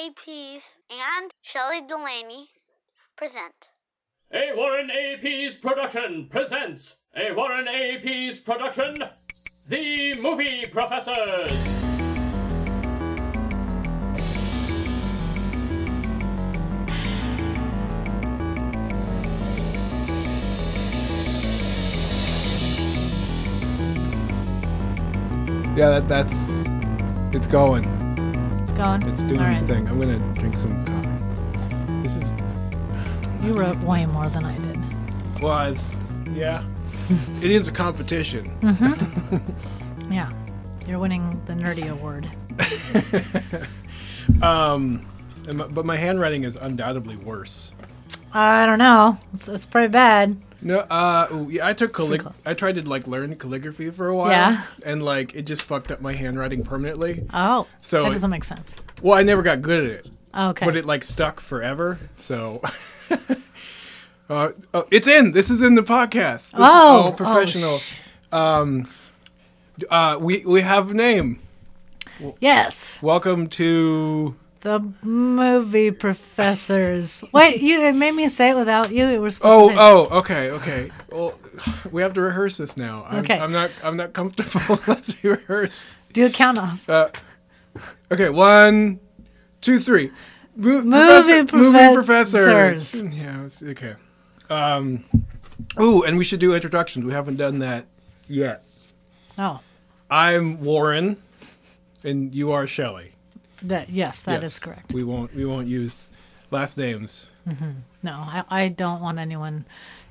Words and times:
APs 0.00 0.62
and 0.88 1.30
Shelley 1.42 1.82
Delaney 1.86 2.48
present. 3.18 3.68
A 4.32 4.54
Warren 4.56 4.90
AP's 4.90 5.56
production 5.56 6.26
presents 6.30 6.96
a 7.14 7.32
Warren 7.32 7.68
AP's 7.68 8.38
production, 8.38 9.04
The 9.68 10.14
Movie 10.14 10.64
Professors. 10.72 11.50
Yeah, 25.76 25.98
that, 25.98 26.08
that's 26.08 26.34
it's 27.34 27.46
going. 27.46 27.99
It's 28.80 28.86
going. 28.88 29.12
It's 29.12 29.22
doing 29.24 29.40
All 29.40 29.60
the 29.60 29.66
thing. 29.66 29.86
I'm 29.88 29.98
gonna 29.98 30.32
drink 30.32 30.56
some 30.56 30.84
coffee. 30.86 32.02
This 32.02 32.16
is 32.16 32.34
You 33.44 33.52
wrote 33.52 33.76
way 33.80 34.06
more 34.06 34.30
than 34.30 34.46
I 34.46 34.56
did. 34.58 35.42
well, 35.42 35.70
it's 35.70 35.94
yeah. 36.32 36.64
it 37.42 37.50
is 37.50 37.68
a 37.68 37.72
competition. 37.72 38.44
Mm-hmm. 38.60 40.12
yeah. 40.12 40.32
You're 40.88 40.98
winning 40.98 41.42
the 41.44 41.52
nerdy 41.54 41.90
award. 41.90 42.30
Um, 44.42 45.06
and 45.48 45.58
my- 45.58 45.66
but 45.66 45.84
my 45.84 45.96
handwriting 45.96 46.44
is 46.44 46.54
undoubtedly 46.56 47.16
worse. 47.16 47.72
I 48.32 48.64
don't 48.64 48.78
know. 48.78 49.18
It's, 49.34 49.48
it's 49.48 49.66
pretty 49.66 49.88
bad. 49.88 50.40
No, 50.62 50.78
uh, 50.78 51.46
yeah, 51.48 51.66
I 51.66 51.72
took 51.72 51.92
callig- 51.92 52.30
I 52.44 52.52
tried 52.54 52.74
to 52.76 52.82
like 52.88 53.06
learn 53.06 53.34
calligraphy 53.36 53.90
for 53.90 54.08
a 54.08 54.14
while. 54.16 54.30
Yeah. 54.30 54.62
And 54.84 55.02
like 55.02 55.34
it 55.34 55.42
just 55.46 55.62
fucked 55.62 55.90
up 55.90 56.00
my 56.00 56.12
handwriting 56.12 56.64
permanently. 56.64 57.24
Oh. 57.32 57.66
So 57.80 58.02
that 58.02 58.08
it- 58.10 58.12
doesn't 58.12 58.30
make 58.30 58.44
sense. 58.44 58.76
Well, 59.02 59.16
I 59.18 59.22
never 59.22 59.42
got 59.42 59.62
good 59.62 59.84
at 59.84 59.90
it, 59.90 60.10
Okay. 60.36 60.66
but 60.66 60.76
it 60.76 60.84
like 60.84 61.02
stuck 61.04 61.40
forever. 61.40 61.98
So. 62.16 62.60
Uh, 64.28 64.52
oh, 64.74 64.86
it's 64.92 65.08
in. 65.08 65.32
This 65.32 65.50
is 65.50 65.60
in 65.60 65.74
the 65.74 65.82
podcast. 65.82 66.52
This 66.52 66.54
is 66.54 66.58
Oh, 66.60 67.06
oh, 67.08 67.12
professional. 67.16 67.78
sh- 67.78 67.98
uh, 68.30 70.18
we 70.20 70.44
we 70.46 70.60
have 70.60 70.92
a 70.92 70.94
name. 70.94 71.40
yes. 72.38 73.00
Welcome 73.02 73.48
to. 73.48 74.36
The 74.62 74.80
movie 75.02 75.90
professors. 75.90 77.24
Wait, 77.32 77.62
you 77.62 77.80
it 77.82 77.94
made 77.94 78.12
me 78.12 78.28
say 78.28 78.50
it 78.50 78.56
without 78.56 78.92
you. 78.92 79.04
It 79.06 79.18
was 79.18 79.34
supposed 79.34 79.74
Oh 79.78 80.06
oh 80.10 80.18
okay 80.18 80.50
okay. 80.50 80.90
Well, 81.10 81.34
we 81.90 82.02
have 82.02 82.12
to 82.14 82.20
rehearse 82.20 82.58
this 82.58 82.76
now. 82.76 83.04
I'm, 83.08 83.20
Okay. 83.24 83.38
I'm 83.38 83.52
not 83.52 83.70
I'm 83.82 83.96
not 83.96 84.12
comfortable 84.12 84.78
unless 84.86 85.22
we 85.22 85.30
rehearse. 85.30 85.88
do 86.12 86.26
a 86.26 86.30
count 86.30 86.58
off. 86.58 86.88
Uh, 86.90 87.08
okay, 88.10 88.28
one, 88.28 89.00
two, 89.62 89.78
three. 89.78 90.10
Mo- 90.56 90.82
Movie 90.82 91.56
movie 91.56 91.94
professors. 91.94 92.44
professors. 92.44 93.02
Yeah, 93.14 93.44
it's, 93.46 93.62
okay. 93.62 93.94
Um, 94.50 95.04
ooh, 95.80 96.02
and 96.02 96.18
we 96.18 96.24
should 96.24 96.40
do 96.40 96.54
introductions. 96.54 97.04
We 97.06 97.12
haven't 97.12 97.36
done 97.36 97.60
that 97.60 97.86
yet. 98.28 98.62
Oh. 99.38 99.60
I'm 100.10 100.60
Warren, 100.62 101.16
and 102.04 102.34
you 102.34 102.50
are 102.52 102.66
Shelley. 102.66 103.09
That 103.62 103.90
yes, 103.90 104.22
that 104.24 104.42
is 104.42 104.54
Yes. 104.54 104.58
correct. 104.58 104.92
We 104.92 105.04
won't 105.04 105.34
we 105.34 105.44
won't 105.44 105.68
use 105.68 106.10
last 106.50 106.76
names. 106.78 107.30
No, 108.02 108.12
I, 108.12 108.44
I 108.48 108.68
don't 108.68 109.00
want 109.00 109.18
anyone 109.18 109.64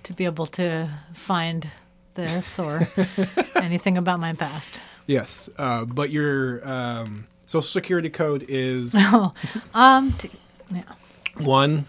to 0.04 0.14
be 0.14 0.26
able 0.26 0.46
to 0.48 0.90
find 1.14 1.68
this 2.16 2.60
or 2.60 2.88
anything 3.56 3.98
about 3.98 4.20
my 4.20 4.34
past. 4.34 4.82
Yes, 5.08 5.50
uh, 5.58 5.86
but 5.86 6.10
your 6.10 6.68
um, 6.68 7.26
social 7.46 7.62
security 7.62 8.10
code 8.10 8.46
is 8.50 8.94
Oh, 8.98 9.34
um, 9.74 10.12
t- 10.18 10.30
yeah, 10.70 10.84
one. 11.38 11.86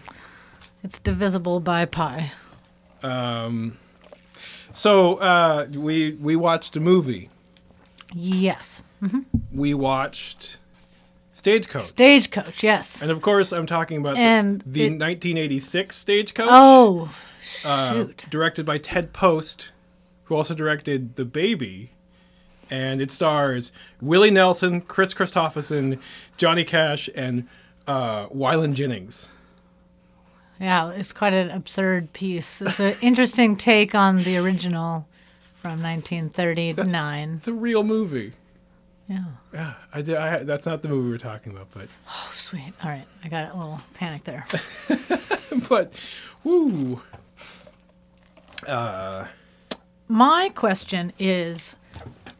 it's 0.83 0.99
divisible 0.99 1.59
by 1.59 1.85
pi. 1.85 2.31
Um, 3.03 3.77
so 4.73 5.15
uh, 5.17 5.67
we 5.73 6.13
we 6.13 6.35
watched 6.35 6.75
a 6.77 6.79
movie. 6.79 7.29
Yes, 8.13 8.81
We 9.51 9.73
watched 9.73 10.57
Stagecoach. 11.41 11.81
stagecoach. 11.85 12.63
Yes. 12.63 13.01
And 13.01 13.09
of 13.09 13.19
course, 13.23 13.51
I'm 13.51 13.65
talking 13.65 13.97
about 13.97 14.13
the- 14.15 14.21
And 14.21 14.61
the, 14.63 14.83
it- 14.85 14.99
1986 14.99 15.95
Stagecoach, 15.95 16.47
Oh, 16.51 17.11
uh, 17.65 17.91
shoot. 17.93 18.25
directed 18.29 18.63
by 18.63 18.77
Ted 18.77 19.11
Post, 19.11 19.71
who 20.25 20.35
also 20.35 20.53
directed 20.53 21.15
The 21.15 21.25
Baby. 21.25 21.89
And 22.69 23.01
it 23.01 23.09
stars 23.09 23.71
Willie 23.99 24.29
Nelson, 24.29 24.81
Kris 24.81 25.15
Kristofferson, 25.15 25.99
Johnny 26.37 26.63
Cash, 26.63 27.09
and 27.15 27.47
uh, 27.87 28.27
Waylon 28.27 28.73
Jennings. 28.75 29.27
yeah, 30.59 30.91
it's 30.91 31.11
quite 31.11 31.33
an 31.33 31.49
absurd 31.49 32.13
piece. 32.13 32.61
It's 32.61 32.79
an 32.79 32.93
interesting 33.01 33.57
take 33.57 33.95
on 33.95 34.17
the 34.23 34.37
original 34.37 35.07
from 35.55 35.81
1939. 35.81 37.33
It's 37.37 37.47
a 37.47 37.53
real 37.53 37.83
movie. 37.83 38.33
Yeah. 39.11 39.23
Yeah, 39.53 39.73
I 39.93 40.01
did. 40.01 40.15
I, 40.15 40.43
that's 40.43 40.65
not 40.65 40.83
the 40.83 40.87
movie 40.89 41.09
we're 41.09 41.17
talking 41.17 41.51
about, 41.51 41.67
but 41.73 41.87
Oh, 42.09 42.31
sweet. 42.33 42.71
All 42.81 42.89
right, 42.89 43.05
I 43.23 43.27
got 43.27 43.51
a 43.51 43.57
little 43.57 43.81
panic 43.93 44.23
there. 44.23 44.45
but 45.69 45.93
woo. 46.45 47.01
Uh, 48.65 49.25
My 50.07 50.49
question 50.55 51.11
is 51.19 51.75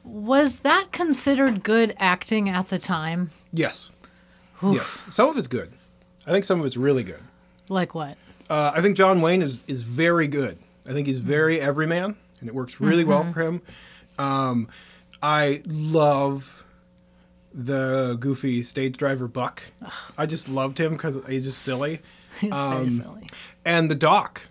was 0.06 0.58
that 0.58 0.92
considered 0.92 1.64
good 1.64 1.94
acting 1.98 2.48
at 2.50 2.70
the 2.70 2.80
time? 2.80 3.32
yes, 3.52 3.92
yes. 4.64 5.06
Some 5.09 5.28
of 5.30 5.38
it's 5.38 5.48
good. 5.48 5.74
I 6.26 6.32
think 6.32 6.46
some 6.46 6.59
of 6.59 6.66
it's 6.66 6.78
really 6.78 7.03
good. 7.03 7.22
Like 7.68 7.94
what? 7.96 8.18
Uh, 8.50 8.72
I 8.74 8.82
think 8.82 8.96
John 8.96 9.20
Wayne 9.22 9.42
is 9.42 9.59
is 9.68 9.82
very 9.82 10.28
good. 10.28 10.58
I 10.88 10.94
think 10.94 11.08
he's 11.08 11.20
very 11.20 11.59
everyman, 11.59 12.16
and 12.40 12.48
it 12.50 12.56
works 12.56 12.80
really 12.80 13.03
well 13.03 13.32
for 13.34 13.42
him. 13.42 13.62
Um, 14.18 14.68
I 15.22 15.62
love 15.68 16.60
the 17.53 18.16
goofy 18.19 18.63
stage 18.63 18.97
driver 18.97 19.28
Buck. 19.28 19.63
I 20.17 20.25
just 20.25 20.47
loved 20.50 20.78
him 20.79 20.94
because 20.94 21.23
he's 21.28 21.45
just 21.45 21.62
silly, 21.63 22.00
It's 22.41 22.56
Um, 22.56 22.78
very 22.78 22.89
silly. 22.91 23.28
and 23.66 23.91
the 23.91 23.95
Doc, 23.95 24.41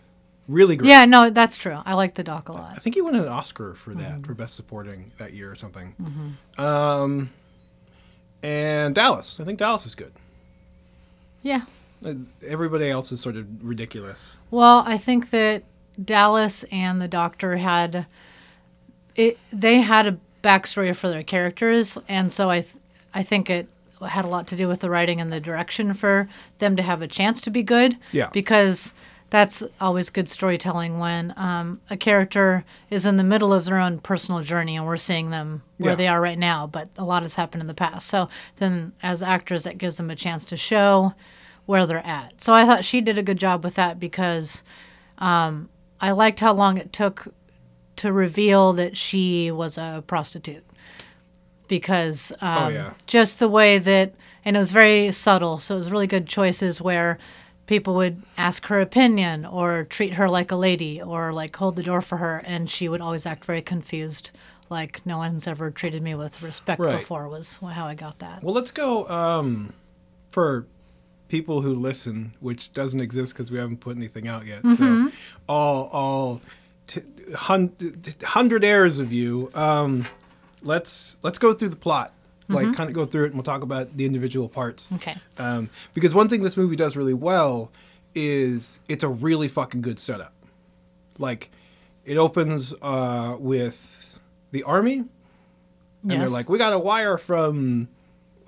really 0.48 0.76
great. 0.76 0.88
Yeah, 0.88 1.04
no, 1.06 1.30
that's 1.30 1.56
true. 1.56 1.78
I 1.84 1.94
like 1.94 2.14
the 2.14 2.24
doc 2.24 2.48
a 2.48 2.52
lot. 2.52 2.72
I 2.76 2.78
think 2.80 2.94
he 2.96 3.00
won 3.00 3.14
an 3.14 3.26
Oscar 3.28 3.74
for 3.74 3.94
that 3.94 4.26
for 4.26 4.34
best 4.34 4.54
supporting 4.54 5.12
that 5.18 5.32
year 5.32 5.50
or 5.50 5.54
something. 5.56 5.94
Um, 6.58 7.30
and 8.42 8.94
Dallas, 8.94 9.40
I 9.40 9.44
think 9.44 9.58
Dallas 9.58 9.86
is 9.86 9.94
good. 9.94 10.12
Yeah. 11.42 11.62
Uh, 12.04 12.14
Everybody 12.46 12.90
else 12.90 13.12
is 13.12 13.20
sort 13.20 13.36
of 13.36 13.46
ridiculous. 13.64 14.20
Well, 14.50 14.82
I 14.86 14.96
think 14.98 15.30
that 15.30 15.62
Dallas 16.02 16.64
and 16.72 17.00
the 17.00 17.08
Doctor 17.08 17.56
had 17.56 18.06
it. 19.14 19.38
They 19.52 19.80
had 19.80 20.06
a 20.06 20.18
backstory 20.42 20.94
for 20.96 21.08
their 21.08 21.22
characters, 21.22 21.98
and 22.08 22.32
so 22.32 22.48
I, 22.48 22.62
th- 22.62 22.74
I 23.14 23.22
think 23.22 23.50
it 23.50 23.68
had 24.06 24.24
a 24.24 24.28
lot 24.28 24.46
to 24.48 24.56
do 24.56 24.66
with 24.68 24.80
the 24.80 24.90
writing 24.90 25.20
and 25.20 25.32
the 25.32 25.40
direction 25.40 25.92
for 25.94 26.28
them 26.58 26.76
to 26.76 26.82
have 26.82 27.02
a 27.02 27.08
chance 27.08 27.40
to 27.42 27.50
be 27.50 27.62
good. 27.62 27.96
Yeah. 28.12 28.30
Because 28.32 28.94
that's 29.28 29.62
always 29.80 30.10
good 30.10 30.28
storytelling 30.28 30.98
when 30.98 31.32
um, 31.36 31.80
a 31.88 31.96
character 31.96 32.64
is 32.88 33.06
in 33.06 33.16
the 33.16 33.22
middle 33.22 33.52
of 33.52 33.64
their 33.64 33.78
own 33.78 33.98
personal 33.98 34.40
journey 34.42 34.76
and 34.76 34.84
we're 34.86 34.96
seeing 34.96 35.30
them 35.30 35.62
where 35.78 35.92
Yeah. 35.92 35.96
they 35.96 36.08
are 36.08 36.20
right 36.20 36.38
now, 36.38 36.66
but 36.66 36.88
a 36.98 37.04
lot 37.04 37.22
has 37.22 37.36
happened 37.36 37.60
in 37.60 37.66
the 37.68 37.74
past. 37.74 38.08
So 38.08 38.28
then, 38.56 38.92
as 39.02 39.22
actors, 39.22 39.62
that 39.64 39.78
gives 39.78 39.98
them 39.98 40.10
a 40.10 40.16
chance 40.16 40.44
to 40.46 40.56
show 40.56 41.14
where 41.66 41.86
they're 41.86 42.04
at. 42.04 42.40
So 42.42 42.52
I 42.54 42.64
thought 42.66 42.84
she 42.84 43.00
did 43.00 43.18
a 43.18 43.22
good 43.22 43.38
job 43.38 43.62
with 43.62 43.74
that 43.76 44.00
because 44.00 44.64
um, 45.18 45.68
I 46.00 46.10
liked 46.10 46.40
how 46.40 46.52
long 46.52 46.76
it 46.78 46.92
took 46.92 47.28
to 47.96 48.12
reveal 48.12 48.72
that 48.72 48.96
she 48.96 49.50
was 49.52 49.78
a 49.78 50.02
prostitute. 50.06 50.64
Because 51.70 52.32
um, 52.42 52.64
Oh, 52.64 52.68
yeah. 52.68 52.90
just 53.06 53.38
the 53.38 53.48
way 53.48 53.78
that, 53.78 54.12
and 54.44 54.56
it 54.56 54.58
was 54.58 54.72
very 54.72 55.12
subtle, 55.12 55.60
so 55.60 55.76
it 55.76 55.78
was 55.78 55.90
really 55.92 56.08
good 56.08 56.26
choices 56.26 56.80
where 56.82 57.16
people 57.66 57.94
would 57.94 58.20
ask 58.36 58.66
her 58.66 58.80
opinion 58.80 59.46
or 59.46 59.84
treat 59.84 60.14
her 60.14 60.28
like 60.28 60.50
a 60.50 60.56
lady 60.56 61.00
or 61.00 61.32
like 61.32 61.54
hold 61.54 61.76
the 61.76 61.82
door 61.84 62.02
for 62.02 62.16
her, 62.18 62.42
and 62.44 62.68
she 62.68 62.88
would 62.88 63.00
always 63.00 63.24
act 63.24 63.44
very 63.44 63.62
confused, 63.62 64.32
like 64.68 65.06
no 65.06 65.18
one's 65.18 65.46
ever 65.46 65.70
treated 65.70 66.02
me 66.02 66.14
with 66.16 66.42
respect 66.42 66.80
Right. 66.80 66.98
before 66.98 67.28
was 67.28 67.58
how 67.62 67.86
I 67.86 67.94
got 67.94 68.18
that. 68.18 68.42
Well, 68.42 68.52
let's 68.54 68.72
go 68.72 69.08
um, 69.08 69.72
for 70.32 70.66
people 71.28 71.60
who 71.62 71.72
listen, 71.76 72.32
which 72.40 72.72
doesn't 72.72 73.00
exist 73.00 73.32
because 73.32 73.52
we 73.52 73.58
haven't 73.58 73.78
put 73.78 73.96
anything 73.96 74.26
out 74.26 74.44
yet. 74.44 74.66
So, 74.76 75.08
all 75.48 75.88
all 75.92 76.40
t- 76.88 77.02
hun- 77.36 77.72
hundred 78.24 78.64
airs 78.64 78.98
of 78.98 79.12
you. 79.12 79.48
Um, 79.54 80.06
let's 80.62 81.18
let's 81.22 81.38
go 81.38 81.52
through 81.52 81.68
the 81.70 81.76
plot, 81.76 82.12
like 82.48 82.74
kind 82.74 82.88
of 82.88 82.94
go 82.94 83.06
through 83.06 83.24
it, 83.24 83.26
and 83.28 83.34
we'll 83.34 83.42
talk 83.44 83.62
about 83.62 83.96
the 83.96 84.04
individual 84.06 84.48
parts. 84.48 84.88
Okay. 84.94 85.16
Um, 85.38 85.70
because 85.94 86.14
one 86.14 86.28
thing 86.28 86.42
this 86.42 86.56
movie 86.56 86.76
does 86.76 86.96
really 86.96 87.14
well 87.14 87.70
is 88.14 88.80
it's 88.88 89.04
a 89.04 89.08
really 89.08 89.48
fucking 89.48 89.82
good 89.82 89.98
setup. 89.98 90.32
Like, 91.18 91.50
it 92.04 92.16
opens 92.16 92.74
uh, 92.82 93.36
with 93.38 94.18
the 94.52 94.62
army, 94.64 95.04
and 96.02 96.20
they're 96.20 96.28
like, 96.28 96.48
"We 96.48 96.58
got 96.58 96.72
a 96.72 96.78
wire 96.78 97.18
from 97.18 97.88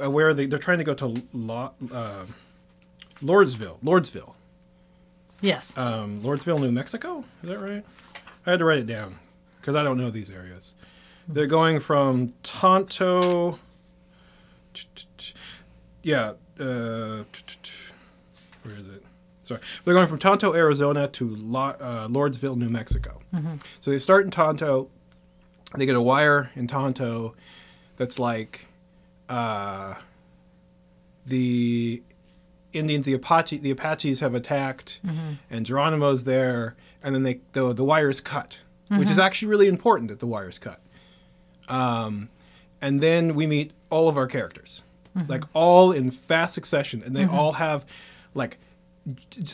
uh, 0.03 0.11
where 0.11 0.35
they 0.35 0.47
they're 0.47 0.58
trying 0.58 0.79
to 0.79 0.85
go 0.85 0.94
to 0.94 1.23
Lo- 1.32 1.73
uh, 1.93 2.25
Lordsville, 3.23 3.79
Lordsville, 3.85 4.35
Yes. 5.41 5.76
um, 5.76 6.20
Lordsville, 6.23 6.61
New 6.61 6.73
Mexico. 6.73 7.25
Is 7.43 7.49
that 7.50 7.58
right? 7.61 7.85
I 8.47 8.50
had 8.50 8.58
to 8.58 8.65
write 8.65 8.79
it 8.79 8.87
down 8.87 9.17
because 9.61 9.76
I 9.76 9.82
don't 9.85 9.97
know 9.99 10.11
these 10.11 10.31
areas. 10.31 10.75
They're 11.29 11.47
going 11.47 11.81
from 11.81 12.33
Tonto. 12.43 13.59
Yeah. 16.03 16.33
Uh, 16.59 17.23
where 18.63 18.75
is 18.75 18.89
it? 18.89 19.03
Sorry. 19.43 19.61
They're 19.85 19.95
going 19.95 20.07
from 20.09 20.19
Tonto, 20.19 20.55
Arizona 20.55 21.09
to 21.09 21.29
Lo- 21.37 21.77
uh, 21.81 22.09
Lordsville, 22.09 22.57
New 22.57 22.69
Mexico. 22.69 23.21
So 23.81 23.91
they 23.91 23.99
start 23.99 24.25
in 24.25 24.31
Tonto. 24.31 24.89
They 25.77 25.87
get 25.87 25.97
a 25.97 26.03
wire 26.03 26.51
in 26.55 26.67
Tonto 26.67 27.35
that's 27.97 28.19
like 28.19 28.67
uh, 29.31 29.95
the 31.25 32.03
Indians, 32.75 33.07
the 33.07 33.15
Apache, 33.15 33.59
the 33.59 33.71
Apaches 33.71 34.21
have 34.21 34.35
attacked, 34.35 35.01
and 35.51 35.65
Geronimo's 35.65 36.25
there, 36.25 36.75
and 37.03 37.15
then 37.15 37.23
they 37.23 37.41
the 37.53 37.73
the 37.73 37.85
wire's 37.85 38.21
cut, 38.21 38.59
which 38.89 39.09
is 39.09 39.19
actually 39.19 39.49
really 39.49 39.67
important 39.69 40.09
that 40.11 40.21
the 40.21 40.27
wire's 40.27 40.59
cut. 40.59 40.81
Um, 41.69 42.29
and 42.81 43.00
then 43.00 43.35
we 43.35 43.47
meet 43.47 43.73
all 43.91 44.09
of 44.09 44.17
our 44.17 44.26
characters, 44.26 44.82
like 45.29 45.44
all 45.55 45.93
in 45.93 46.11
fast 46.11 46.55
succession, 46.55 47.03
and 47.05 47.14
they 47.17 47.25
all 47.26 47.53
have 47.53 47.85
like 48.35 48.59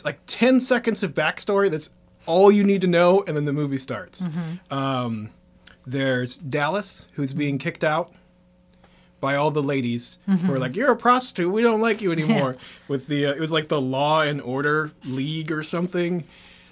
like 0.03 0.19
ten 0.25 0.59
seconds 0.59 1.03
of 1.03 1.13
backstory. 1.13 1.69
That's 1.69 1.89
all 2.25 2.51
you 2.51 2.63
need 2.63 2.81
to 2.81 2.87
know, 2.87 3.23
and 3.27 3.35
then 3.35 3.45
the 3.45 3.53
movie 3.53 3.77
starts. 3.77 4.23
Um, 4.71 5.29
there's 5.85 6.37
Dallas, 6.37 7.07
who's 7.13 7.33
being 7.33 7.57
kicked 7.57 7.83
out 7.83 8.13
by 9.19 9.35
all 9.35 9.51
the 9.51 9.63
ladies 9.63 10.17
who 10.27 10.53
are 10.53 10.59
like, 10.59 10.75
"You're 10.75 10.91
a 10.91 10.95
prostitute. 10.97 11.51
We 11.51 11.61
don't 11.61 11.81
like 11.81 12.01
you 12.01 12.11
anymore." 12.17 12.55
With 12.87 13.07
the 13.07 13.25
uh, 13.27 13.33
it 13.33 13.39
was 13.39 13.51
like 13.51 13.67
the 13.67 13.81
Law 13.81 14.21
and 14.21 14.41
Order 14.41 14.91
League 15.05 15.51
or 15.51 15.63
something, 15.63 16.23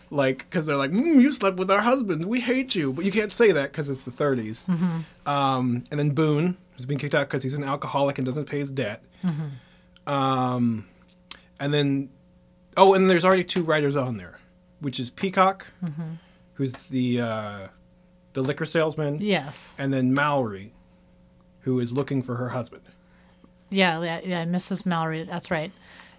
like 0.10 0.40
because 0.40 0.66
they're 0.66 0.76
like, 0.76 0.92
mm, 0.92 1.22
"You 1.22 1.32
slept 1.32 1.58
with 1.58 1.70
our 1.72 1.82
husband. 1.82 2.26
We 2.26 2.40
hate 2.40 2.76
you," 2.76 2.94
but 2.94 3.06
you 3.06 3.12
can't 3.12 3.32
say 3.32 3.52
that 3.52 3.72
because 3.72 3.90
it's 3.90 4.04
the 4.06 4.12
30s. 4.12 4.68
Um, 5.26 5.84
and 5.92 6.00
then 6.00 6.12
Boone 6.12 6.58
who's 6.76 6.86
being 6.86 7.00
kicked 7.00 7.16
out 7.16 7.28
because 7.28 7.44
he's 7.44 7.56
an 7.56 7.64
alcoholic 7.64 8.20
and 8.20 8.26
doesn't 8.26 8.46
pay 8.46 8.60
his 8.60 8.70
debt. 8.70 9.04
Um, 10.06 10.88
and 11.60 11.74
then 11.74 12.10
oh, 12.78 12.94
and 12.94 13.10
there's 13.10 13.26
already 13.26 13.44
two 13.44 13.64
writers 13.64 13.96
on 13.96 14.18
there, 14.18 14.40
which 14.80 15.00
is 15.00 15.10
Peacock, 15.10 15.68
who's 16.54 16.74
the 16.74 17.20
uh, 17.20 17.68
the 18.34 18.42
liquor 18.42 18.66
salesman, 18.66 19.20
yes. 19.20 19.74
and 19.78 19.94
then 19.94 20.14
Mallory, 20.14 20.74
who 21.62 21.80
is 21.80 21.92
looking 21.92 22.22
for 22.22 22.36
her 22.36 22.50
husband. 22.50 22.84
Yeah, 23.70 24.02
yeah, 24.02 24.22
yeah, 24.24 24.46
Mrs. 24.46 24.86
Mallory. 24.86 25.24
That's 25.24 25.52
right. 25.52 25.72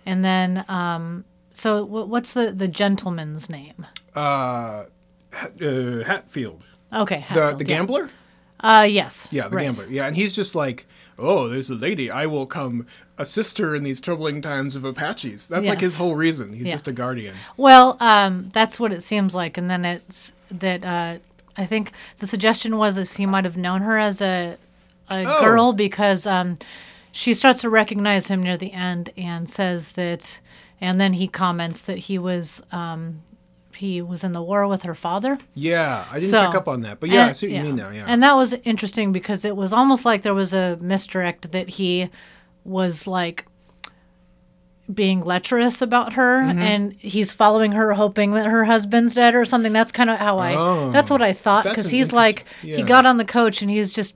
And 0.04 0.24
then, 0.24 0.64
um, 0.68 1.24
so 1.58 1.84
what's 1.84 2.32
the 2.34 2.52
the 2.52 2.68
gentleman's 2.68 3.48
name? 3.50 3.86
Uh, 4.14 4.84
uh, 5.60 6.02
Hatfield, 6.04 6.62
Okay, 6.92 7.16
the 7.16 7.22
Hatfield, 7.22 7.58
the 7.58 7.64
yeah. 7.64 7.76
gambler. 7.76 8.10
Uh, 8.60 8.86
yes. 8.88 9.28
Yeah, 9.30 9.48
the 9.48 9.56
right. 9.56 9.62
gambler. 9.64 9.86
Yeah, 9.88 10.06
and 10.06 10.16
he's 10.16 10.34
just 10.34 10.54
like, 10.54 10.86
oh, 11.18 11.48
there's 11.48 11.70
a 11.70 11.74
lady. 11.76 12.10
I 12.10 12.26
will 12.26 12.46
come 12.46 12.86
assist 13.16 13.58
her 13.58 13.74
in 13.74 13.84
these 13.84 14.00
troubling 14.00 14.40
times 14.40 14.74
of 14.74 14.84
Apaches. 14.84 15.46
That's 15.46 15.68
like 15.68 15.80
his 15.80 15.96
whole 15.96 16.16
reason. 16.16 16.52
He's 16.52 16.66
Yeah. 16.66 16.72
just 16.72 16.88
a 16.88 16.92
guardian. 16.92 17.34
Well, 17.56 17.96
um, 18.00 18.48
that's 18.52 18.80
what 18.80 18.92
it 18.92 19.02
seems 19.02 19.34
like, 19.34 19.56
and 19.58 19.70
then 19.70 19.84
it's 19.84 20.32
that 20.50 20.84
uh, 20.84 21.18
I 21.56 21.66
think 21.66 21.92
the 22.18 22.26
suggestion 22.26 22.78
was 22.78 22.96
is 22.98 23.14
he 23.16 23.26
might 23.26 23.44
have 23.44 23.56
known 23.56 23.82
her 23.82 23.98
as 23.98 24.20
a 24.20 24.56
a 25.10 25.24
Oh. 25.26 25.40
girl 25.44 25.72
because 25.72 26.26
um, 26.26 26.58
she 27.12 27.32
starts 27.34 27.60
to 27.62 27.70
recognize 27.70 28.26
him 28.28 28.42
near 28.42 28.56
the 28.56 28.72
end 28.72 29.10
and 29.16 29.48
says 29.48 29.90
that, 29.92 30.40
and 30.80 31.00
then 31.00 31.12
he 31.14 31.28
comments 31.28 31.82
that 31.82 31.98
he 31.98 32.18
was 32.18 32.62
um, 32.72 33.22
he 33.74 34.02
was 34.02 34.24
in 34.24 34.32
the 34.32 34.42
war 34.42 34.66
with 34.66 34.82
her 34.82 34.94
father. 34.94 35.38
Yeah, 35.54 36.04
I 36.10 36.14
didn't 36.20 36.30
So- 36.30 36.46
pick 36.46 36.54
up 36.56 36.68
on 36.68 36.80
that, 36.82 36.98
but 37.00 37.10
yeah, 37.10 37.24
I 37.24 37.28
and- 37.28 37.36
see 37.36 37.46
what 37.48 37.56
you 37.56 37.62
mean 37.62 37.76
now. 37.76 37.90
Yeah, 37.90 38.04
And 38.06 38.22
that 38.22 38.34
was 38.34 38.52
interesting 38.64 39.12
because 39.12 39.44
it 39.44 39.56
was 39.56 39.72
almost 39.72 40.04
like 40.04 40.22
there 40.22 40.34
was 40.34 40.52
a 40.52 40.76
misdirect 40.80 41.52
that 41.52 41.68
he 41.68 42.08
was 42.64 43.06
like 43.06 43.44
being 44.92 45.20
lecherous 45.22 45.82
about 45.82 46.14
her 46.14 46.40
Mm-hmm. 46.42 46.58
and 46.58 46.92
he's 46.94 47.30
following 47.30 47.72
her 47.72 47.92
hoping 47.92 48.32
that 48.32 48.46
her 48.46 48.64
husband's 48.64 49.14
dead 49.14 49.34
or 49.34 49.44
something 49.44 49.72
that's 49.72 49.92
kind 49.92 50.08
of 50.08 50.18
how 50.18 50.38
i 50.38 50.54
Oh, 50.54 50.90
that's 50.90 51.10
what 51.10 51.20
i 51.20 51.34
thought 51.34 51.64
because 51.64 51.90
he's 51.90 52.10
like 52.10 52.46
yeah. 52.62 52.76
he 52.76 52.82
got 52.82 53.04
on 53.04 53.18
the 53.18 53.24
coach 53.26 53.60
and 53.60 53.70
he's 53.70 53.92
just 53.92 54.14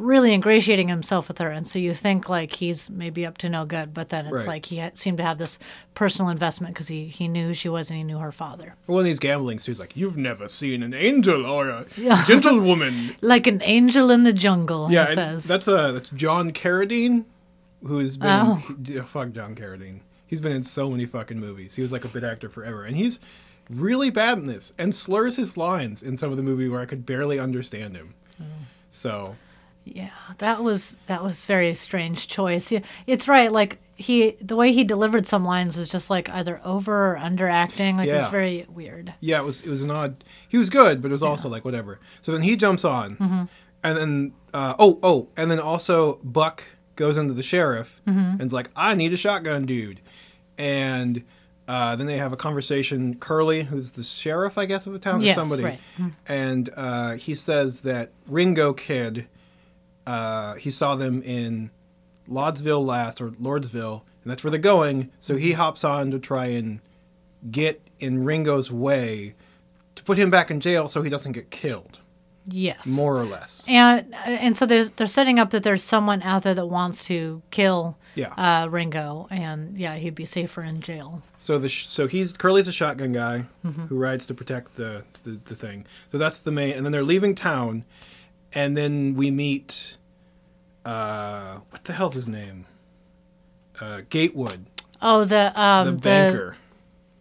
really 0.00 0.32
ingratiating 0.32 0.88
himself 0.88 1.28
with 1.28 1.38
her 1.38 1.50
and 1.50 1.66
so 1.66 1.78
you 1.78 1.94
think 1.94 2.28
like 2.28 2.54
he's 2.54 2.88
maybe 2.90 3.24
up 3.26 3.36
to 3.38 3.48
no 3.48 3.64
good 3.64 3.92
but 3.94 4.08
then 4.08 4.24
it's 4.26 4.32
Right. 4.34 4.46
like 4.46 4.66
he 4.66 4.82
seemed 4.94 5.18
to 5.18 5.22
have 5.22 5.38
this 5.38 5.58
personal 5.94 6.30
investment 6.30 6.74
because 6.74 6.88
he, 6.88 7.06
he 7.06 7.28
knew 7.28 7.48
who 7.48 7.54
she 7.54 7.68
was 7.68 7.90
and 7.90 7.96
he 7.98 8.04
knew 8.04 8.18
her 8.18 8.32
father 8.32 8.74
when 8.86 9.06
he's 9.06 9.18
gambling, 9.18 9.58
so 9.58 9.66
he's 9.70 9.78
like, 9.78 9.96
"You've 9.96 10.16
never 10.16 10.48
seen 10.48 10.82
an 10.82 10.94
angel 10.94 11.44
or 11.46 11.68
a 11.68 11.86
Yeah. 11.96 12.24
gentlewoman." 12.26 13.14
like 13.20 13.46
an 13.46 13.60
angel 13.64 14.10
in 14.10 14.24
the 14.24 14.32
jungle 14.32 14.90
Yeah, 14.90 15.06
he 15.06 15.14
says 15.14 15.46
that's 15.46 15.68
uh 15.68 15.92
that's 15.92 16.08
John 16.10 16.52
Carradine, 16.52 17.24
who's 17.84 18.16
been 18.16 18.28
Oh. 18.30 18.64
in, 18.70 18.84
he- 18.84 18.98
fuck 19.00 19.32
John 19.32 19.54
Carradine. 19.54 20.00
He's 20.26 20.40
been 20.40 20.52
in 20.52 20.62
so 20.62 20.90
many 20.90 21.06
fucking 21.06 21.38
movies. 21.40 21.74
He 21.74 21.82
was 21.82 21.92
like 21.92 22.04
a 22.04 22.08
bit 22.08 22.22
actor 22.24 22.48
forever, 22.48 22.84
and 22.84 22.96
he's 22.96 23.18
really 23.68 24.10
bad 24.10 24.38
in 24.38 24.46
this 24.46 24.72
and 24.78 24.94
slurs 24.94 25.36
his 25.36 25.56
lines 25.56 26.02
in 26.02 26.16
some 26.16 26.30
of 26.30 26.36
the 26.36 26.42
movie 26.42 26.68
where 26.68 26.80
I 26.80 26.86
could 26.86 27.04
barely 27.06 27.38
understand 27.38 27.96
him. 27.96 28.14
Oh. 28.40 28.44
So 28.90 29.36
Yeah, 29.84 30.10
that 30.38 30.62
was 30.62 30.96
that 31.06 31.22
was 31.24 31.44
very 31.44 31.74
strange 31.74 32.28
choice. 32.28 32.70
Yeah, 32.70 32.80
it's 33.06 33.26
right. 33.28 33.50
Like 33.50 33.78
he, 33.96 34.30
the 34.40 34.56
way 34.56 34.72
he 34.72 34.84
delivered 34.84 35.26
some 35.26 35.44
lines 35.44 35.76
was 35.76 35.88
just 35.88 36.08
like 36.10 36.30
either 36.32 36.60
over 36.64 37.12
or 37.12 37.16
underacting. 37.18 37.96
Like 37.96 38.08
it 38.08 38.14
was 38.14 38.24
Yeah. 38.24 38.30
very 38.30 38.66
weird. 38.68 39.14
yeah, 39.20 39.40
it 39.40 39.44
was 39.44 39.62
it 39.62 39.68
was 39.68 39.82
an 39.82 39.90
odd. 39.90 40.22
He 40.48 40.58
was 40.58 40.70
good, 40.70 41.02
but 41.02 41.08
it 41.08 41.12
was 41.12 41.22
also 41.22 41.48
like 41.48 41.64
whatever. 41.64 41.98
So 42.22 42.32
then 42.32 42.42
he 42.42 42.56
jumps 42.56 42.84
on, 42.84 43.16
Mm-hmm. 43.16 43.42
and 43.84 43.96
then 43.98 44.32
uh, 44.54 44.74
oh 44.78 44.98
oh, 45.02 45.28
and 45.36 45.50
then 45.50 45.58
also 45.60 46.20
Buck 46.22 46.64
goes 46.96 47.16
into 47.16 47.34
the 47.34 47.42
sheriff 47.42 48.00
Mm-hmm. 48.06 48.18
and 48.40 48.42
is 48.42 48.52
like, 48.52 48.70
"I 48.76 48.94
need 48.94 49.12
a 49.12 49.16
shotgun, 49.16 49.64
dude," 49.66 50.00
and. 50.58 51.24
Uh, 51.68 51.94
then 51.94 52.08
they 52.08 52.16
have 52.18 52.32
a 52.32 52.36
conversation. 52.36 53.14
Curly, 53.14 53.62
who's 53.62 53.92
the 53.92 54.02
sheriff, 54.02 54.58
I 54.58 54.64
guess, 54.66 54.88
of 54.88 54.92
the 54.92 54.98
town, 54.98 55.24
or 55.24 55.32
somebody, 55.34 55.62
right. 55.62 55.78
and 56.26 56.68
uh, 56.76 57.12
he 57.12 57.32
says 57.32 57.82
that 57.82 58.10
Ringo 58.26 58.72
Kid, 58.72 59.28
uh, 60.06 60.54
he 60.54 60.70
saw 60.70 60.94
them 60.96 61.22
in 61.22 61.70
Lodsville 62.28 62.84
last 62.84 63.20
or 63.20 63.30
Lordsville, 63.30 64.02
and 64.22 64.30
that's 64.30 64.44
where 64.44 64.50
they're 64.50 64.60
going. 64.60 65.10
So 65.20 65.36
he 65.36 65.52
hops 65.52 65.84
on 65.84 66.10
to 66.10 66.18
try 66.18 66.46
and 66.46 66.80
get 67.50 67.80
in 67.98 68.24
Ringo's 68.24 68.70
way 68.70 69.34
to 69.96 70.02
put 70.04 70.18
him 70.18 70.30
back 70.30 70.50
in 70.50 70.60
jail 70.60 70.88
so 70.88 71.02
he 71.02 71.10
doesn't 71.10 71.32
get 71.32 71.50
killed, 71.50 71.98
Yes. 72.46 72.86
more 72.86 73.16
or 73.16 73.24
less. 73.24 73.64
And 73.68 74.14
and 74.24 74.56
so 74.56 74.66
there's 74.66 74.90
they're 74.90 75.06
setting 75.06 75.38
up 75.38 75.50
that 75.50 75.62
there's 75.62 75.82
someone 75.82 76.22
out 76.22 76.42
there 76.42 76.54
that 76.54 76.66
wants 76.66 77.04
to 77.06 77.42
kill 77.50 77.96
Yeah. 78.14 78.32
uh, 78.36 78.68
Ringo, 78.68 79.26
and 79.30 79.76
yeah, 79.78 79.96
he'd 79.96 80.14
be 80.14 80.26
safer 80.26 80.62
in 80.62 80.80
jail. 80.80 81.22
So 81.38 81.58
the 81.58 81.68
sh- 81.68 81.86
so 81.88 82.06
he's 82.06 82.32
Curly's 82.36 82.68
a 82.68 82.72
shotgun 82.72 83.12
guy 83.12 83.44
Mm-hmm. 83.64 83.86
who 83.86 83.96
rides 83.96 84.26
to 84.28 84.34
protect 84.34 84.76
the, 84.76 85.02
the 85.24 85.32
the 85.32 85.54
thing. 85.54 85.84
So 86.12 86.18
that's 86.18 86.38
the 86.38 86.52
main, 86.52 86.74
and 86.74 86.84
then 86.84 86.92
they're 86.92 87.02
leaving 87.02 87.34
town, 87.34 87.84
and 88.54 88.76
then 88.76 89.14
we 89.14 89.30
meet. 89.30 89.96
Uh, 90.84 91.58
what 91.70 91.84
the 91.84 91.92
hell's 91.92 92.14
his 92.14 92.26
name? 92.28 92.66
Uh, 93.80 94.02
Gatewood, 94.10 94.66
Oh, 95.02 95.24
the 95.24 95.58
um 95.60 95.86
the 95.86 95.92
banker, 96.02 96.56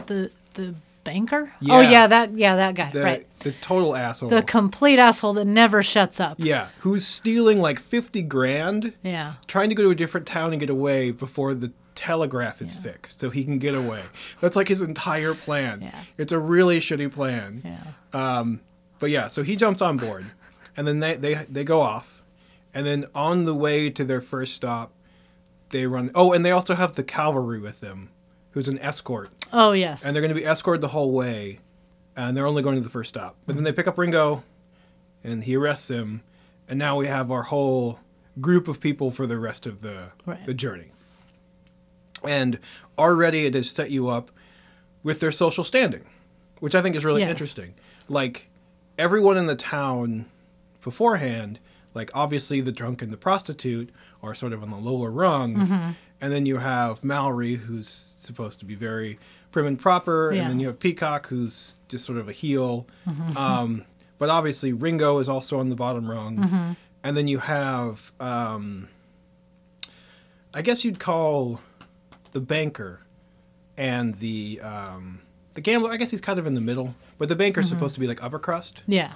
the 0.08 0.32
the 0.54 0.76
banker. 1.04 1.52
Yeah. 1.62 1.78
Oh 1.78 1.82
yeah, 1.82 2.08
that 2.08 2.34
yeah 2.34 2.56
that 2.56 2.76
guy 2.76 2.92
the 2.92 3.02
right. 3.04 3.28
the 3.40 3.52
total 3.54 3.96
asshole. 3.96 4.30
The 4.30 4.42
complete 4.44 5.00
asshole 5.00 5.34
that 5.34 5.46
never 5.46 5.84
shuts 5.84 6.20
up. 6.20 6.38
yeah, 6.40 6.70
who's 6.80 7.06
stealing 7.06 7.60
like 7.62 7.80
fifty 7.80 8.22
grand, 8.22 8.94
Yeah. 9.04 9.34
trying 9.48 9.70
to 9.70 9.76
go 9.76 9.84
to 9.84 9.90
a 9.92 9.96
different 9.96 10.26
town 10.28 10.52
and 10.52 10.60
get 10.60 10.70
away 10.70 11.12
before 11.12 11.54
the 11.54 11.72
telegraph 11.96 12.62
is 12.62 12.76
fixed, 12.76 13.20
so 13.20 13.30
he 13.30 13.44
can 13.44 13.58
get 13.60 13.76
away. 13.76 14.02
That's 14.42 14.56
like 14.56 14.68
his 14.70 14.82
entire 14.82 15.34
plan. 15.34 15.82
Yeah. 15.82 15.96
It's 16.18 16.32
a 16.32 16.40
really 16.40 16.80
shitty 16.80 17.12
plan. 17.12 17.62
Yeah. 17.64 17.80
Um, 18.40 18.62
But 19.00 19.10
yeah, 19.12 19.28
so 19.30 19.44
he 19.44 19.56
jumps 19.56 19.82
on 19.82 19.96
board, 19.98 20.26
and 20.80 20.88
then 20.88 21.00
they 21.02 21.16
they 21.18 21.34
they 21.50 21.64
go 21.66 21.82
off, 21.82 22.24
and 22.74 22.86
then 22.86 23.06
on 23.14 23.44
the 23.44 23.54
way 23.54 23.90
to 23.90 24.06
their 24.06 24.22
first 24.22 24.54
stop, 24.56 24.94
they 25.72 25.86
run. 25.86 26.10
Oh, 26.16 26.32
and 26.32 26.46
they 26.46 26.52
also 26.52 26.74
have 26.74 26.96
the 26.96 27.04
cavalry 27.04 27.60
with 27.60 27.82
them, 27.82 28.10
who's 28.52 28.70
an 28.70 28.80
escort, 28.80 29.30
Oh 29.52 29.74
yes. 29.74 30.06
and 30.06 30.16
they're 30.16 30.22
going 30.22 30.34
to 30.34 30.40
be 30.40 30.46
escorted 30.46 30.80
the 30.80 30.88
whole 30.90 31.12
way, 31.12 31.60
and 32.16 32.38
they're 32.38 32.48
only 32.48 32.62
going 32.64 32.76
to 32.78 32.82
the 32.82 32.90
first 32.90 33.10
stop. 33.10 33.36
But 33.46 33.56
then 33.56 33.66
they 33.66 33.74
pick 33.74 33.88
up 33.88 33.98
Ringo, 33.98 34.44
and 35.22 35.44
he 35.44 35.58
arrests 35.58 35.90
him, 35.90 36.22
and 36.70 36.80
now 36.80 36.96
we 36.96 37.08
have 37.08 37.30
our 37.30 37.44
whole 37.44 38.00
group 38.40 38.70
of 38.70 38.80
people 38.80 39.12
for 39.12 39.28
the 39.28 39.38
rest 39.38 39.66
of 39.66 39.82
the 39.82 40.14
Right. 40.26 40.46
the 40.46 40.54
journey. 40.54 40.88
And 42.24 42.60
already 42.98 43.46
it 43.46 43.54
has 43.54 43.70
set 43.70 43.92
you 43.92 44.08
up 44.10 44.32
with 45.04 45.20
their 45.20 45.32
social 45.32 45.64
standing, 45.64 46.06
which 46.60 46.76
I 46.76 46.82
think 46.82 46.96
is 46.96 47.04
really 47.06 47.22
Yes. 47.22 47.30
interesting. 47.30 47.74
Like 48.08 48.50
everyone 48.98 49.38
in 49.38 49.48
the 49.48 49.56
town 49.56 50.26
beforehand, 50.82 51.60
like 51.94 52.12
obviously 52.14 52.62
the 52.62 52.72
drunk 52.72 53.02
and 53.02 53.12
the 53.12 53.18
prostitute 53.18 53.90
are 54.24 54.36
sort 54.36 54.54
of 54.54 54.62
on 54.64 54.70
the 54.70 54.78
lower 54.78 55.10
rung, 55.12 55.96
and 56.22 56.32
then 56.34 56.46
you 56.46 56.58
have 56.58 57.04
Mallory, 57.04 57.56
who's 57.56 57.88
supposed 57.88 58.60
to 58.60 58.66
be 58.66 58.76
very 58.76 59.18
prim 59.52 59.66
and 59.66 59.80
proper, 59.80 60.32
Yeah. 60.34 60.42
and 60.42 60.50
then 60.52 60.60
you 60.60 60.68
have 60.68 60.80
Peacock, 60.80 61.28
who's 61.28 61.78
just 61.88 62.06
sort 62.06 62.18
of 62.18 62.28
a 62.28 62.32
heel. 62.34 62.86
Um, 63.38 63.86
but 64.18 64.30
obviously, 64.30 64.74
Ringo 64.74 65.20
is 65.20 65.30
also 65.30 65.60
on 65.60 65.70
the 65.70 65.76
bottom 65.76 66.10
rung, 66.12 66.76
and 67.04 67.16
then 67.18 67.28
you 67.30 67.40
have, 67.40 68.12
um, 68.20 68.90
I 70.54 70.62
guess 70.62 70.84
you'd 70.84 71.00
call 71.00 71.62
the 72.32 72.40
banker 72.42 73.02
and 73.78 74.16
the 74.16 74.60
um, 74.62 75.22
the 75.54 75.62
gambler. 75.62 75.92
I 75.92 75.98
guess 75.98 76.12
he's 76.12 76.22
kind 76.22 76.40
of 76.40 76.46
in 76.48 76.54
the 76.54 76.62
middle, 76.62 76.96
but 77.18 77.30
the 77.30 77.36
banker's 77.36 77.70
supposed 77.70 77.94
to 77.96 78.00
be 78.00 78.08
like 78.08 78.22
upper 78.24 78.40
crust. 78.40 78.84
Yeah. 78.88 79.14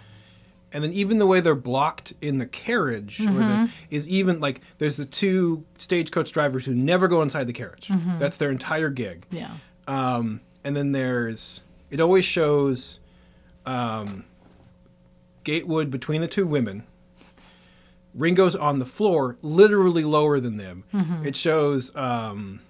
And 0.73 0.83
then 0.83 0.91
even 0.91 1.19
the 1.19 1.27
way 1.27 1.39
they're 1.39 1.53
blocked 1.53 2.13
in 2.19 2.39
the 2.39 2.47
carriage 2.47 3.21
or 3.21 3.25
the, 3.31 3.69
is 3.91 4.09
even 4.09 4.39
like 4.39 4.59
there's 4.79 4.97
the 4.97 5.05
two 5.05 5.63
stagecoach 5.77 6.31
drivers 6.31 6.65
who 6.65 6.73
never 6.73 7.07
go 7.07 7.21
inside 7.21 7.45
the 7.45 7.53
carriage. 7.53 7.89
That's 8.17 8.37
their 8.37 8.49
entire 8.49 8.89
gig. 8.89 9.25
Yeah. 9.29 9.51
Um, 9.87 10.41
and 10.63 10.75
then 10.75 10.91
there's 10.91 11.61
it 11.91 11.99
always 11.99 12.25
shows 12.25 12.99
um, 13.67 14.25
Gatewood 15.43 15.91
between 15.91 16.21
the 16.21 16.27
two 16.27 16.47
women. 16.47 16.83
Ringo's 18.15 18.55
on 18.55 18.79
the 18.79 18.85
floor, 18.85 19.37
literally 19.41 20.03
lower 20.03 20.39
than 20.39 20.57
them. 20.57 20.83
It 21.25 21.35
shows 21.35 21.95
um, 21.95 22.61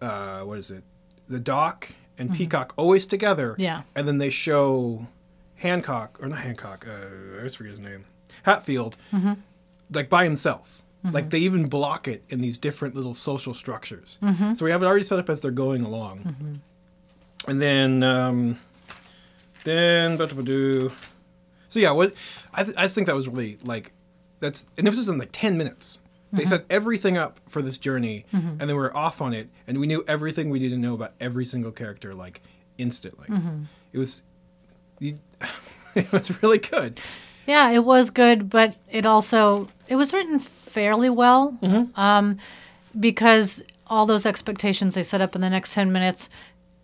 uh, 0.00 0.40
what 0.42 0.58
is 0.58 0.70
it? 0.70 0.84
The 1.28 1.40
Doc 1.40 1.92
and 2.18 2.32
Peacock 2.34 2.72
always 2.76 3.06
together. 3.06 3.54
Yeah. 3.58 3.82
And 3.94 4.06
then 4.08 4.18
they 4.18 4.30
show 4.30 5.06
Hancock 5.58 6.18
or 6.22 6.28
not 6.28 6.38
Hancock. 6.38 6.86
Uh, 6.88 7.34
I 7.34 7.36
always 7.38 7.54
forget 7.54 7.72
his 7.72 7.80
name. 7.80 8.04
Hatfield, 8.42 8.96
mm-hmm. 9.12 9.34
like 9.92 10.08
by 10.08 10.24
himself. 10.24 10.82
Mm-hmm. 11.04 11.14
Like 11.14 11.30
they 11.30 11.38
even 11.38 11.68
block 11.68 12.08
it 12.08 12.24
in 12.28 12.40
these 12.40 12.58
different 12.58 12.94
little 12.94 13.14
social 13.14 13.54
structures. 13.54 14.18
Mm-hmm. 14.22 14.54
So 14.54 14.64
we 14.64 14.70
have 14.70 14.82
it 14.82 14.86
already 14.86 15.04
set 15.04 15.18
up 15.18 15.28
as 15.30 15.40
they're 15.40 15.50
going 15.50 15.82
along. 15.82 16.60
And 17.46 17.62
then, 17.62 18.02
um, 18.02 18.58
then, 19.64 20.18
so 20.18 21.78
yeah, 21.78 21.92
what 21.92 22.14
I, 22.52 22.64
th- 22.64 22.76
I 22.76 22.82
just 22.82 22.94
think 22.94 23.06
that 23.06 23.16
was 23.16 23.28
really 23.28 23.58
like 23.62 23.92
that's 24.40 24.66
and 24.76 24.86
this 24.86 24.96
was 24.96 25.08
in 25.08 25.18
like 25.18 25.30
ten 25.32 25.56
minutes. 25.58 25.98
They 26.30 26.44
set 26.44 26.66
everything 26.68 27.16
up 27.16 27.40
for 27.48 27.62
this 27.62 27.78
journey, 27.78 28.26
and 28.32 28.60
then 28.60 28.68
we 28.68 28.74
were 28.74 28.94
off 28.94 29.22
on 29.22 29.32
it, 29.32 29.48
and 29.66 29.80
we 29.80 29.86
knew 29.86 30.04
everything 30.06 30.50
we 30.50 30.58
needed 30.58 30.74
to 30.74 30.80
know 30.80 30.92
about 30.92 31.12
every 31.20 31.46
single 31.46 31.72
character 31.72 32.14
like 32.14 32.42
instantly. 32.76 33.28
It 33.94 33.98
was, 33.98 34.22
you, 34.98 35.14
it 35.94 36.10
was 36.12 36.42
really 36.42 36.58
good. 36.58 37.00
Yeah, 37.46 37.70
it 37.70 37.84
was 37.84 38.10
good, 38.10 38.50
but 38.50 38.76
it 38.90 39.06
also 39.06 39.68
it 39.88 39.96
was 39.96 40.12
written 40.12 40.38
fairly 40.38 41.08
well, 41.10 41.56
Mm-hmm. 41.62 41.98
um, 41.98 42.38
because 42.98 43.62
all 43.86 44.06
those 44.06 44.26
expectations 44.26 44.94
they 44.94 45.02
set 45.02 45.20
up 45.20 45.34
in 45.34 45.40
the 45.40 45.50
next 45.50 45.72
ten 45.74 45.92
minutes 45.92 46.28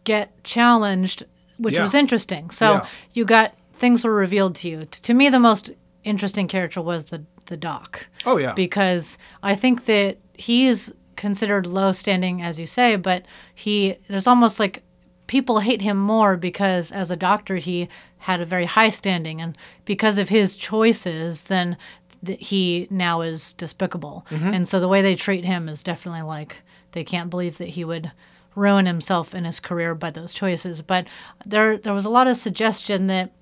get 0.04 0.42
challenged, 0.44 1.24
which 1.58 1.74
Yeah. 1.74 1.82
was 1.82 1.94
interesting. 1.94 2.50
So 2.50 2.72
Yeah. 2.74 2.86
you 3.12 3.24
got 3.24 3.54
things 3.74 4.04
were 4.04 4.14
revealed 4.14 4.54
to 4.56 4.68
you. 4.68 4.80
T- 4.84 5.00
to 5.02 5.14
me, 5.14 5.28
the 5.28 5.40
most 5.40 5.70
interesting 6.04 6.48
character 6.48 6.80
was 6.80 7.06
the 7.06 7.22
the 7.46 7.56
doc 7.58 8.06
Oh 8.24 8.38
yeah, 8.38 8.54
because 8.54 9.18
I 9.42 9.54
think 9.54 9.84
that 9.84 10.16
he's 10.32 10.92
considered 11.16 11.66
low 11.66 11.92
standing, 11.92 12.40
as 12.42 12.58
you 12.58 12.66
say, 12.66 12.96
but 12.96 13.24
he 13.54 13.96
there's 14.08 14.26
almost 14.26 14.58
like 14.58 14.82
people 15.26 15.60
hate 15.60 15.82
him 15.82 15.96
more 15.96 16.36
because 16.36 16.92
as 16.92 17.10
a 17.10 17.16
doctor 17.16 17.56
he 17.56 17.88
had 18.18 18.40
a 18.40 18.46
very 18.46 18.64
high 18.66 18.88
standing, 18.90 19.40
and 19.40 19.56
because 19.84 20.16
of 20.18 20.28
his 20.30 20.56
choices, 20.56 21.44
then 21.44 21.76
th- 22.24 22.46
he 22.48 22.86
now 22.90 23.20
is 23.20 23.52
despicable. 23.52 24.26
Mm-hmm. 24.30 24.48
And 24.54 24.68
so 24.68 24.80
the 24.80 24.88
way 24.88 25.02
they 25.02 25.14
treat 25.14 25.44
him 25.44 25.68
is 25.68 25.82
definitely 25.82 26.22
like 26.22 26.56
they 26.92 27.04
can't 27.04 27.28
believe 27.30 27.58
that 27.58 27.68
he 27.70 27.84
would 27.84 28.10
ruin 28.54 28.86
himself 28.86 29.34
in 29.34 29.44
his 29.44 29.60
career 29.60 29.94
by 29.94 30.10
those 30.10 30.32
choices. 30.32 30.80
But 30.80 31.06
there 31.44 31.76
there 31.76 31.92
was 31.92 32.04
a 32.06 32.10
lot 32.10 32.26
of 32.28 32.36
suggestion 32.36 33.08
that 33.08 33.32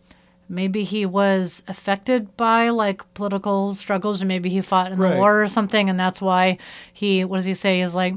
maybe 0.48 0.82
he 0.84 1.06
was 1.06 1.62
affected 1.68 2.36
by 2.36 2.68
like 2.70 3.00
political 3.14 3.74
struggles 3.74 4.20
or 4.20 4.26
maybe 4.26 4.50
he 4.50 4.60
fought 4.60 4.90
in 4.92 4.98
Right. 4.98 5.12
the 5.12 5.18
war 5.18 5.42
or 5.42 5.48
something 5.48 5.88
and 5.88 5.98
that's 5.98 6.20
why 6.20 6.58
he 6.92 7.24
what 7.24 7.36
does 7.38 7.44
he 7.46 7.54
say 7.54 7.80
is 7.80 7.94
like 7.94 8.14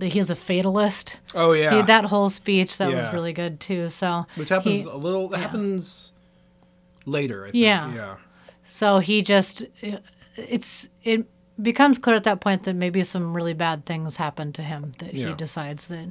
that 0.00 0.12
he's 0.12 0.30
a 0.30 0.34
fatalist 0.34 1.20
oh 1.34 1.52
yeah. 1.52 1.74
he, 1.76 1.82
that 1.82 2.04
whole 2.04 2.30
speech 2.30 2.78
that 2.78 2.90
was 2.92 3.12
really 3.12 3.32
good 3.32 3.58
too 3.60 3.88
so 3.88 4.26
Which 4.36 4.48
happens 4.50 4.80
he- 4.84 4.88
a 4.90 4.96
little. 4.96 5.28
That 5.28 5.38
happens 5.38 6.12
later. 7.04 7.44
I 7.44 7.50
think. 7.50 7.62
Yeah. 7.62 7.94
Yeah. 7.94 8.16
so 8.64 8.98
he 8.98 9.22
just 9.22 9.64
it's 10.36 10.88
it 11.04 11.26
becomes 11.60 11.98
clear 11.98 12.16
at 12.16 12.24
that 12.24 12.40
point 12.40 12.64
that 12.64 12.74
maybe 12.74 13.02
some 13.02 13.34
really 13.34 13.54
bad 13.54 13.84
things 13.86 14.16
happened 14.16 14.54
to 14.56 14.62
him 14.62 14.92
that 14.98 15.12
he 15.14 15.32
decides 15.34 15.88
that 15.88 16.10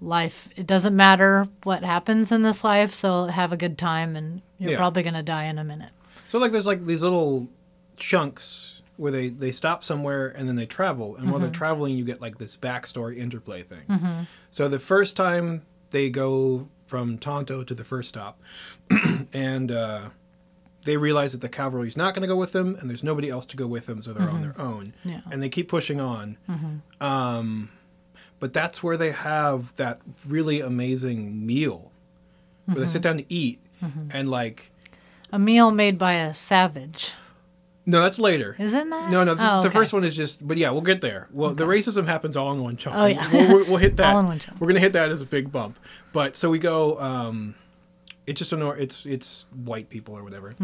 life 0.00 0.48
it 0.56 0.66
doesn't 0.66 0.94
matter 0.94 1.46
what 1.62 1.82
happens 1.82 2.30
in 2.30 2.42
this 2.42 2.62
life 2.62 2.92
so 2.94 3.24
have 3.26 3.52
a 3.52 3.56
good 3.56 3.78
time 3.78 4.16
and 4.16 4.42
you're 4.58 4.72
Yeah. 4.72 4.76
probably 4.76 5.02
going 5.02 5.14
to 5.14 5.22
die 5.22 5.44
in 5.44 5.58
a 5.58 5.64
minute 5.64 5.90
So 6.28 6.38
like 6.38 6.52
there's 6.52 6.66
like 6.66 6.84
these 6.86 7.02
little 7.02 7.48
chunks 7.96 8.73
where 8.96 9.12
they 9.12 9.28
they 9.28 9.52
stop 9.52 9.82
somewhere 9.84 10.28
and 10.28 10.48
then 10.48 10.56
they 10.56 10.66
travel. 10.66 11.16
And 11.16 11.30
while 11.30 11.38
they're 11.38 11.48
mm-hmm. 11.48 11.56
traveling 11.56 11.96
you 11.96 12.04
get 12.04 12.20
like 12.20 12.38
this 12.38 12.56
backstory 12.56 13.18
interplay 13.18 13.62
thing. 13.62 13.82
Mm-hmm. 13.88 14.22
So 14.50 14.68
the 14.68 14.78
first 14.78 15.16
time 15.16 15.62
they 15.90 16.10
go 16.10 16.68
from 16.86 17.18
Tonto 17.18 17.64
to 17.64 17.74
the 17.74 17.84
first 17.84 18.08
stop 18.08 18.40
and 19.32 19.70
uh, 19.72 20.08
they 20.84 20.96
realize 20.96 21.32
that 21.32 21.40
the 21.40 21.48
cavalry's 21.48 21.96
not 21.96 22.14
going 22.14 22.22
to 22.22 22.28
go 22.28 22.36
with 22.36 22.52
them 22.52 22.76
and 22.80 22.88
there's 22.90 23.02
nobody 23.02 23.30
else 23.30 23.46
to 23.46 23.56
go 23.56 23.66
with 23.66 23.86
them 23.86 24.02
so 24.02 24.12
they're 24.12 24.28
on 24.28 24.42
mm-hmm. 24.42 24.52
their 24.52 24.60
own. 24.60 24.94
Yeah. 25.04 25.20
and 25.30 25.42
they 25.42 25.48
keep 25.48 25.68
pushing 25.68 26.00
on. 26.00 26.36
Um, 27.00 27.70
but 28.38 28.52
that's 28.52 28.82
where 28.82 28.96
they 28.96 29.12
have 29.12 29.74
that 29.76 30.00
really 30.26 30.60
amazing 30.60 31.46
meal. 31.46 31.90
Where 32.66 32.80
they 32.80 32.86
sit 32.86 33.02
down 33.02 33.18
to 33.18 33.24
eat 33.32 33.60
and 34.10 34.30
like 34.30 34.70
a 35.32 35.38
meal 35.38 35.70
made 35.70 35.98
by 35.98 36.14
a 36.14 36.32
savage 36.32 37.14
no 37.86 38.00
that's 38.02 38.18
later 38.18 38.56
isn't 38.58 38.90
that 38.90 39.10
No, 39.10 39.24
no. 39.24 39.34
This, 39.34 39.46
Oh, 39.48 39.62
The 39.62 39.70
first 39.70 39.92
one 39.92 40.04
is 40.04 40.16
just, 40.16 40.46
but 40.46 40.56
yeah, 40.56 40.70
we'll 40.70 40.80
get 40.80 41.00
there. 41.00 41.28
Well, 41.32 41.54
the 41.54 41.64
racism 41.66 42.06
happens 42.06 42.36
all 42.36 42.52
in 42.52 42.62
one 42.62 42.76
chunk. 42.76 42.96
Oh, 42.96 43.06
yeah. 43.06 43.28
we'll, 43.32 43.48
we'll, 43.48 43.64
we'll 43.66 43.76
hit 43.76 43.96
that. 43.98 44.14
All 44.14 44.20
in 44.20 44.26
one 44.26 44.38
chunk. 44.38 44.60
We're 44.60 44.68
gonna 44.68 44.80
hit 44.80 44.92
that 44.94 45.10
as 45.10 45.20
a 45.20 45.26
big 45.26 45.52
bump. 45.52 45.78
But 46.12 46.36
so 46.36 46.48
we 46.50 46.58
go. 46.58 46.98
um 46.98 47.54
It's 48.26 48.38
just 48.38 48.52
a 48.52 48.56
nor- 48.56 48.76
it's 48.76 49.04
it's 49.04 49.44
white 49.64 49.88
people 49.90 50.16
or 50.16 50.22
whatever. 50.24 50.54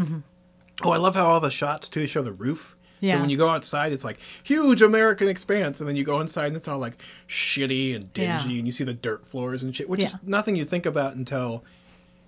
Oh, 0.83 0.91
I 0.91 0.97
love 0.97 1.13
how 1.15 1.27
all 1.27 1.39
the 1.39 1.51
shots 1.51 1.89
too 1.89 2.07
show 2.07 2.21
the 2.23 2.31
roof. 2.33 2.75
Yeah. 3.01 3.13
So 3.15 3.21
when 3.21 3.29
you 3.29 3.37
go 3.37 3.49
outside, 3.49 3.93
it's 3.93 4.03
like 4.03 4.19
huge 4.43 4.81
American 4.81 5.27
expanse, 5.27 5.79
and 5.79 5.87
then 5.89 5.95
you 5.95 6.03
go 6.03 6.19
inside 6.21 6.47
and 6.47 6.55
it's 6.55 6.67
all 6.67 6.77
like 6.79 7.01
shitty 7.27 7.95
and 7.95 8.11
dingy, 8.13 8.27
Yeah. 8.53 8.57
and 8.59 8.65
you 8.67 8.71
see 8.71 8.83
the 8.83 8.93
dirt 8.93 9.25
floors 9.25 9.63
and 9.63 9.75
shit, 9.75 9.89
which 9.89 10.03
is 10.03 10.15
nothing 10.23 10.55
you 10.55 10.65
think 10.65 10.85
about 10.85 11.15
until 11.15 11.63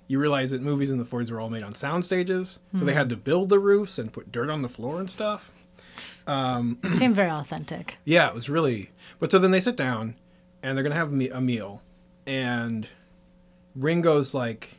you 0.07 0.19
realize 0.19 0.51
that 0.51 0.61
movies 0.61 0.89
in 0.89 0.97
the 0.97 1.05
40s 1.05 1.31
were 1.31 1.39
all 1.39 1.49
made 1.49 1.63
on 1.63 1.73
sound 1.73 2.05
stages, 2.05 2.59
so 2.71 2.77
Mm-hmm. 2.77 2.85
they 2.85 2.91
hmm. 2.91 2.97
had 2.97 3.09
to 3.09 3.17
build 3.17 3.49
the 3.49 3.59
roofs 3.59 3.97
and 3.97 4.11
put 4.11 4.31
dirt 4.31 4.49
on 4.49 4.61
the 4.61 4.69
floor 4.69 4.99
and 4.99 5.09
stuff. 5.09 5.51
Um, 6.25 6.79
it 6.83 6.93
seemed 6.93 7.15
very 7.15 7.29
authentic 7.29 7.97
Yeah, 8.05 8.27
it 8.29 8.33
was 8.33 8.49
really. 8.49 8.91
But 9.19 9.31
so 9.31 9.39
then 9.39 9.51
they 9.51 9.59
sit 9.59 9.75
down, 9.75 10.15
and 10.61 10.77
they're 10.77 10.83
gonna 10.83 10.95
have 10.95 11.11
a 11.11 11.15
me- 11.15 11.29
a 11.29 11.41
meal, 11.41 11.81
and 12.25 12.87
Ringo's 13.75 14.33
like, 14.33 14.75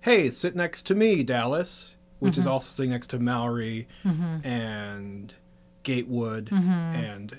"Hey, 0.00 0.30
sit 0.30 0.56
next 0.56 0.82
to 0.86 0.94
me, 0.94 1.22
Dallas," 1.22 1.96
which 2.18 2.38
is 2.38 2.44
mm-hmm. 2.44 2.52
also 2.52 2.70
sitting 2.70 2.90
next 2.90 3.08
to 3.08 3.18
Mallory 3.18 3.86
mm-hmm. 4.04 4.46
and 4.46 5.34
Gatewood 5.82 6.46
mm-hmm. 6.46 6.70
and 6.70 7.38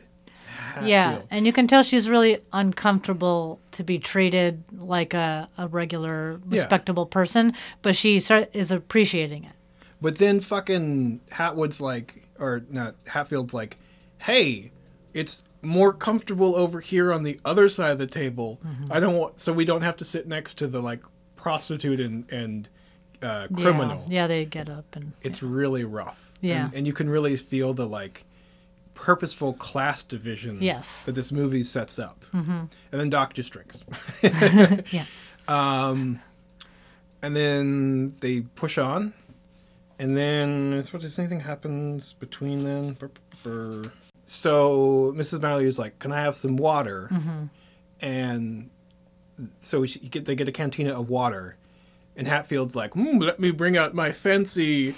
yeah 0.83 1.19
and 1.31 1.45
you 1.45 1.53
can 1.53 1.67
tell 1.67 1.83
she's 1.83 2.09
really 2.09 2.39
uncomfortable 2.53 3.59
to 3.71 3.83
be 3.83 3.97
treated 3.99 4.63
like 4.77 5.13
a, 5.13 5.49
a 5.57 5.67
regular 5.67 6.39
Yeah. 6.49 6.61
respectable 6.61 7.05
person 7.05 7.53
but 7.81 7.95
she 7.95 8.19
start, 8.19 8.49
is 8.53 8.71
appreciating 8.71 9.43
it 9.43 9.51
But 10.01 10.17
then 10.19 10.39
fucking 10.39 11.21
Hatwood's 11.31 11.81
like, 11.81 12.27
or 12.39 12.63
not 12.69 12.95
Hatfield's 13.07 13.53
like, 13.53 13.77
"Hey, 14.19 14.71
it's." 15.13 15.43
More 15.63 15.91
comfortable 15.91 16.55
over 16.55 16.79
here 16.79 17.11
on 17.11 17.23
the 17.23 17.39
other 17.43 17.67
side 17.67 17.91
of 17.93 17.97
the 17.97 18.05
table. 18.05 18.59
I 18.91 18.99
don't 18.99 19.17
want 19.17 19.39
so 19.39 19.51
we 19.51 19.65
don't 19.65 19.81
have 19.81 19.97
to 19.97 20.05
sit 20.05 20.27
next 20.27 20.53
to 20.59 20.67
the 20.67 20.79
like 20.81 21.01
prostitute 21.35 21.99
and 21.99 22.31
and 22.31 22.69
uh, 23.23 23.47
criminal. 23.51 24.03
yeah, 24.07 24.21
yeah 24.21 24.27
they 24.27 24.45
get 24.45 24.69
up 24.69 24.85
and 24.95 25.13
it's 25.23 25.41
really 25.41 25.83
rough. 25.83 26.31
Yeah. 26.41 26.65
And, 26.65 26.75
and 26.75 26.87
you 26.87 26.93
can 26.93 27.09
really 27.09 27.35
feel 27.35 27.73
the 27.73 27.87
like 27.87 28.23
purposeful 28.97 29.53
class 29.53 30.03
division 30.03 30.57
Yes. 30.59 31.03
that 31.03 31.13
this 31.13 31.31
movie 31.31 31.63
sets 31.63 31.97
up. 31.99 32.25
Mm-hmm. 32.33 32.51
And 32.51 32.69
then 32.91 33.09
Doc 33.09 33.33
just 33.33 33.53
drinks. 33.53 33.79
yeah 34.91 35.05
and 35.47 36.19
then 37.35 38.15
they 38.19 38.41
push 38.41 38.77
on. 38.77 39.13
And 39.99 40.15
then 40.15 40.83
what 40.91 41.01
does 41.01 41.17
anything 41.17 41.39
happens 41.39 42.13
between 42.13 42.63
then? 42.63 42.93
Brr, 42.93 43.09
brr, 43.43 43.81
brr. 43.81 43.91
So 44.25 45.13
Mrs. 45.15 45.41
Mallory 45.41 45.67
is 45.67 45.79
like, 45.79 45.97
"Can 45.99 46.11
I 46.11 46.21
have 46.21 46.35
some 46.35 46.57
water?" 46.57 47.09
And 48.01 48.69
so 49.61 49.85
she, 49.85 49.99
get, 49.99 50.25
they 50.25 50.35
get 50.35 50.47
a 50.47 50.51
cantina 50.51 50.99
of 50.99 51.09
water, 51.09 51.55
and 52.15 52.27
Hatfield's 52.27 52.75
like, 52.75 52.93
hmm, 52.93 53.17
"Let 53.17 53.39
me 53.39 53.49
bring 53.51 53.75
out 53.77 53.95
my 53.95 54.11
fancy 54.11 54.93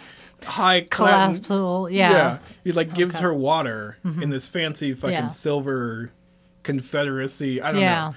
high 0.46 0.82
class." 0.82 1.38
collapsible 1.40 1.90
yeah, 1.90 2.38
He 2.64 2.72
like 2.72 2.94
gives 2.94 3.20
her 3.20 3.34
water 3.34 3.98
in 4.22 4.30
this 4.30 4.48
fancy 4.48 4.94
fucking 4.94 5.14
Yeah. 5.14 5.28
silver 5.28 6.12
Confederacy. 6.64 7.62
I 7.62 7.72
don't 7.72 7.82
Yeah. 7.82 8.12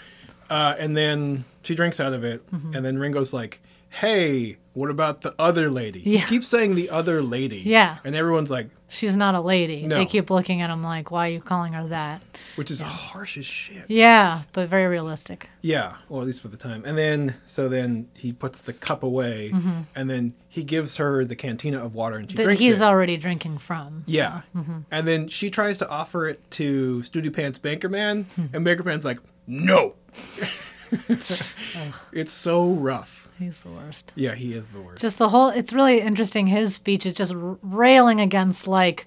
know. 0.48 0.54
Uh, 0.54 0.74
and 0.78 0.96
then 0.96 1.44
she 1.62 1.74
drinks 1.74 1.98
out 2.00 2.12
of 2.12 2.22
it, 2.24 2.42
Mm-hmm. 2.50 2.74
and 2.76 2.84
then 2.84 2.98
Ringo's 2.98 3.32
like, 3.32 3.60
"Hey, 3.88 4.58
what 4.74 4.90
about 4.90 5.22
the 5.22 5.34
other 5.38 5.70
lady?" 5.70 6.00
Yeah. 6.04 6.18
He 6.20 6.26
keeps 6.26 6.48
saying 6.48 6.74
the 6.74 6.90
other 6.90 7.22
lady. 7.22 7.62
Yeah. 7.64 7.96
And 8.04 8.14
everyone's 8.14 8.50
like, 8.50 8.68
She's 8.92 9.16
not 9.16 9.34
a 9.34 9.40
lady. 9.40 9.86
No. 9.86 9.96
They 9.96 10.04
keep 10.04 10.28
looking 10.28 10.60
at 10.60 10.68
him 10.68 10.82
like, 10.82 11.10
why 11.10 11.28
are 11.28 11.30
you 11.32 11.40
calling 11.40 11.72
her 11.72 11.86
that? 11.88 12.20
which 12.56 12.70
is 12.70 12.82
harsh 12.82 13.38
as 13.38 13.46
shit. 13.46 13.84
Yeah, 13.88 14.42
but 14.52 14.68
very 14.68 14.86
realistic. 14.86 15.48
Yeah, 15.62 15.94
well, 16.08 16.20
at 16.20 16.26
least 16.26 16.42
for 16.42 16.48
the 16.48 16.56
time. 16.56 16.82
And 16.84 16.98
then, 16.98 17.36
so 17.46 17.68
then 17.68 18.08
he 18.14 18.32
puts 18.32 18.60
the 18.60 18.72
cup 18.72 19.02
away, 19.02 19.50
mm-hmm. 19.52 19.82
and 19.94 20.10
then 20.10 20.34
he 20.48 20.62
gives 20.62 20.96
her 20.96 21.24
the 21.24 21.36
cantina 21.36 21.82
of 21.82 21.94
water, 21.94 22.16
and 22.16 22.30
she 22.30 22.36
That 22.36 22.44
drinks 22.44 22.60
he's 22.60 22.80
it. 22.80 22.84
already 22.84 23.16
drinking 23.16 23.58
from. 23.58 24.04
Yeah. 24.06 24.42
Mm-hmm. 24.54 24.80
And 24.90 25.08
then 25.08 25.28
she 25.28 25.50
tries 25.50 25.78
to 25.78 25.88
offer 25.88 26.28
it 26.28 26.50
to 26.52 27.02
Snooty 27.02 27.30
Pants 27.30 27.58
Banker 27.58 27.88
Man, 27.88 28.24
hmm. 28.36 28.46
and 28.52 28.64
Banker 28.64 28.84
Man's 28.84 29.04
like, 29.04 29.18
no. 29.46 29.94
it's 32.12 32.32
so 32.32 32.72
rough. 32.72 33.21
He's 33.42 33.62
the 33.62 33.70
worst. 33.70 34.12
Yeah, 34.14 34.34
he 34.34 34.54
is 34.54 34.68
the 34.70 34.80
worst. 34.80 35.00
Just 35.00 35.18
the 35.18 35.28
whole, 35.28 35.48
it's 35.48 35.72
really 35.72 36.00
interesting. 36.00 36.46
His 36.46 36.74
speech 36.74 37.04
is 37.06 37.14
just 37.14 37.34
railing 37.36 38.20
against, 38.20 38.66
like, 38.68 39.06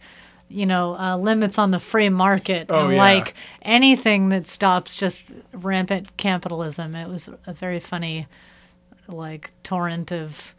you 0.49 0.65
know, 0.65 0.95
uh, 0.97 1.17
limits 1.17 1.57
on 1.57 1.71
the 1.71 1.79
free 1.79 2.09
market 2.09 2.67
Oh, 2.69 2.85
and, 2.85 2.93
yeah. 2.93 2.99
like, 3.03 3.33
anything 3.61 4.29
that 4.29 4.47
stops 4.47 4.95
just 4.95 5.31
rampant 5.53 6.15
capitalism. 6.17 6.95
It 6.95 7.07
was 7.07 7.29
a 7.47 7.53
very 7.53 7.79
funny, 7.79 8.27
like, 9.07 9.51
torrent 9.63 10.11
of 10.11 10.53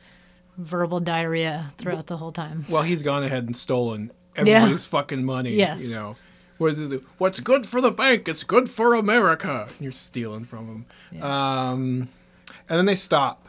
verbal 0.58 1.00
diarrhea 1.00 1.72
throughout 1.78 2.06
the 2.06 2.16
whole 2.16 2.32
time. 2.32 2.64
well, 2.68 2.82
he's 2.82 3.02
gone 3.02 3.22
ahead 3.22 3.44
and 3.44 3.54
stolen 3.56 4.10
everybody's 4.34 4.84
fucking 4.86 5.24
money. 5.24 5.50
Yes. 5.54 5.88
You 5.88 5.94
know, 5.94 6.16
what 6.58 6.72
is 6.72 6.92
it? 6.92 7.02
What's 7.18 7.40
good 7.40 7.66
for 7.66 7.80
the 7.80 7.90
bank? 7.90 8.28
It's 8.28 8.42
good 8.42 8.68
for 8.70 8.94
America. 8.94 9.68
You're 9.80 9.92
stealing 9.92 10.44
from 10.44 10.86
him. 11.12 11.22
Um, 11.22 12.08
and 12.68 12.78
then 12.78 12.86
they 12.86 12.94
stop, 12.96 13.45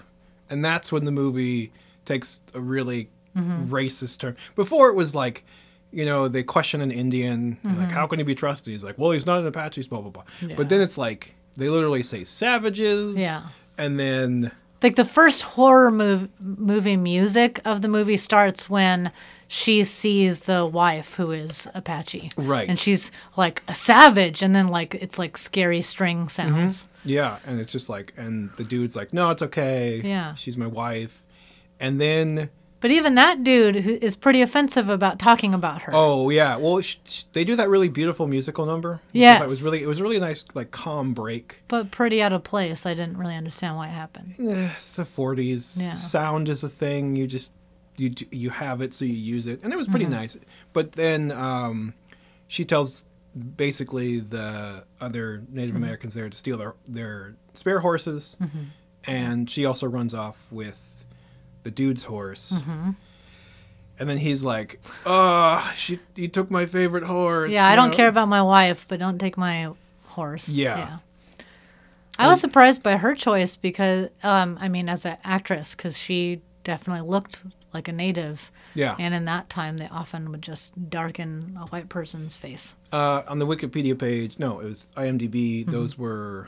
and 0.50 0.64
that's 0.64 0.92
when 0.92 1.04
the 1.06 1.12
movie 1.12 1.72
takes 2.06 2.42
a 2.54 2.60
really 2.60 3.10
Mm-hmm. 3.38 3.72
racist 3.72 4.18
turn. 4.18 4.36
Before 4.56 4.90
it 4.90 4.96
was 4.96 5.14
like, 5.14 5.46
you 5.92 6.06
know, 6.06 6.28
they 6.28 6.42
question 6.42 6.82
an 6.82 6.90
Indian, 6.90 7.58
Mm-hmm. 7.64 7.82
like, 7.82 7.92
how 7.92 8.08
can 8.08 8.18
he 8.18 8.24
be 8.24 8.34
trusted? 8.34 8.74
He's 8.74 8.84
like, 8.84 8.98
well, 8.98 9.12
he's 9.12 9.28
not 9.28 9.40
an 9.42 9.46
Apache, 9.46 9.84
blah 9.90 10.02
blah 10.02 10.10
blah. 10.10 10.24
But 10.56 10.70
then 10.70 10.82
it's 10.82 10.98
like 10.98 11.36
they 11.56 11.70
literally 11.70 12.02
say 12.02 12.24
savages. 12.24 13.16
Yeah. 13.16 13.44
And 13.78 14.00
then 14.00 14.52
like 14.82 14.96
the 14.96 15.06
first 15.06 15.44
horror 15.44 15.92
mov- 15.92 16.30
movie 16.40 16.98
music 16.98 17.60
of 17.64 17.84
the 17.84 17.88
movie 17.88 18.18
starts 18.18 18.68
when 18.70 19.12
she 19.48 19.84
sees 19.84 20.42
the 20.42 20.66
wife 20.66 21.14
who 21.16 21.32
is 21.32 21.68
Apache. 21.74 22.32
Right. 22.38 22.68
And 22.68 22.78
she's 22.78 23.12
like 23.38 23.64
a 23.68 23.74
savage 23.74 24.42
and 24.42 24.54
then 24.56 24.68
like 24.68 24.96
it's 24.96 25.18
like 25.18 25.38
scary 25.38 25.82
string 25.82 26.28
sounds. 26.30 26.88
Yeah, 27.06 27.38
and 27.46 27.60
it's 27.60 27.72
just 27.72 27.88
like, 27.90 28.14
and 28.18 28.50
the 28.58 28.64
dude's 28.66 28.96
like, 28.96 29.14
no, 29.14 29.30
it's 29.32 29.42
okay. 29.42 30.02
Yeah. 30.04 30.34
she's 30.34 30.58
my 30.58 30.68
wife. 30.68 31.24
And 31.80 32.02
then, 32.02 32.50
But 32.82 32.92
even 32.92 33.16
that 33.16 33.44
dude 33.46 33.76
who 33.78 33.92
is 34.02 34.16
pretty 34.18 34.42
offensive 34.42 34.90
about 34.90 35.18
talking 35.18 35.54
about 35.54 35.84
her. 35.84 35.92
oh 35.96 36.30
yeah, 36.30 36.58
well, 36.58 36.82
sh- 36.82 36.98
sh- 37.06 37.24
they 37.34 37.44
do 37.46 37.56
that 37.56 37.70
really 37.70 37.88
beautiful 37.88 38.28
musical 38.28 38.66
number. 38.66 39.00
which 39.14 39.24
I 39.24 39.38
thought 39.38 39.40
Yes. 39.40 39.42
it 39.44 39.50
was 39.50 39.64
really, 39.64 39.84
it 39.84 39.88
was 39.88 40.02
really 40.02 40.20
nice, 40.20 40.44
like 40.56 40.72
calm 40.72 41.14
break. 41.14 41.62
But 41.70 41.92
pretty 41.92 42.22
out 42.22 42.34
of 42.34 42.44
place. 42.44 42.86
I 42.86 42.94
didn't 42.94 43.18
really 43.18 43.36
understand 43.36 43.78
why 43.78 43.88
it 43.88 43.92
happened. 43.92 44.34
Eh, 44.40 44.70
it's 44.76 44.96
the 44.96 45.04
'40s. 45.06 45.80
Yeah. 45.80 45.94
Sound 45.94 46.50
is 46.50 46.64
a 46.64 46.70
thing. 46.70 47.16
You 47.16 47.26
just 47.28 47.52
you 47.98 48.14
you 48.32 48.50
have 48.50 48.82
it, 48.82 48.94
so 48.94 49.06
you 49.06 49.14
use 49.14 49.48
it, 49.48 49.62
and 49.64 49.74
it 49.74 49.76
was 49.76 49.88
pretty 49.88 50.06
nice. 50.06 50.38
But 50.74 50.94
then 50.94 51.32
um, 51.32 51.94
she 52.48 52.64
tells 52.66 53.06
basically 53.56 54.20
the 54.20 54.86
other 55.02 55.44
Native 55.50 55.76
Americans 55.76 56.14
there 56.14 56.30
to 56.30 56.38
steal 56.38 56.58
their 56.58 56.74
their 56.86 57.36
spare 57.54 57.80
horses, 57.80 58.38
and 59.06 59.50
she 59.50 59.66
also 59.66 59.88
runs 59.88 60.14
off 60.14 60.46
with 60.52 61.06
the 61.64 61.72
dude's 61.72 62.06
horse. 62.06 62.54
And 64.00 64.08
then 64.08 64.18
he's 64.20 64.44
like, 64.44 64.80
"Uh, 65.06 65.72
she 65.74 66.00
he 66.16 66.28
took 66.28 66.52
my 66.52 66.68
favorite 66.68 67.04
horse." 67.04 67.52
Yeah, 67.52 67.68
I 67.68 67.76
don't 67.76 67.90
no." 67.90 67.96
care 67.96 68.08
about 68.08 68.28
my 68.28 68.44
wife, 68.44 68.86
but 68.88 69.00
don't 69.00 69.18
take 69.18 69.38
my 69.38 69.72
horse. 70.06 70.50
Yeah. 70.50 71.00
I 72.20 72.28
was 72.28 72.40
surprised 72.40 72.82
by 72.82 72.98
her 72.98 73.14
choice 73.14 73.56
because, 73.56 74.10
um, 74.24 74.58
I 74.60 74.70
mean, 74.70 74.90
as 74.90 75.06
an 75.06 75.18
actress, 75.24 75.76
because 75.76 75.96
she 75.96 76.42
definitely 76.64 77.08
looked 77.08 77.44
like 77.74 77.88
a 77.88 77.92
native. 77.92 78.52
Yeah. 78.74 78.96
And 78.98 79.14
in 79.14 79.26
that 79.26 79.50
time, 79.50 79.78
they 79.78 79.88
often 79.88 80.32
would 80.32 80.42
just 80.42 80.90
darken 80.90 81.58
a 81.60 81.66
white 81.68 81.90
person's 81.90 82.38
face. 82.38 82.76
Uh, 82.92 83.24
on 83.28 83.40
the 83.40 83.48
Wikipedia 83.48 83.98
page, 83.98 84.40
no, 84.40 84.60
it 84.60 84.66
was 84.66 84.90
IMDb. 84.96 85.62
Mm-hmm. 85.62 85.72
Those 85.72 85.98
were 85.98 86.48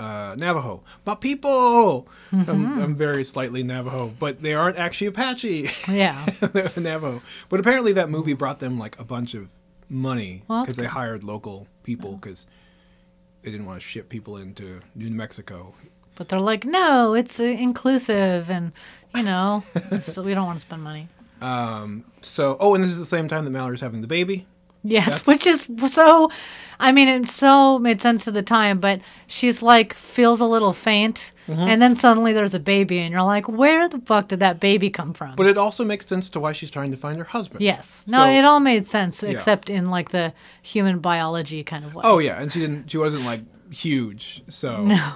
uh, 0.00 0.34
Navajo. 0.36 0.82
My 1.06 1.14
people. 1.14 2.08
Mm-hmm. 2.32 2.50
I'm, 2.50 2.82
I'm 2.82 2.94
very 2.96 3.24
slightly 3.24 3.62
Navajo, 3.62 4.12
but 4.18 4.42
they 4.42 4.54
aren't 4.54 4.76
actually 4.76 5.08
Apache. 5.08 5.70
Yeah. 5.88 6.24
Navajo. 6.76 7.22
But 7.48 7.60
apparently, 7.60 7.92
that 7.94 8.10
movie 8.10 8.34
brought 8.34 8.58
them 8.58 8.78
like 8.78 8.98
a 8.98 9.04
bunch 9.04 9.34
of 9.34 9.48
money 9.88 10.42
because 10.48 10.66
that's 10.68 10.78
they 10.78 10.86
hired 10.86 11.22
local 11.22 11.68
people 11.82 12.16
because 12.16 12.46
they 13.42 13.50
didn't 13.50 13.66
want 13.66 13.80
to 13.80 13.86
ship 13.86 14.08
people 14.08 14.36
into 14.36 14.80
New 14.94 15.10
Mexico. 15.10 15.74
But 16.16 16.28
they're 16.28 16.40
like, 16.40 16.64
no, 16.64 17.14
it's 17.14 17.38
uh, 17.40 17.44
inclusive, 17.44 18.50
and 18.50 18.72
you 19.14 19.22
know, 19.22 19.62
still, 20.00 20.24
we 20.24 20.34
don't 20.34 20.46
want 20.46 20.56
to 20.58 20.62
spend 20.62 20.82
money. 20.82 21.08
So, 22.20 22.56
oh, 22.60 22.74
and 22.74 22.82
this 22.84 22.90
is 22.90 22.98
the 22.98 23.04
same 23.06 23.28
time 23.28 23.44
that 23.44 23.50
Mallory's 23.50 23.80
having 23.80 24.00
the 24.00 24.06
baby. 24.06 24.46
Yes, 24.84 25.26
which 25.28 25.46
is 25.46 25.66
so. 25.86 26.30
I 26.80 26.90
mean, 26.90 27.06
it 27.06 27.28
so 27.28 27.78
made 27.78 28.00
sense 28.00 28.26
at 28.26 28.34
the 28.34 28.42
time, 28.42 28.80
but 28.80 29.00
she's 29.28 29.62
like 29.62 29.94
feels 29.94 30.40
a 30.40 30.46
little 30.46 30.72
faint, 30.72 31.32
Mm-hmm. 31.48 31.60
and 31.60 31.82
then 31.82 31.94
suddenly 31.96 32.32
there's 32.32 32.54
a 32.54 32.60
baby, 32.60 32.98
and 33.00 33.12
you're 33.12 33.22
like, 33.22 33.48
where 33.48 33.88
the 33.88 33.98
fuck 34.00 34.28
did 34.28 34.38
that 34.40 34.58
baby 34.60 34.90
come 34.90 35.12
from? 35.12 35.34
But 35.36 35.46
it 35.46 35.56
also 35.58 35.84
makes 35.84 36.06
sense 36.06 36.28
to 36.30 36.40
why 36.40 36.52
she's 36.52 36.70
trying 36.70 36.90
to 36.92 36.96
find 36.96 37.18
her 37.18 37.24
husband. 37.24 37.62
yes, 37.62 38.04
no, 38.08 38.18
So- 38.18 38.30
it 38.30 38.44
all 38.44 38.60
made 38.60 38.86
sense 38.86 39.22
except 39.24 39.68
in 39.70 39.90
like 39.90 40.10
the 40.10 40.32
human 40.62 40.98
biology 41.00 41.62
kind 41.64 41.84
of 41.84 41.94
way. 41.94 42.02
Oh 42.04 42.18
yeah, 42.18 42.40
and 42.40 42.50
she 42.52 42.58
didn't. 42.60 42.90
She 42.90 42.98
wasn't 42.98 43.24
like 43.24 43.40
huge. 43.72 44.42
So 44.48 44.84
No. 44.84 45.12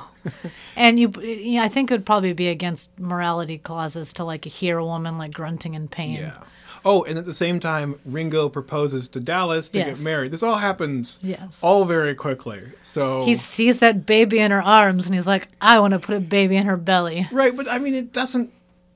And 0.75 0.99
you, 0.99 1.13
yeah, 1.23 1.63
I 1.63 1.69
think 1.69 1.91
it 1.91 1.95
would 1.95 2.07
probably 2.07 2.33
be 2.33 2.49
against 2.49 2.91
morality 2.99 3.59
clauses 3.59 4.13
to 4.15 4.25
like 4.25 4.45
hear 4.45 4.79
a 4.79 4.85
woman 4.85 5.19
like 5.19 5.33
grunting 5.33 5.75
in 5.75 5.87
pain. 5.89 6.15
Yeah. 6.17 6.43
Oh, 6.85 7.03
and 7.05 7.19
at 7.19 7.25
the 7.25 7.33
same 7.35 7.59
time, 7.59 7.99
Ringo 8.05 8.49
proposes 8.49 9.09
to 9.09 9.21
Dallas 9.21 9.71
to 9.71 9.79
Yes. 9.79 9.99
get 10.01 10.05
married. 10.05 10.31
This 10.31 10.43
all 10.43 10.57
happens 10.57 11.19
Yes. 11.23 11.61
all 11.63 11.85
very 11.85 12.15
quickly. 12.15 12.61
So 12.83 13.25
He 13.25 13.35
sees 13.35 13.79
that 13.81 14.07
baby 14.07 14.39
in 14.39 14.51
her 14.53 14.63
arms 14.63 15.07
and 15.07 15.15
he's 15.15 15.27
like, 15.27 15.49
I 15.61 15.79
want 15.81 15.93
to 15.93 15.99
put 16.01 16.17
a 16.17 16.21
baby 16.21 16.57
in 16.57 16.67
her 16.67 16.77
belly. 16.77 17.29
right, 17.33 17.57
but 17.57 17.69
I 17.71 17.79
mean, 17.79 17.95
it 17.95 18.13
doesn't. 18.13 18.53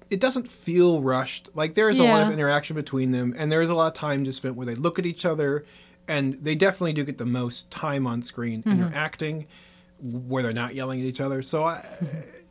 It 0.09 0.19
doesn't 0.19 0.51
feel 0.51 1.01
rushed. 1.01 1.51
Like 1.55 1.75
there 1.77 1.89
is 1.89 2.01
a 2.01 2.03
lot 2.03 2.27
of 2.27 2.33
interaction 2.33 2.75
between 2.75 3.13
them, 3.13 3.33
and 3.39 3.53
there 3.53 3.63
is 3.63 3.71
a 3.71 3.75
lot 3.77 3.87
of 3.87 3.95
time 3.95 4.25
just 4.25 4.39
spent 4.39 4.57
where 4.57 4.67
they 4.67 4.75
look 4.75 4.99
at 4.99 5.07
each 5.07 5.25
other, 5.25 5.65
and 6.11 6.37
they 6.39 6.55
definitely 6.55 6.93
do 6.93 7.05
get 7.05 7.17
the 7.19 7.27
most 7.41 7.71
time 7.71 8.07
on 8.07 8.23
screen, 8.23 8.63
Mm-hmm. 8.63 8.81
they're 8.95 9.47
where 10.03 10.43
they're 10.43 10.53
not 10.53 10.75
yelling 10.75 11.01
at 11.01 11.07
each 11.07 11.21
other. 11.21 11.43
So 11.43 11.65
I, 11.65 11.85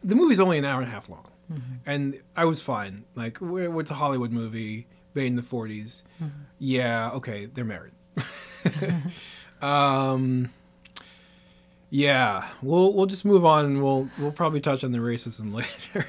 the 0.03 0.15
movie's 0.15 0.39
only 0.39 0.57
an 0.57 0.65
hour 0.65 0.79
and 0.81 0.87
a 0.89 0.91
half 0.91 1.09
long, 1.09 1.25
Mm-hmm. 1.51 1.73
and 1.85 2.19
I 2.35 2.45
was 2.45 2.61
fine. 2.61 3.05
Like 3.15 3.37
it's 3.81 3.91
a 3.91 3.95
Hollywood 3.95 4.31
movie 4.31 4.85
made 5.15 5.27
in 5.27 5.35
the 5.35 5.41
40s. 5.41 6.03
Mm-hmm. 6.23 6.27
Yeah, 6.59 7.11
okay, 7.15 7.45
they're 7.47 7.65
married. 7.65 7.93
um, 9.61 10.49
yeah, 11.89 12.47
we'll 12.61 12.93
we'll 12.93 13.07
just 13.07 13.25
move 13.25 13.45
on. 13.45 13.65
and 13.65 13.83
We'll 13.83 14.07
we'll 14.19 14.31
probably 14.31 14.61
touch 14.61 14.83
on 14.83 14.91
the 14.91 14.99
racism 14.99 15.53
later. 15.59 16.07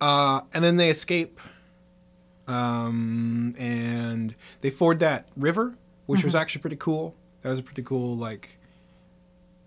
uh, 0.00 0.40
and 0.54 0.64
then 0.64 0.76
they 0.78 0.88
escape, 0.90 1.38
um, 2.48 3.54
and 3.58 4.34
they 4.62 4.70
ford 4.70 4.98
that 5.00 5.26
river, 5.36 5.74
which 6.10 6.24
was 6.24 6.34
actually 6.34 6.60
pretty 6.62 6.76
cool. 6.76 7.14
That 7.42 7.50
was 7.50 7.58
a 7.58 7.62
pretty 7.62 7.82
cool 7.82 8.16
like. 8.16 8.56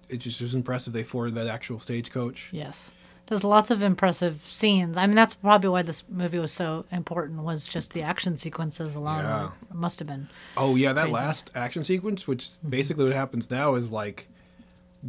It 0.10 0.18
just 0.18 0.42
was 0.42 0.54
impressive. 0.54 0.94
They 0.94 1.04
forded 1.04 1.36
that 1.36 1.48
actual 1.48 1.80
stagecoach. 1.80 2.50
Yes. 2.52 2.92
There's 3.28 3.44
lots 3.46 3.72
of 3.72 3.82
impressive 3.82 4.42
scenes. 4.42 4.98
I 4.98 5.08
mean, 5.08 5.16
that's 5.16 5.34
probably 5.34 5.70
why 5.70 5.82
this 5.82 6.04
movie 6.10 6.40
was 6.40 6.52
so 6.52 6.86
important. 6.92 7.42
Was 7.42 7.66
just 7.66 7.94
the 7.94 8.02
action 8.02 8.36
sequences 8.38 8.96
alone. 8.96 9.24
Yeah. 9.24 9.44
were- 9.44 9.52
must 9.78 10.00
have 10.00 10.08
been. 10.08 10.28
Oh 10.58 10.76
yeah, 10.76 10.92
that 10.94 11.04
Crazy. 11.06 11.16
Mm-hmm. 11.16 11.26
last 11.28 11.52
action 11.56 11.84
sequence, 11.84 12.28
which 12.28 12.50
basically 12.68 13.06
what 13.06 13.14
happens 13.14 13.50
now 13.50 13.76
is 13.76 13.92
like 13.92 14.28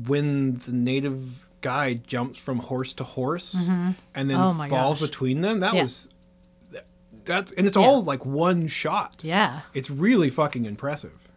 when 0.07 0.57
the 0.59 0.73
native 0.73 1.49
guy 1.61 1.95
jumps 1.95 2.39
from 2.39 2.59
horse 2.59 2.93
to 2.95 3.05
horse 3.05 3.55
and 4.15 4.31
then 4.31 4.39
Oh 4.39 4.53
falls 4.69 5.01
gosh. 5.01 5.09
between 5.09 5.41
them. 5.41 5.61
That 5.61 5.75
Yeah. 5.75 5.83
was 5.83 6.09
that's 7.25 7.53
and 7.53 7.67
it's 7.67 7.77
Yeah. 7.77 7.83
all 7.85 8.03
like 8.03 8.25
one 8.25 8.67
shot. 8.67 9.17
Yeah. 9.23 9.61
It's 9.75 9.91
really 9.91 10.31
fucking 10.31 10.65
impressive. 10.65 11.29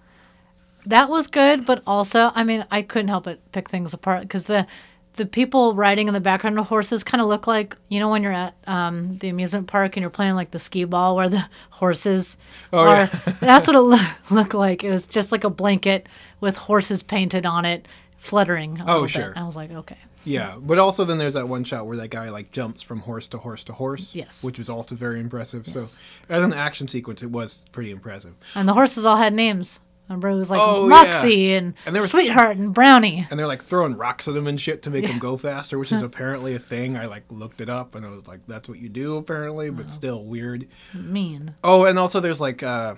that 0.86 1.10
was 1.10 1.28
good, 1.28 1.66
but 1.66 1.84
also, 1.86 2.32
I 2.34 2.44
mean, 2.44 2.66
I 2.72 2.82
couldn't 2.82 3.10
help 3.10 3.26
but 3.26 3.40
pick 3.52 3.70
things 3.70 3.94
apart 3.94 4.22
because 4.22 4.48
the 4.48 4.66
the 5.14 5.26
people 5.26 5.74
riding 5.74 6.08
in 6.08 6.14
the 6.14 6.22
background 6.22 6.60
of 6.60 6.68
horses 6.68 7.04
kind 7.04 7.22
of 7.22 7.28
look 7.28 7.48
like 7.48 7.76
you 7.90 8.00
know 8.00 8.08
when 8.10 8.22
you're 8.22 8.32
at 8.32 8.54
um, 8.68 9.18
the 9.18 9.30
amusement 9.30 9.66
park 9.68 9.98
and 9.98 10.02
you're 10.04 10.12
playing 10.12 10.36
like 10.36 10.52
the 10.52 10.60
skee 10.60 10.84
ball 10.86 11.16
where 11.16 11.28
the 11.28 11.44
horses 11.72 12.38
Oh, 12.72 12.80
are. 12.80 12.96
yeah. 12.98 13.08
that's 13.42 13.68
what 13.68 13.76
it 13.76 13.82
loo- 13.82 13.98
looked 14.36 14.54
like. 14.54 14.84
It 14.84 14.92
was 14.92 15.08
just 15.08 15.32
like 15.32 15.44
a 15.44 15.50
blanket 15.50 16.08
with 16.40 16.56
horses 16.56 17.02
painted 17.02 17.46
on 17.48 17.66
it, 17.66 17.88
fluttering. 18.16 18.78
Oh, 18.82 18.86
little 18.86 19.02
bit. 19.04 19.12
sure. 19.12 19.34
I 19.36 19.44
was 19.44 19.56
like, 19.56 19.72
okay. 19.72 19.98
Yeah, 20.24 20.56
but 20.60 20.80
also 20.80 21.06
then 21.06 21.18
there's 21.18 21.36
that 21.36 21.48
one 21.48 21.64
shot 21.64 21.88
where 21.88 21.98
that 21.98 22.10
guy 22.10 22.30
like 22.30 22.52
jumps 22.52 22.82
from 22.82 23.00
horse 23.00 23.28
to 23.30 23.38
horse 23.38 23.64
to 23.66 23.74
horse. 23.74 24.14
Yes. 24.16 24.44
which 24.44 24.58
was 24.58 24.70
also 24.70 24.96
very 24.96 25.20
impressive. 25.20 25.66
Yes. 25.68 25.74
So 25.74 26.02
as 26.34 26.44
an 26.44 26.54
action 26.54 26.88
sequence, 26.88 27.24
it 27.24 27.32
was 27.32 27.66
pretty 27.72 27.92
impressive. 27.92 28.34
And 28.56 28.68
the 28.68 28.74
horses 28.74 29.06
all 29.06 29.18
had 29.18 29.34
names. 29.34 29.80
Remember, 30.10 30.30
it 30.30 30.36
was 30.36 30.50
like 30.50 30.62
Oh, 30.64 30.88
Moxie 30.88 31.54
and, 31.54 31.74
And 31.86 31.94
there 31.94 32.02
was- 32.02 32.12
Sweetheart 32.12 32.56
and 32.56 32.74
Brownie. 32.74 33.28
And 33.30 33.38
they're 33.38 33.46
like 33.48 33.62
throwing 33.62 33.98
rocks 33.98 34.28
at 34.30 34.34
them 34.36 34.48
and 34.48 34.60
shit 34.60 34.82
to 34.84 34.90
make 34.90 35.06
them 35.06 35.20
go 35.20 35.36
faster, 35.36 35.78
which 35.78 35.92
is 35.92 36.02
apparently 36.12 36.56
a 36.56 36.60
thing. 36.60 36.96
I 36.96 37.08
like 37.08 37.24
looked 37.30 37.60
it 37.60 37.68
up 37.70 37.94
and 37.94 38.06
I 38.06 38.10
was 38.10 38.26
like, 38.26 38.40
that's 38.48 38.70
what 38.70 38.80
you 38.80 38.88
do 38.88 39.18
apparently, 39.18 39.70
but 39.70 39.92
still 39.92 40.24
weird. 40.24 40.66
Mean. 40.94 41.56
Oh, 41.62 41.84
and 41.84 42.00
also 42.00 42.22
there's 42.22 42.40
like 42.40 42.64
uh, 42.64 42.96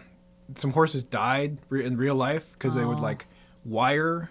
some 0.55 0.69
horses 0.71 1.03
died 1.03 1.57
re- 1.69 1.83
in 1.83 1.97
real 1.97 2.13
life 2.15 2.45
because 2.53 2.75
they 2.75 2.85
would 2.85 2.99
Oh. 2.99 3.01
like 3.01 3.25
wire 3.65 4.29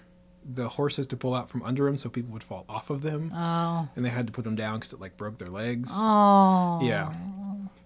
the 0.50 0.68
horses 0.68 1.06
to 1.08 1.16
pull 1.16 1.34
out 1.34 1.48
from 1.50 1.62
under 1.62 1.84
them 1.84 1.96
so 1.98 2.08
people 2.08 2.32
would 2.32 2.42
fall 2.42 2.64
off 2.68 2.88
of 2.90 3.02
them, 3.02 3.32
Oh. 3.34 3.88
and 3.94 4.04
they 4.04 4.08
had 4.08 4.26
to 4.26 4.32
put 4.32 4.44
them 4.44 4.54
down 4.56 4.78
because 4.78 4.92
it 4.92 5.00
like 5.00 5.16
broke 5.16 5.38
their 5.38 5.48
legs. 5.48 5.90
Oh. 5.92 6.80
Yeah, 6.82 7.12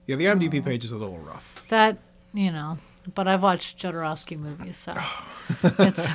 yeah. 0.07 0.17
The 0.17 0.25
IMDb 0.27 0.65
page 0.65 0.85
is 0.85 0.93
a 0.93 0.97
little 0.97 1.19
rough. 1.19 1.65
That, 1.69 1.99
you 2.33 2.51
know. 2.53 2.79
But 3.15 3.27
I've 3.27 3.43
watched 3.43 3.79
Jodorowsky 3.83 4.39
movies, 4.39 4.77
so 4.77 4.95
it's, 5.81 6.07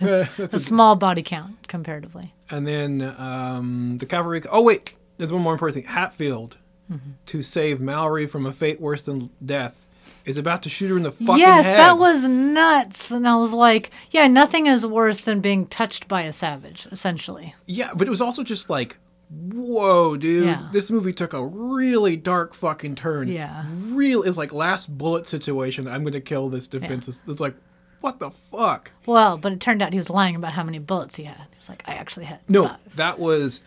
it's 0.00 0.54
a 0.54 0.58
small 0.58 0.96
body 0.96 1.22
count 1.22 1.68
comparatively. 1.68 2.34
And 2.50 2.66
then 2.66 3.14
um, 3.18 3.98
the 3.98 4.06
cavalry. 4.06 4.42
Oh 4.50 4.62
wait, 4.62 4.96
there's 5.18 5.32
one 5.32 5.42
more 5.42 5.52
important 5.52 5.84
thing. 5.84 5.92
Hatfield, 5.94 6.56
Mm-hmm. 6.90 7.10
to 7.26 7.42
save 7.42 7.82
Mallory 7.82 8.26
from 8.26 8.46
a 8.46 8.52
fate 8.54 8.80
worse 8.80 9.02
than 9.02 9.28
death, 9.44 9.86
is 10.28 10.36
about 10.36 10.62
to 10.64 10.68
shoot 10.68 10.90
her 10.90 10.96
in 10.96 11.02
the 11.02 11.12
fucking 11.12 11.38
yes, 11.38 11.66
head. 11.66 11.78
that 11.78 11.98
was 11.98 12.24
nuts. 12.28 13.10
And 13.10 13.26
I 13.26 13.36
was 13.36 13.52
like, 13.52 13.90
yeah, 14.10 14.26
nothing 14.28 14.66
is 14.66 14.86
worse 14.86 15.20
than 15.20 15.40
being 15.40 15.66
touched 15.66 16.06
by 16.06 16.22
a 16.22 16.32
savage, 16.32 16.86
essentially. 16.92 17.54
Yeah, 17.66 17.90
but 17.96 18.06
it 18.06 18.10
was 18.10 18.20
also 18.20 18.42
just 18.42 18.68
like, 18.68 18.98
whoa, 19.30 20.16
dude. 20.16 20.44
Yeah. 20.44 20.68
This 20.72 20.90
movie 20.90 21.12
took 21.12 21.32
a 21.32 21.44
really 21.44 22.16
dark 22.16 22.54
fucking 22.54 22.94
turn. 22.94 23.28
Yeah. 23.28 23.64
Real 23.88 24.22
is 24.22 24.36
like 24.36 24.52
last 24.52 24.96
bullet 24.96 25.26
situation. 25.26 25.88
I'm 25.88 26.04
gonna 26.04 26.20
kill 26.20 26.48
this 26.48 26.68
defense. 26.68 27.08
It's 27.08 27.40
like, 27.40 27.54
what 28.00 28.18
the 28.20 28.30
fuck? 28.30 28.92
Well, 29.06 29.38
but 29.38 29.52
it 29.52 29.60
turned 29.60 29.82
out 29.82 29.92
he 29.92 29.98
was 29.98 30.10
lying 30.10 30.36
about 30.36 30.52
how 30.52 30.62
many 30.62 30.78
bullets 30.78 31.16
he 31.16 31.24
had. 31.24 31.46
He's 31.54 31.68
like, 31.68 31.82
I 31.86 31.94
actually 31.94 32.26
had 32.26 32.40
No, 32.48 32.64
five. 32.64 32.96
that 32.96 33.18
was 33.18 33.62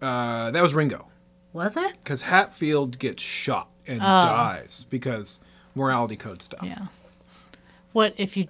uh 0.00 0.50
that 0.50 0.62
was 0.62 0.74
Ringo. 0.74 1.08
Was 1.52 1.76
it? 1.76 1.94
Because 2.04 2.22
Hatfield 2.22 2.98
gets 2.98 3.22
shot 3.22 3.68
and 3.86 4.00
dies 4.00 4.86
because 4.90 5.40
morality 5.78 6.16
code 6.16 6.42
stuff. 6.42 6.62
Yeah. 6.62 6.88
What 7.92 8.12
if 8.16 8.36
you 8.36 8.48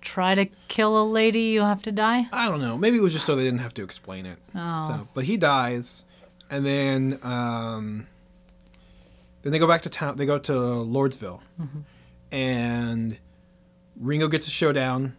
try 0.00 0.34
to 0.34 0.46
kill 0.68 1.00
a 1.00 1.04
lady, 1.04 1.42
you 1.42 1.60
have 1.60 1.82
to 1.82 1.92
die? 1.92 2.26
I 2.32 2.48
don't 2.48 2.60
know. 2.60 2.78
Maybe 2.78 2.96
it 2.96 3.02
was 3.02 3.12
just 3.12 3.26
so 3.26 3.36
they 3.36 3.44
didn't 3.44 3.60
have 3.60 3.74
to 3.74 3.82
explain 3.82 4.24
it. 4.24 4.38
Oh. 4.54 4.88
So, 4.88 5.08
but 5.14 5.24
he 5.24 5.36
dies, 5.36 6.04
and 6.50 6.64
then 6.64 7.18
um, 7.22 8.06
then 9.42 9.52
they 9.52 9.58
go 9.58 9.66
back 9.66 9.82
to 9.82 9.90
town. 9.90 10.16
They 10.16 10.26
go 10.26 10.38
to 10.38 10.52
Lordsville, 10.52 11.40
mm-hmm. 11.60 11.80
and 12.32 13.18
Ringo 14.00 14.28
gets 14.28 14.46
a 14.46 14.50
showdown, 14.50 15.16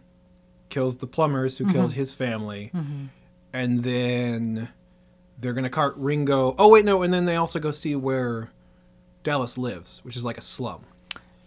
kills 0.68 0.96
the 0.96 1.06
Plummers 1.06 1.58
who 1.58 1.64
mm-hmm. 1.64 1.72
killed 1.74 1.92
his 1.92 2.14
family, 2.14 2.70
mm-hmm. 2.74 3.06
and 3.52 3.82
then 3.84 4.68
they're 5.38 5.54
gonna 5.54 5.70
cart 5.70 5.94
Ringo. 5.96 6.54
Oh 6.58 6.70
wait, 6.70 6.84
no, 6.84 7.02
and 7.02 7.12
then 7.12 7.26
they 7.26 7.36
also 7.36 7.60
go 7.60 7.70
see 7.70 7.94
where 7.94 8.50
Dallas 9.22 9.56
lives, 9.56 10.00
which 10.04 10.16
is 10.16 10.24
like 10.24 10.38
a 10.38 10.42
slum. 10.42 10.86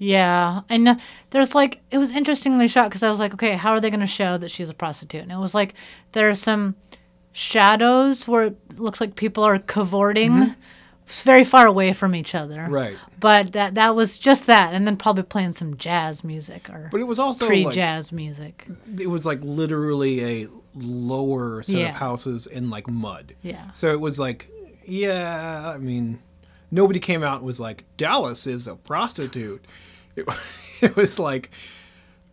Yeah, 0.04 0.62
and 0.70 0.88
uh, 0.89 0.96
there's 1.30 1.56
like 1.56 1.82
it 1.92 1.98
was 1.98 2.12
interestingly 2.12 2.68
shot 2.68 2.89
because 2.89 3.04
I 3.04 3.10
was 3.10 3.20
like, 3.20 3.34
okay, 3.36 3.54
how 3.54 3.72
are 3.72 3.80
they 3.80 3.89
going 3.89 4.00
to 4.02 4.08
show 4.08 4.38
that 4.38 4.50
she's 4.52 4.70
a 4.70 4.74
prostitute? 4.74 5.22
And 5.24 5.32
it 5.32 5.38
was 5.38 5.54
like 5.56 5.76
there's 6.12 6.39
some 6.42 6.76
shadows 7.32 8.28
where 8.28 8.46
it 8.48 8.80
looks 8.80 9.02
like 9.02 9.16
people 9.16 9.44
are 9.44 9.60
cavorting, 9.60 10.56
very 11.08 11.44
far 11.44 11.68
away 11.68 11.94
from 11.94 12.16
each 12.16 12.36
other. 12.36 12.68
Right. 12.70 12.98
But 13.20 13.54
that 13.54 13.76
that 13.76 13.96
was 13.96 14.18
just 14.18 14.46
that, 14.48 14.74
and 14.74 14.86
then 14.86 14.98
probably 14.98 15.24
playing 15.24 15.54
some 15.54 15.78
jazz 15.78 16.24
music 16.24 16.70
or 16.70 16.89
But 16.92 17.00
it 17.02 17.08
was 17.08 17.20
also 17.20 17.46
like 17.48 17.63
pre-jazz 17.63 18.12
music. 18.12 18.68
it 19.00 19.08
was 19.08 19.26
like 19.26 19.39
literally 19.42 20.44
a 20.44 20.48
lower 20.76 21.63
set 21.63 21.76
Yeah. 21.76 21.89
of 21.89 21.96
houses 21.96 22.48
in 22.48 22.70
like 22.70 22.89
mud. 22.89 23.36
Yeah. 23.42 23.72
So 23.72 23.92
it 23.92 24.02
was 24.02 24.20
like, 24.20 24.50
yeah, 24.86 25.72
I 25.74 25.78
mean, 25.78 26.20
nobody 26.72 27.00
came 27.00 27.24
out 27.24 27.38
and 27.38 27.46
was 27.46 27.60
like, 27.60 27.86
Dallas 27.98 28.46
is 28.48 28.68
a 28.68 28.76
prostitute. 28.76 29.63
It, 30.15 30.28
it 30.82 30.95
was 30.95 31.19
like, 31.19 31.49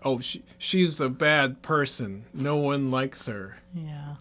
oh, 0.04 0.20
she, 0.20 0.42
she's 0.58 1.00
a 1.00 1.08
bad 1.08 1.62
person. 1.62 2.24
No 2.34 2.56
one 2.56 2.90
likes 2.90 3.26
her. 3.26 3.56
Yeah. 3.74 4.14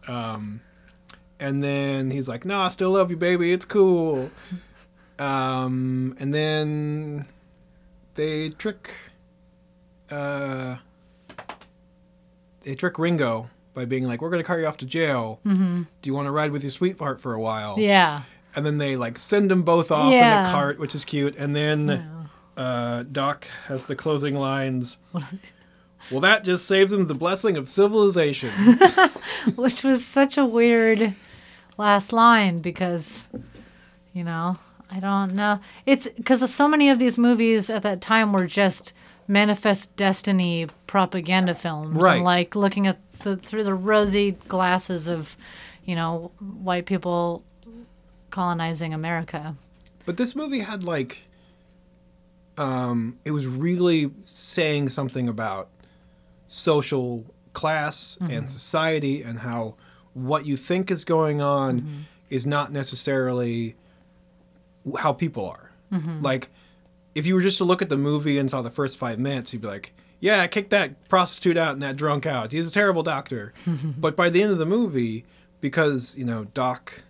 And 1.41 1.63
then 1.63 2.11
he's 2.11 2.27
like, 2.27 2.43
no, 2.45 2.59
I 2.59 2.69
still 2.69 2.91
love 2.91 3.09
you, 3.11 3.17
baby. 3.17 3.53
It's 3.53 3.63
cool. 3.65 4.29
Um, 5.17 6.15
and 6.19 6.33
then 6.33 7.25
they 8.15 8.49
trick, 8.49 8.93
uh, 10.11 10.77
they 12.61 12.75
trick 12.75 12.99
Ringo 12.99 13.49
by 13.73 13.85
being 13.85 14.03
like, 14.03 14.21
we're 14.21 14.29
going 14.29 14.43
to 14.43 14.47
carry 14.47 14.63
you 14.63 14.67
off 14.67 14.77
to 14.77 14.85
jail. 14.85 15.39
Mm-hmm. 15.45 15.83
Do 16.01 16.09
you 16.09 16.13
want 16.13 16.25
to 16.27 16.31
ride 16.31 16.51
with 16.51 16.63
your 16.63 16.71
sweetheart 16.71 17.21
for 17.21 17.33
a 17.33 17.39
while? 17.39 17.79
Yeah. 17.79 18.23
And 18.55 18.65
then 18.65 18.77
they 18.77 18.95
like 18.97 19.17
send 19.17 19.49
them 19.49 19.63
both 19.63 19.91
off 19.91 20.07
in 20.11 20.17
Yeah. 20.17 20.49
a 20.49 20.51
cart, 20.51 20.77
which 20.79 20.93
is 20.95 21.05
cute. 21.05 21.37
And 21.37 21.55
then 21.55 22.18
uh, 22.59 23.03
Doc 23.09 23.47
has 23.67 23.87
the 23.87 23.95
closing 23.95 24.35
lines. 24.35 24.97
well, 26.11 26.19
that 26.19 26.43
just 26.43 26.65
saves 26.65 26.91
him 26.91 27.07
the 27.07 27.15
blessing 27.15 27.55
of 27.55 27.69
civilization. 27.69 28.49
Which 29.55 29.81
was 29.83 30.05
such 30.05 30.37
a 30.37 30.45
weird 30.45 31.15
last 31.77 32.11
line 32.11 32.57
because, 32.57 33.23
you 34.13 34.25
know, 34.25 34.57
I 34.91 34.99
don't 34.99 35.35
know. 35.35 35.61
It's 35.85 36.09
because 36.09 36.53
so 36.53 36.67
many 36.67 36.89
of 36.89 36.99
these 36.99 37.17
movies 37.17 37.69
at 37.69 37.83
that 37.83 38.01
time 38.01 38.33
were 38.33 38.45
just 38.45 38.91
manifest 39.29 39.95
destiny 39.95 40.67
propaganda 40.85 41.55
films. 41.55 41.95
Right. 41.95 42.15
And 42.15 42.25
like 42.25 42.57
looking 42.57 42.87
at 42.87 42.99
the 43.19 43.37
through 43.37 43.63
the 43.63 43.73
rosy 43.73 44.31
glasses 44.49 45.07
of, 45.07 45.37
you 45.85 45.95
know, 45.95 46.31
white 46.39 46.85
people 46.85 47.41
colonizing 48.31 48.93
America. 48.93 49.55
But 50.05 50.17
this 50.17 50.35
movie 50.35 50.59
had 50.59 50.83
like, 50.83 51.28
um, 52.59 53.17
it 53.23 53.31
was 53.31 53.47
really 53.47 54.11
saying 54.23 54.89
something 54.89 55.29
about 55.29 55.69
social 56.47 57.25
class 57.53 58.17
and 58.19 58.29
mm-hmm. 58.29 58.47
society 58.47 59.23
and 59.23 59.39
how 59.39 59.75
what 60.13 60.45
you 60.45 60.57
think 60.57 60.91
is 60.91 61.05
going 61.05 61.41
on 61.41 61.79
mm-hmm. 61.79 61.97
is 62.29 62.45
not 62.45 62.73
necessarily 62.73 63.75
how 64.97 65.13
people 65.13 65.47
are. 65.47 65.71
Mm-hmm. 65.91 66.21
Like, 66.21 66.49
if 67.15 67.25
you 67.25 67.33
were 67.33 67.41
just 67.41 67.57
to 67.59 67.63
look 67.63 67.81
at 67.81 67.89
the 67.89 67.97
movie 67.97 68.37
and 68.37 68.49
saw 68.51 68.61
the 68.61 68.69
first 68.69 68.97
five 68.97 69.19
minutes, 69.19 69.53
you'd 69.53 69.61
be 69.61 69.67
like, 69.67 69.93
yeah, 70.19 70.45
kick 70.47 70.69
that 70.69 71.07
prostitute 71.07 71.55
out 71.55 71.73
and 71.73 71.81
that 71.81 71.95
drunk 71.95 72.25
out. 72.25 72.51
He's 72.51 72.67
a 72.67 72.71
terrible 72.71 73.03
doctor. 73.03 73.53
but 73.97 74.17
by 74.17 74.29
the 74.29 74.43
end 74.43 74.51
of 74.51 74.57
the 74.57 74.65
movie, 74.65 75.23
because, 75.61 76.17
you 76.17 76.25
know, 76.25 76.45
Doc 76.45 77.03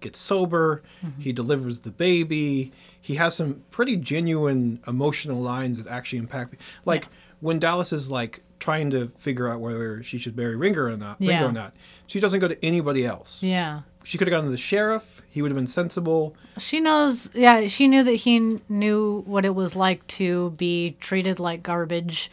gets 0.00 0.18
sober, 0.18 0.82
he 1.18 1.32
delivers 1.32 1.80
the 1.80 1.92
baby, 1.92 2.72
he 3.06 3.14
has 3.14 3.36
some 3.36 3.62
pretty 3.70 3.96
genuine 3.96 4.80
emotional 4.88 5.40
lines 5.40 5.80
that 5.80 5.88
actually 5.88 6.18
impact 6.18 6.50
me. 6.52 6.58
Like, 6.84 7.06
when 7.40 7.60
Dallas 7.60 7.92
is 7.92 8.10
like 8.10 8.40
trying 8.58 8.90
to 8.90 9.08
figure 9.18 9.46
out 9.48 9.60
whether 9.60 10.02
she 10.02 10.18
should 10.18 10.36
marry 10.36 10.56
Ringo 10.56 10.80
or 10.80 10.96
not, 10.96 11.20
Yeah. 11.20 11.44
or 11.46 11.52
not, 11.52 11.72
she 12.08 12.18
doesn't 12.18 12.40
go 12.40 12.48
to 12.48 12.64
anybody 12.64 13.06
else. 13.06 13.40
Yeah. 13.44 13.82
She 14.02 14.18
could 14.18 14.26
have 14.26 14.32
gone 14.32 14.44
to 14.44 14.50
the 14.50 14.56
sheriff. 14.56 15.22
He 15.30 15.40
would 15.40 15.52
have 15.52 15.56
been 15.56 15.68
sensible. 15.68 16.34
She 16.58 16.80
knows, 16.80 17.30
yeah, 17.32 17.68
she 17.68 17.86
knew 17.86 18.02
that 18.02 18.12
he 18.14 18.38
kn- 18.40 18.60
knew 18.68 19.22
what 19.26 19.44
it 19.44 19.54
was 19.54 19.76
like 19.76 20.04
to 20.18 20.50
be 20.56 20.96
treated 21.00 21.38
like 21.38 21.62
garbage, 21.62 22.28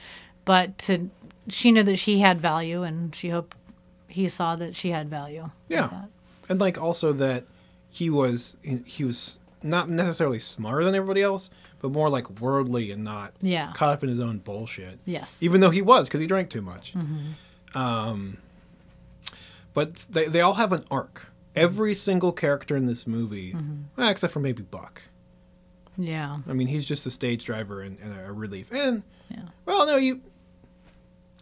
but 0.45 0.75
to 0.79 1.09
she 1.49 1.71
knew 1.71 1.83
that 1.83 1.97
she 1.97 2.17
had 2.19 2.41
value 2.41 2.81
and 2.81 3.13
she 3.13 3.29
hoped 3.29 3.55
he 4.07 4.27
saw 4.29 4.55
that 4.55 4.75
she 4.75 4.89
had 4.89 5.07
value. 5.09 5.49
Yeah. 5.69 5.87
that. 5.87 6.09
and 6.49 6.59
like 6.59 6.81
also 6.81 7.11
that 7.13 7.43
he 7.89 8.09
was 8.09 8.55
he 8.85 9.03
was 9.03 9.39
not 9.63 9.89
necessarily 9.89 10.39
smarter 10.39 10.83
than 10.83 10.95
everybody 10.95 11.21
else, 11.21 11.49
but 11.79 11.91
more 11.91 12.09
like 12.09 12.39
worldly 12.41 12.91
and 12.91 13.03
not 13.03 13.33
Yeah. 13.41 13.71
caught 13.73 13.93
up 13.93 14.03
in 14.03 14.09
his 14.09 14.19
own 14.19 14.39
bullshit. 14.39 14.99
Yes. 15.05 15.41
Even 15.43 15.61
though 15.61 15.69
he 15.69 15.81
was, 15.81 16.07
because 16.07 16.21
he 16.21 16.27
drank 16.27 16.49
too 16.49 16.61
much. 16.61 16.93
Um, 17.75 18.37
but 19.73 19.93
they 20.09 20.27
they 20.27 20.41
all 20.41 20.55
have 20.55 20.71
an 20.73 20.83
arc. 20.91 21.27
Every 21.55 21.93
single 21.93 22.31
character 22.31 22.75
in 22.75 22.85
this 22.87 23.05
movie, 23.05 23.55
well, 23.95 24.09
except 24.09 24.33
for 24.33 24.39
maybe 24.39 24.63
Buck. 24.63 25.03
yeah. 25.97 26.39
I 26.49 26.53
mean, 26.53 26.67
he's 26.67 26.83
just 26.85 27.05
a 27.05 27.11
stage 27.11 27.45
driver 27.45 27.81
and, 27.81 27.97
and 28.01 28.19
a 28.19 28.31
relief. 28.31 28.71
And 28.71 29.03
Yeah. 29.29 29.43
well, 29.65 29.85
no, 29.85 29.95
you. 29.97 30.21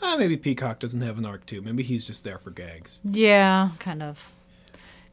Uh, 0.02 0.18
maybe 0.18 0.36
Peacock 0.36 0.80
doesn't 0.80 1.02
have 1.02 1.18
an 1.20 1.26
arc 1.26 1.46
too. 1.46 1.62
Maybe 1.62 1.84
he's 1.84 2.04
just 2.06 2.24
there 2.24 2.38
for 2.40 2.50
gags. 2.52 3.00
Yeah, 3.04 3.70
kind 3.80 4.02
of. 4.04 4.32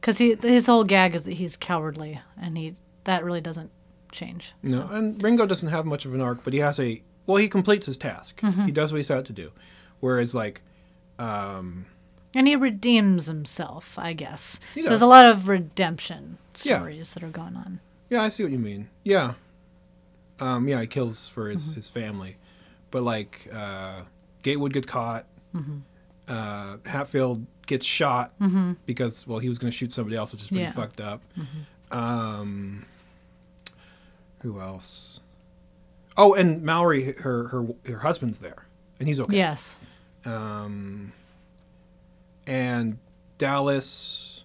Cuz 0.01 0.17
he 0.17 0.35
his 0.35 0.65
whole 0.65 0.83
gag 0.83 1.13
is 1.15 1.23
that 1.25 1.33
he's 1.33 1.55
cowardly 1.57 2.19
and 2.41 2.57
he 2.57 2.75
that 3.09 3.23
really 3.23 3.41
doesn't 3.41 3.71
change. 4.11 4.53
No, 4.61 4.87
and 4.91 5.21
Ringo 5.23 5.45
doesn't 5.47 5.69
have 5.69 5.85
much 5.85 6.05
of 6.05 6.13
an 6.13 6.21
arc, 6.21 6.43
but 6.43 6.53
he 6.53 6.59
has 6.59 6.79
a 6.79 7.01
well. 7.25 7.37
He 7.37 7.49
completes 7.49 7.85
his 7.87 7.97
task. 7.97 8.39
Mm-hmm. 8.41 8.65
He 8.65 8.71
does 8.71 8.91
what 8.91 8.97
he 8.97 9.03
set 9.03 9.17
out 9.17 9.25
to 9.25 9.33
do. 9.33 9.51
Whereas, 9.99 10.33
like, 10.35 10.61
um, 11.17 11.85
And 12.35 12.47
he 12.47 12.55
redeems 12.55 13.25
himself, 13.25 13.97
I 13.99 14.13
guess. 14.13 14.59
He 14.75 14.81
There's 14.83 15.01
a 15.01 15.07
lot 15.07 15.25
of 15.25 15.47
redemption 15.47 16.37
Yeah. 16.63 16.77
stories 16.79 17.13
that 17.15 17.23
are 17.23 17.29
going 17.29 17.55
on. 17.55 17.79
Yeah, 18.09 18.21
I 18.21 18.29
see 18.29 18.43
what 18.43 18.51
you 18.51 18.59
mean. 18.59 18.89
Yeah. 19.03 19.33
Um, 20.39 20.67
yeah, 20.69 20.79
he 20.81 20.87
kills 20.87 21.27
for 21.27 21.49
his, 21.49 21.63
Mm-hmm. 21.63 21.75
his 21.75 21.89
family. 21.89 22.37
But 22.91 23.03
like 23.03 23.47
uh, 23.53 24.03
Gatewood 24.43 24.73
gets 24.73 24.87
caught. 24.87 25.25
Mm-hmm. 25.55 25.77
Uh, 26.27 26.77
Hatfield 26.85 27.45
gets 27.65 27.85
shot 27.85 28.33
because 28.85 29.27
well 29.27 29.39
he 29.39 29.49
was 29.49 29.59
going 29.59 29.71
to 29.71 29.77
shoot 29.77 29.91
somebody 29.91 30.15
else, 30.15 30.31
which 30.31 30.41
is 30.43 30.47
pretty 30.49 30.61
Yeah. 30.63 30.69
Mm-hmm. 30.71 30.81
fucked 30.81 31.01
up. 31.01 31.21
Um, 31.91 32.85
who 34.41 34.59
else? 34.59 35.19
Oh, 36.17 36.33
and 36.33 36.61
Mallory, 36.63 37.13
her 37.13 37.47
her 37.49 37.67
her 37.85 37.99
husband's 37.99 38.39
there, 38.39 38.65
and 38.99 39.07
he's 39.07 39.19
okay. 39.19 39.37
Yes. 39.37 39.77
Um, 40.25 41.13
and 42.45 42.97
Dallas, 43.37 44.43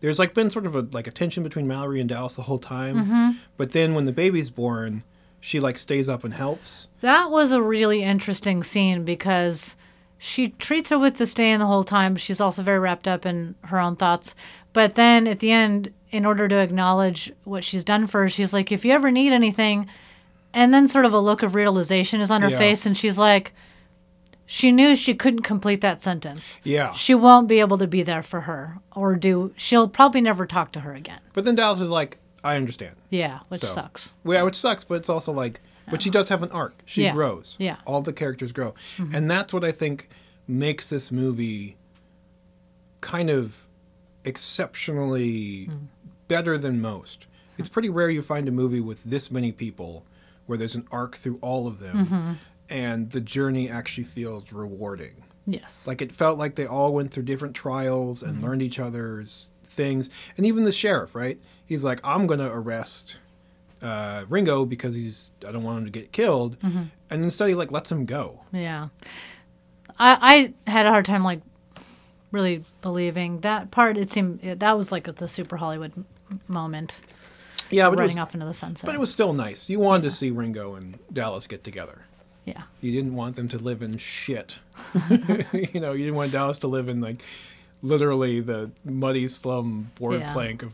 there's 0.00 0.18
like 0.18 0.34
been 0.34 0.50
sort 0.50 0.66
of 0.66 0.76
a 0.76 0.86
like 0.92 1.06
a 1.06 1.10
tension 1.10 1.42
between 1.42 1.66
Mallory 1.66 2.00
and 2.00 2.08
Dallas 2.08 2.34
the 2.34 2.42
whole 2.42 2.58
time. 2.58 2.96
Mm-hmm. 2.96 3.30
But 3.56 3.72
then 3.72 3.94
when 3.94 4.04
the 4.04 4.12
baby's 4.12 4.50
born, 4.50 5.02
she 5.40 5.60
like 5.60 5.78
stays 5.78 6.08
up 6.08 6.24
and 6.24 6.34
helps. 6.34 6.88
That 7.00 7.30
was 7.30 7.52
a 7.52 7.62
really 7.62 8.02
interesting 8.02 8.62
scene 8.62 9.04
because 9.04 9.76
she 10.18 10.50
treats 10.50 10.90
her 10.90 10.98
with 10.98 11.18
disdain 11.18 11.58
the 11.58 11.66
whole 11.66 11.84
time, 11.84 12.14
but 12.14 12.22
she's 12.22 12.40
also 12.40 12.62
very 12.62 12.78
wrapped 12.78 13.08
up 13.08 13.26
in 13.26 13.54
her 13.64 13.78
own 13.78 13.96
thoughts. 13.96 14.34
But 14.76 14.94
then 14.94 15.26
at 15.26 15.38
the 15.38 15.50
end, 15.52 15.90
in 16.10 16.26
order 16.26 16.48
to 16.48 16.56
acknowledge 16.56 17.32
what 17.44 17.64
she's 17.64 17.82
done 17.82 18.06
for 18.06 18.20
her, 18.24 18.28
she's 18.28 18.52
like, 18.52 18.70
if 18.70 18.84
you 18.84 18.92
ever 18.92 19.10
need 19.10 19.32
anything, 19.32 19.86
and 20.52 20.74
then 20.74 20.86
sort 20.86 21.06
of 21.06 21.14
a 21.14 21.18
look 21.18 21.42
of 21.42 21.54
realization 21.54 22.20
is 22.20 22.30
on 22.30 22.42
her 22.42 22.50
Yeah. 22.50 22.58
face, 22.58 22.84
and 22.84 22.94
she's 22.94 23.16
like, 23.16 23.54
she 24.44 24.70
knew 24.72 24.94
she 24.94 25.14
couldn't 25.14 25.44
complete 25.44 25.80
that 25.80 26.02
sentence. 26.02 26.58
Yeah. 26.62 26.92
She 26.92 27.14
won't 27.14 27.48
be 27.48 27.58
able 27.60 27.78
to 27.78 27.86
be 27.86 28.02
there 28.02 28.22
for 28.22 28.42
her, 28.42 28.76
or 28.94 29.16
do, 29.16 29.54
she'll 29.56 29.88
probably 29.88 30.20
never 30.20 30.44
talk 30.44 30.72
to 30.72 30.80
her 30.80 30.92
again. 30.92 31.20
But 31.32 31.46
then 31.46 31.54
Dallas 31.54 31.80
is 31.80 31.88
like, 31.88 32.18
I 32.44 32.56
understand. 32.56 32.96
Yeah, 33.08 33.38
which 33.48 33.62
So- 33.62 33.68
sucks. 33.68 34.12
Yeah, 34.26 34.42
which 34.42 34.56
sucks, 34.56 34.84
but 34.84 34.96
it's 34.96 35.08
also 35.08 35.32
like, 35.32 35.62
but 35.90 36.02
she 36.02 36.10
does 36.10 36.28
have 36.28 36.42
an 36.42 36.50
arc. 36.50 36.74
She 36.84 37.04
Yeah. 37.04 37.14
grows. 37.14 37.56
Yeah. 37.58 37.76
Mm-hmm. 37.76 37.82
All 37.90 38.02
the 38.02 38.12
characters 38.12 38.52
grow. 38.52 38.74
And 38.98 39.30
that's 39.30 39.54
what 39.54 39.64
I 39.64 39.72
think 39.72 40.10
makes 40.46 40.90
this 40.90 41.10
movie 41.10 41.76
kind 43.00 43.30
of 43.30 43.62
exceptionally 44.26 45.66
Mm. 45.68 45.86
better 46.28 46.58
than 46.58 46.80
most. 46.80 47.26
It's 47.58 47.68
pretty 47.68 47.88
rare 47.88 48.10
you 48.10 48.22
find 48.22 48.48
a 48.48 48.52
movie 48.52 48.80
with 48.80 49.02
this 49.04 49.30
many 49.30 49.52
people 49.52 50.04
where 50.46 50.58
there's 50.58 50.74
an 50.74 50.86
arc 50.90 51.16
through 51.16 51.38
all 51.40 51.66
of 51.66 51.78
them 51.80 52.06
Mm-hmm. 52.06 52.32
and 52.68 53.10
the 53.10 53.20
journey 53.20 53.68
actually 53.70 54.04
feels 54.04 54.52
rewarding. 54.52 55.22
Yes. 55.46 55.82
Like 55.86 56.02
it 56.02 56.12
felt 56.12 56.38
like 56.38 56.56
they 56.56 56.66
all 56.66 56.92
went 56.92 57.12
through 57.12 57.22
different 57.24 57.54
trials 57.54 58.22
and 58.22 58.42
learned 58.42 58.62
each 58.62 58.78
other's 58.80 59.50
things. 59.62 60.10
And 60.36 60.44
even 60.44 60.64
the 60.64 60.72
sheriff, 60.72 61.14
right? 61.14 61.38
He's 61.64 61.84
like, 61.84 62.00
I'm 62.02 62.26
going 62.26 62.40
to 62.40 62.50
arrest 62.52 63.18
uh, 63.80 64.24
Ringo 64.28 64.64
because 64.64 64.94
he's 64.96 65.30
I 65.46 65.52
don't 65.52 65.62
want 65.62 65.78
him 65.78 65.84
to 65.84 65.90
get 65.90 66.10
killed. 66.12 66.56
And 66.62 66.90
instead 67.10 67.48
he 67.48 67.54
like 67.54 67.70
lets 67.70 67.92
him 67.92 68.04
go. 68.06 68.40
Yeah. 68.52 68.88
I 69.98 70.52
I 70.66 70.70
had 70.70 70.86
a 70.86 70.90
hard 70.90 71.04
time 71.04 71.22
like 71.22 71.40
really 72.36 72.62
believing 72.82 73.40
that 73.40 73.70
part. 73.72 73.96
It 73.96 74.10
seemed 74.10 74.40
that 74.42 74.76
was 74.76 74.92
like 74.92 75.12
the 75.16 75.26
super 75.26 75.56
Hollywood 75.56 75.92
moment, 76.46 77.00
Yeah, 77.70 77.88
but 77.90 77.98
running 77.98 78.16
was, 78.16 78.22
off 78.22 78.34
into 78.34 78.46
the 78.46 78.54
sunset. 78.54 78.86
but 78.86 78.94
it 78.94 79.00
was 79.00 79.12
still 79.12 79.32
nice. 79.32 79.68
You 79.68 79.80
wanted 79.80 80.02
to 80.04 80.10
see 80.12 80.30
Ringo 80.30 80.74
and 80.76 80.98
Dallas 81.12 81.46
get 81.48 81.64
together. 81.64 82.02
yeah, 82.44 82.62
You 82.80 82.92
didn't 82.92 83.14
want 83.16 83.34
them 83.36 83.48
to 83.48 83.58
live 83.58 83.82
in 83.82 83.98
shit. 83.98 84.58
you 85.52 85.80
know, 85.80 85.92
you 85.92 86.04
didn't 86.04 86.14
want 86.16 86.30
Dallas 86.32 86.58
to 86.60 86.68
live 86.68 86.88
in 86.88 87.00
like 87.00 87.22
literally 87.82 88.40
the 88.40 88.70
muddy 88.84 89.26
slum 89.28 89.90
board 89.96 90.20
Yeah. 90.20 90.32
plank 90.32 90.62
of 90.62 90.72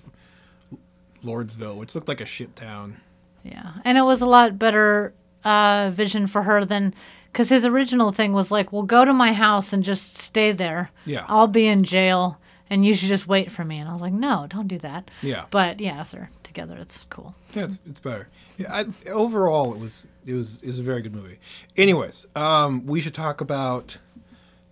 Lordsville, 1.24 1.76
which 1.76 1.94
looked 1.94 2.08
like 2.08 2.20
a 2.20 2.26
shit 2.26 2.56
town. 2.56 2.96
yeah, 3.44 3.72
and 3.84 3.96
it 3.98 4.02
was 4.02 4.20
a 4.20 4.26
lot 4.26 4.58
better 4.58 5.12
uh, 5.44 5.90
vision 5.92 6.26
for 6.26 6.42
her 6.42 6.64
than 6.64 6.94
because 7.32 7.48
his 7.48 7.64
original 7.64 8.12
thing 8.12 8.32
was 8.32 8.50
like, 8.50 8.72
"Well, 8.72 8.82
go 8.82 9.04
to 9.04 9.12
my 9.12 9.32
house 9.32 9.72
and 9.72 9.82
just 9.82 10.16
stay 10.16 10.52
there. 10.52 10.90
Yeah. 11.06 11.24
I'll 11.28 11.48
be 11.48 11.66
in 11.66 11.84
jail, 11.84 12.38
and 12.68 12.84
you 12.84 12.94
should 12.94 13.08
just 13.08 13.26
wait 13.26 13.50
for 13.50 13.64
me." 13.64 13.78
And 13.78 13.88
I 13.88 13.92
was 13.92 14.02
like, 14.02 14.12
"No, 14.12 14.46
don't 14.48 14.68
do 14.68 14.78
that." 14.78 15.10
Yeah. 15.22 15.46
But 15.50 15.80
yeah, 15.80 16.00
if 16.02 16.10
they're 16.10 16.30
together, 16.42 16.76
it's 16.76 17.04
cool. 17.10 17.34
Yeah, 17.54 17.64
it's, 17.64 17.80
it's 17.86 18.00
better. 18.00 18.28
Yeah, 18.58 18.72
I, 18.72 19.10
overall, 19.10 19.72
it 19.74 19.80
was 19.80 20.06
it 20.26 20.34
was 20.34 20.62
it 20.62 20.66
was 20.66 20.78
a 20.78 20.82
very 20.82 21.02
good 21.02 21.14
movie. 21.14 21.38
Anyways, 21.76 22.26
um, 22.36 22.86
we 22.86 23.00
should 23.00 23.14
talk 23.14 23.40
about 23.40 23.96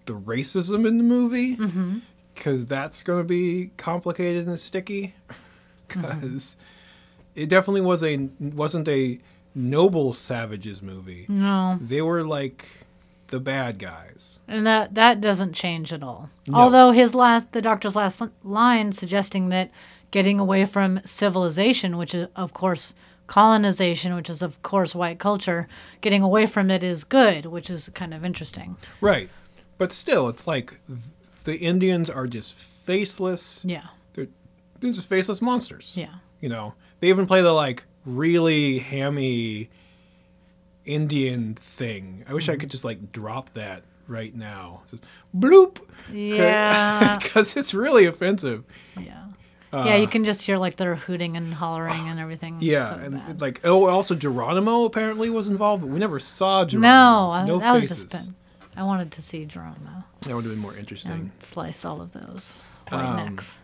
the 0.06 0.14
racism 0.14 0.86
in 0.86 0.98
the 0.98 1.04
movie 1.04 1.56
because 2.34 2.66
that's 2.66 3.02
going 3.02 3.20
to 3.20 3.28
be 3.28 3.70
complicated 3.76 4.46
and 4.46 4.58
sticky. 4.58 5.14
Because 5.88 6.56
it 7.34 7.48
definitely 7.48 7.80
was 7.80 8.04
a 8.04 8.28
wasn't 8.38 8.86
a 8.86 9.18
noble 9.54 10.12
savages 10.12 10.82
movie. 10.82 11.26
No. 11.28 11.78
They 11.80 12.02
were 12.02 12.24
like 12.24 12.68
the 13.28 13.40
bad 13.40 13.78
guys. 13.78 14.40
And 14.48 14.66
that 14.66 14.94
that 14.94 15.20
doesn't 15.20 15.52
change 15.52 15.92
at 15.92 16.02
all. 16.02 16.28
No. 16.46 16.58
Although 16.58 16.92
his 16.92 17.14
last, 17.14 17.52
the 17.52 17.62
doctor's 17.62 17.96
last 17.96 18.22
line 18.42 18.92
suggesting 18.92 19.48
that 19.50 19.70
getting 20.10 20.40
away 20.40 20.64
from 20.64 21.00
civilization, 21.04 21.96
which 21.96 22.14
is 22.14 22.28
of 22.36 22.52
course 22.52 22.94
colonization, 23.26 24.14
which 24.14 24.28
is 24.28 24.42
of 24.42 24.60
course 24.62 24.94
white 24.94 25.18
culture, 25.20 25.68
getting 26.00 26.22
away 26.22 26.46
from 26.46 26.70
it 26.70 26.82
is 26.82 27.04
good, 27.04 27.46
which 27.46 27.70
is 27.70 27.88
kind 27.94 28.12
of 28.12 28.24
interesting. 28.24 28.76
Right. 29.00 29.30
But 29.78 29.92
still, 29.92 30.28
it's 30.28 30.46
like 30.46 30.74
the 31.44 31.56
Indians 31.56 32.10
are 32.10 32.26
just 32.26 32.54
faceless. 32.54 33.64
Yeah. 33.64 33.86
They're, 34.14 34.26
they're 34.80 34.92
just 34.92 35.06
faceless 35.06 35.40
monsters. 35.40 35.94
Yeah. 35.96 36.14
You 36.40 36.48
know, 36.48 36.74
they 36.98 37.08
even 37.08 37.26
play 37.26 37.40
the 37.40 37.52
like 37.52 37.84
really 38.04 38.78
hammy 38.78 39.68
Indian 40.84 41.54
thing. 41.54 42.24
I 42.28 42.34
wish 42.34 42.44
Mm-hmm. 42.44 42.52
I 42.52 42.56
could 42.56 42.70
just 42.70 42.84
like 42.84 43.12
drop 43.12 43.52
that 43.54 43.82
right 44.08 44.34
now. 44.34 44.82
Just, 44.90 45.04
bloop. 45.36 45.78
Yeah. 46.12 47.18
Because 47.18 47.56
it's 47.56 47.72
really 47.74 48.04
offensive. 48.06 48.64
Yeah. 48.98 49.26
yeah, 49.72 49.94
you 49.96 50.08
can 50.08 50.24
just 50.24 50.42
hear 50.42 50.56
like 50.58 50.74
they're 50.74 50.96
hooting 50.96 51.36
and 51.36 51.54
hollering 51.54 52.08
and 52.08 52.18
everything. 52.18 52.54
Uh, 52.54 52.58
Yeah, 52.62 52.88
so 52.88 52.94
and 52.96 53.14
bad. 53.14 53.40
like 53.40 53.60
oh, 53.62 53.86
also 53.88 54.16
Geronimo 54.16 54.84
apparently 54.86 55.30
was 55.30 55.46
involved, 55.46 55.82
but 55.82 55.90
we 55.90 56.00
never 56.00 56.18
saw 56.18 56.64
Geronimo. 56.64 56.88
no, 56.88 57.30
I- 57.30 57.46
no 57.46 57.58
that 57.60 57.72
was 57.72 57.88
just 57.88 58.08
been. 58.10 58.34
I 58.76 58.82
wanted 58.82 59.12
to 59.12 59.22
see 59.22 59.44
Geronimo 59.44 60.02
That 60.22 60.34
would 60.34 60.44
have 60.44 60.52
been 60.52 60.60
more 60.62 60.74
interesting. 60.76 61.12
and 61.12 61.30
slice 61.38 61.84
all 61.84 62.00
of 62.00 62.12
those 62.12 62.52
white 62.88 63.04
Um, 63.04 63.16
necks. 63.16 63.58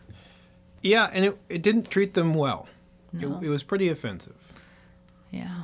Yeah, 0.82 1.10
and 1.12 1.24
it 1.24 1.38
it 1.48 1.62
didn't 1.62 1.90
treat 1.90 2.14
them 2.14 2.34
well. 2.34 2.68
No. 3.20 3.38
It, 3.38 3.44
it 3.46 3.48
was 3.48 3.62
pretty 3.62 3.88
offensive. 3.88 4.52
Yeah. 5.30 5.62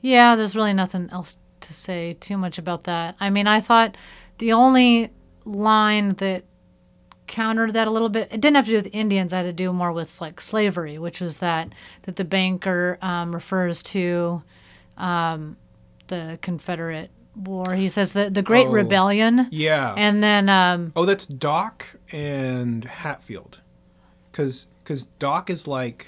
Yeah, 0.00 0.36
there's 0.36 0.54
really 0.54 0.74
nothing 0.74 1.08
else 1.12 1.36
to 1.60 1.72
say 1.72 2.14
too 2.20 2.36
much 2.36 2.58
about 2.58 2.84
that. 2.84 3.16
I 3.20 3.30
mean, 3.30 3.46
I 3.46 3.60
thought 3.60 3.96
the 4.38 4.52
only 4.52 5.10
line 5.44 6.10
that 6.16 6.44
countered 7.26 7.72
that 7.72 7.86
a 7.86 7.90
little 7.90 8.10
bit, 8.10 8.28
it 8.30 8.40
didn't 8.40 8.56
have 8.56 8.66
to 8.66 8.72
do 8.72 8.76
with 8.76 8.90
Indians, 8.92 9.32
I 9.32 9.38
had 9.38 9.44
to 9.44 9.52
do 9.52 9.72
more 9.72 9.92
with 9.92 10.20
like 10.20 10.40
slavery, 10.40 10.98
which 10.98 11.20
was 11.20 11.38
that 11.38 11.70
that 12.02 12.16
the 12.16 12.24
banker 12.24 12.98
um, 13.00 13.34
refers 13.34 13.82
to 13.84 14.42
um, 14.98 15.56
the 16.08 16.38
Confederate 16.42 17.10
War. 17.34 17.74
He 17.74 17.88
says 17.88 18.12
that 18.12 18.34
the 18.34 18.42
Great 18.42 18.66
Oh. 18.66 18.72
Rebellion, 18.72 19.48
Yeah. 19.50 19.94
and 19.96 20.22
then 20.22 20.48
um, 20.50 20.92
Oh, 20.94 21.06
that's 21.06 21.24
Doc 21.26 21.96
and 22.12 22.84
Hatfield. 22.84 23.60
Because 24.30 24.66
Doc 25.18 25.50
is 25.50 25.66
like, 25.66 26.06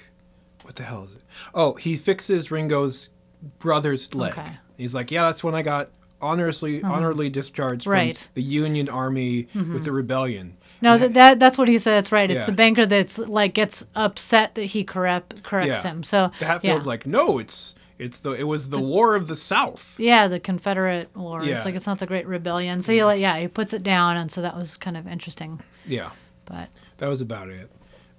what 0.62 0.76
the 0.76 0.82
hell 0.82 1.04
is 1.04 1.14
it? 1.14 1.22
Oh, 1.54 1.74
he 1.74 1.96
fixes 1.96 2.50
Ringo's 2.50 3.10
brother's 3.58 4.14
leg. 4.14 4.32
Okay. 4.32 4.42
Mm-hmm. 4.42 4.54
He's 4.76 4.94
like, 4.94 5.10
yeah, 5.10 5.26
that's 5.26 5.42
when 5.44 5.54
I 5.54 5.62
got 5.62 5.90
honorably 6.20 6.82
honorably 6.82 7.28
discharged 7.28 7.84
from 7.84 8.12
the 8.34 8.42
Union 8.42 8.88
Army 8.88 9.48
with 9.54 9.84
the 9.84 9.92
rebellion. 9.92 10.56
No, 10.82 10.98
that, 10.98 11.14
that 11.14 11.38
that's 11.38 11.56
what 11.56 11.68
he 11.68 11.78
said. 11.78 11.92
That's 11.96 12.12
right. 12.12 12.30
It's 12.30 12.40
Yeah. 12.40 12.46
the 12.46 12.52
banker 12.52 12.84
that's 12.86 13.18
like 13.18 13.54
gets 13.54 13.84
upset 13.94 14.54
that 14.56 14.64
he 14.64 14.84
correct 14.84 15.42
corrects 15.42 15.82
Yeah. 15.84 15.90
him. 15.90 16.02
So 16.02 16.30
that 16.40 16.46
Hatfield's 16.46 16.84
yeah. 16.84 16.88
like, 16.88 17.06
no, 17.06 17.38
it's 17.38 17.74
it's 17.98 18.18
the 18.18 18.32
it 18.32 18.42
was 18.44 18.68
the 18.68 18.80
War 18.80 19.14
of 19.14 19.26
the 19.28 19.36
South. 19.36 19.94
yeah, 19.98 20.28
the 20.28 20.38
Confederate 20.40 21.14
War. 21.16 21.42
Yeah. 21.42 21.54
It's 21.54 21.64
like 21.64 21.74
it's 21.74 21.86
not 21.86 21.98
the 21.98 22.06
Great 22.06 22.26
Rebellion. 22.26 22.82
So 22.82 22.92
he 22.92 23.02
like 23.04 23.20
yeah 23.20 23.38
he 23.38 23.48
puts 23.48 23.72
it 23.72 23.82
down, 23.82 24.16
and 24.18 24.30
so 24.30 24.42
that 24.42 24.54
was 24.56 24.76
kind 24.76 24.96
of 24.98 25.06
interesting. 25.06 25.60
Yeah, 25.86 26.10
But 26.44 26.68
that 26.98 27.08
was 27.08 27.20
about 27.22 27.48
it. 27.48 27.70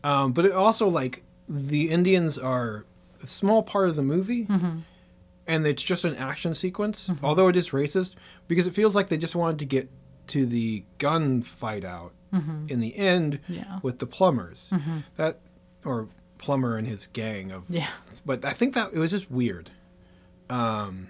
Um, 0.03 0.31
but 0.33 0.45
it 0.45 0.51
also 0.51 0.87
like 0.87 1.23
the 1.49 1.89
Indians 1.89 2.37
are 2.37 2.85
a 3.23 3.27
small 3.27 3.63
part 3.63 3.89
of 3.89 3.95
the 3.95 4.01
movie, 4.01 4.45
Mm-hmm. 4.45 4.79
and 5.47 5.65
it's 5.65 5.83
just 5.83 6.05
an 6.05 6.15
action 6.15 6.53
sequence. 6.53 7.09
Although 7.23 7.47
it 7.47 7.55
is 7.55 7.69
racist, 7.71 8.13
because 8.47 8.67
it 8.67 8.73
feels 8.73 8.95
like 8.95 9.07
they 9.07 9.17
just 9.17 9.35
wanted 9.35 9.59
to 9.59 9.65
get 9.65 9.89
to 10.27 10.45
the 10.45 10.83
gun 10.97 11.41
fight 11.41 11.83
out 11.85 12.11
in 12.67 12.79
the 12.81 12.95
end 12.95 13.39
Mm-hmm. 13.43 13.53
Yeah. 13.53 13.79
with 13.81 13.99
the 13.99 14.05
Plummers. 14.05 14.71
That 15.15 15.39
or 15.85 16.07
Plummer 16.37 16.77
and 16.77 16.87
his 16.87 17.07
gang 17.07 17.51
of 17.51 17.63
yeah, 17.67 17.87
but 18.25 18.45
I 18.45 18.51
think 18.51 18.75
that 18.75 18.93
it 18.93 18.99
was 18.99 19.09
just 19.11 19.31
weird. 19.31 19.71
Um, 20.49 21.07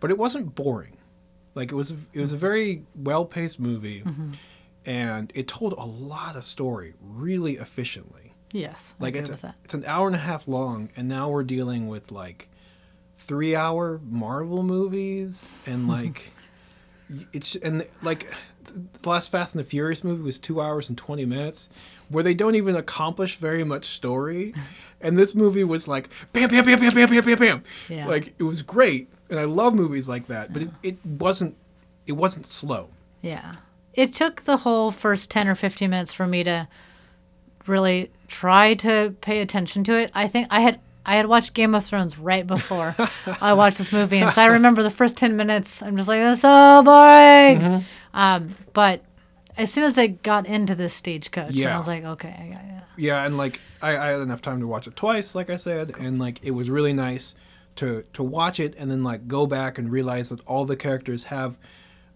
but 0.00 0.10
it 0.10 0.18
wasn't 0.18 0.54
boring. 0.54 0.96
Like 1.54 1.70
it 1.70 1.74
was 1.76 1.92
it 2.12 2.20
was 2.20 2.32
a 2.32 2.36
very 2.36 2.82
well 2.96 3.24
paced 3.24 3.60
movie, 3.60 4.00
Mm-hmm. 4.02 4.32
And 4.86 5.30
it 5.34 5.48
told 5.48 5.72
a 5.74 5.84
lot 5.84 6.36
of 6.36 6.44
story 6.44 6.94
really 7.00 7.56
efficiently. 7.56 8.32
Yes. 8.52 8.94
Like 9.00 9.10
agree 9.10 9.20
it's 9.20 9.30
with 9.30 9.40
that. 9.42 9.54
it's 9.64 9.74
an 9.74 9.84
hour 9.86 10.06
and 10.06 10.14
a 10.16 10.20
half 10.20 10.46
long, 10.46 10.90
and 10.96 11.08
now 11.08 11.28
we're 11.30 11.42
dealing 11.44 11.88
with 11.88 12.12
like 12.12 12.48
three 13.18 13.56
hour 13.56 14.00
Marvel 14.08 14.62
movies, 14.62 15.54
and 15.66 15.88
like 15.96 16.30
it's 17.32 17.54
and 17.56 17.86
like 18.02 18.32
the 19.02 19.08
last 19.08 19.30
Fast 19.30 19.54
and 19.54 19.60
the 19.64 19.68
Furious 19.68 20.02
movie 20.04 20.22
was 20.22 20.38
two 20.38 20.60
hours 20.60 20.88
and 20.88 20.96
twenty 20.96 21.24
minutes, 21.24 21.68
where 22.08 22.22
they 22.22 22.34
don't 22.34 22.54
even 22.54 22.76
accomplish 22.76 23.36
very 23.36 23.64
much 23.64 23.84
story, 23.86 24.54
and 25.00 25.18
this 25.18 25.34
movie 25.34 25.64
was 25.64 25.88
like 25.88 26.08
bam 26.32 26.48
bam 26.48 26.64
bam 26.64 26.78
bam 26.80 26.94
bam 26.94 27.08
bam 27.10 27.24
bam 27.24 27.38
bam, 27.38 27.62
Yeah. 27.88 28.06
like 28.06 28.34
it 28.38 28.44
was 28.44 28.62
great, 28.62 29.08
and 29.30 29.38
I 29.40 29.44
love 29.44 29.74
movies 29.74 30.08
like 30.08 30.28
that, 30.28 30.52
but 30.52 30.62
it, 30.62 30.70
it 30.82 30.96
wasn't 31.04 31.56
it 32.06 32.12
wasn't 32.12 32.46
slow. 32.46 32.88
Yeah. 33.20 33.56
It 33.94 34.12
took 34.12 34.42
the 34.42 34.58
whole 34.58 34.90
first 34.90 35.30
10 35.30 35.48
or 35.48 35.54
15 35.54 35.88
minutes 35.90 36.12
for 36.12 36.26
me 36.26 36.44
to 36.44 36.68
really 37.66 38.10
try 38.28 38.74
to 38.74 39.14
pay 39.20 39.40
attention 39.40 39.84
to 39.84 39.94
it. 39.94 40.10
I 40.14 40.26
think 40.28 40.48
I 40.50 40.60
had 40.60 40.80
I 41.06 41.16
had 41.16 41.26
watched 41.26 41.52
Game 41.52 41.74
of 41.74 41.84
Thrones 41.84 42.18
right 42.18 42.46
before 42.46 42.94
I 43.40 43.52
watched 43.52 43.78
this 43.78 43.92
movie, 43.92 44.18
and 44.18 44.32
so 44.32 44.40
I 44.40 44.46
remember 44.46 44.82
the 44.82 44.90
first 44.90 45.16
10 45.16 45.36
minutes. 45.36 45.82
I'm 45.82 45.96
just 45.96 46.08
like, 46.08 46.20
"This 46.20 46.36
is 46.36 46.40
so 46.40 46.82
boring." 46.82 47.60
Mm-hmm. 47.60 48.18
Um, 48.18 48.54
but 48.72 49.02
as 49.56 49.70
soon 49.72 49.84
as 49.84 49.94
they 49.94 50.08
got 50.08 50.46
into 50.46 50.74
this 50.74 50.94
stagecoach, 50.94 51.52
Yeah. 51.52 51.74
I 51.74 51.76
was 51.76 51.86
like, 51.86 52.04
"Okay, 52.04 52.34
I 52.38 52.48
got 52.48 52.64
it." 52.64 52.84
Yeah, 52.96 53.24
and 53.24 53.36
like 53.36 53.60
I, 53.82 53.96
I 53.96 54.06
had 54.12 54.20
enough 54.20 54.40
time 54.40 54.60
to 54.60 54.66
watch 54.66 54.86
it 54.86 54.96
twice, 54.96 55.34
like 55.34 55.50
I 55.50 55.56
said, 55.56 55.92
and 55.98 56.18
like 56.18 56.42
it 56.42 56.52
was 56.52 56.70
really 56.70 56.92
nice 56.92 57.34
to 57.76 58.04
to 58.12 58.22
watch 58.22 58.58
it 58.60 58.74
and 58.78 58.90
then 58.90 59.02
like 59.02 59.28
go 59.28 59.46
back 59.46 59.78
and 59.78 59.90
realize 59.90 60.28
that 60.30 60.40
all 60.46 60.64
the 60.64 60.76
characters 60.76 61.24
have 61.24 61.58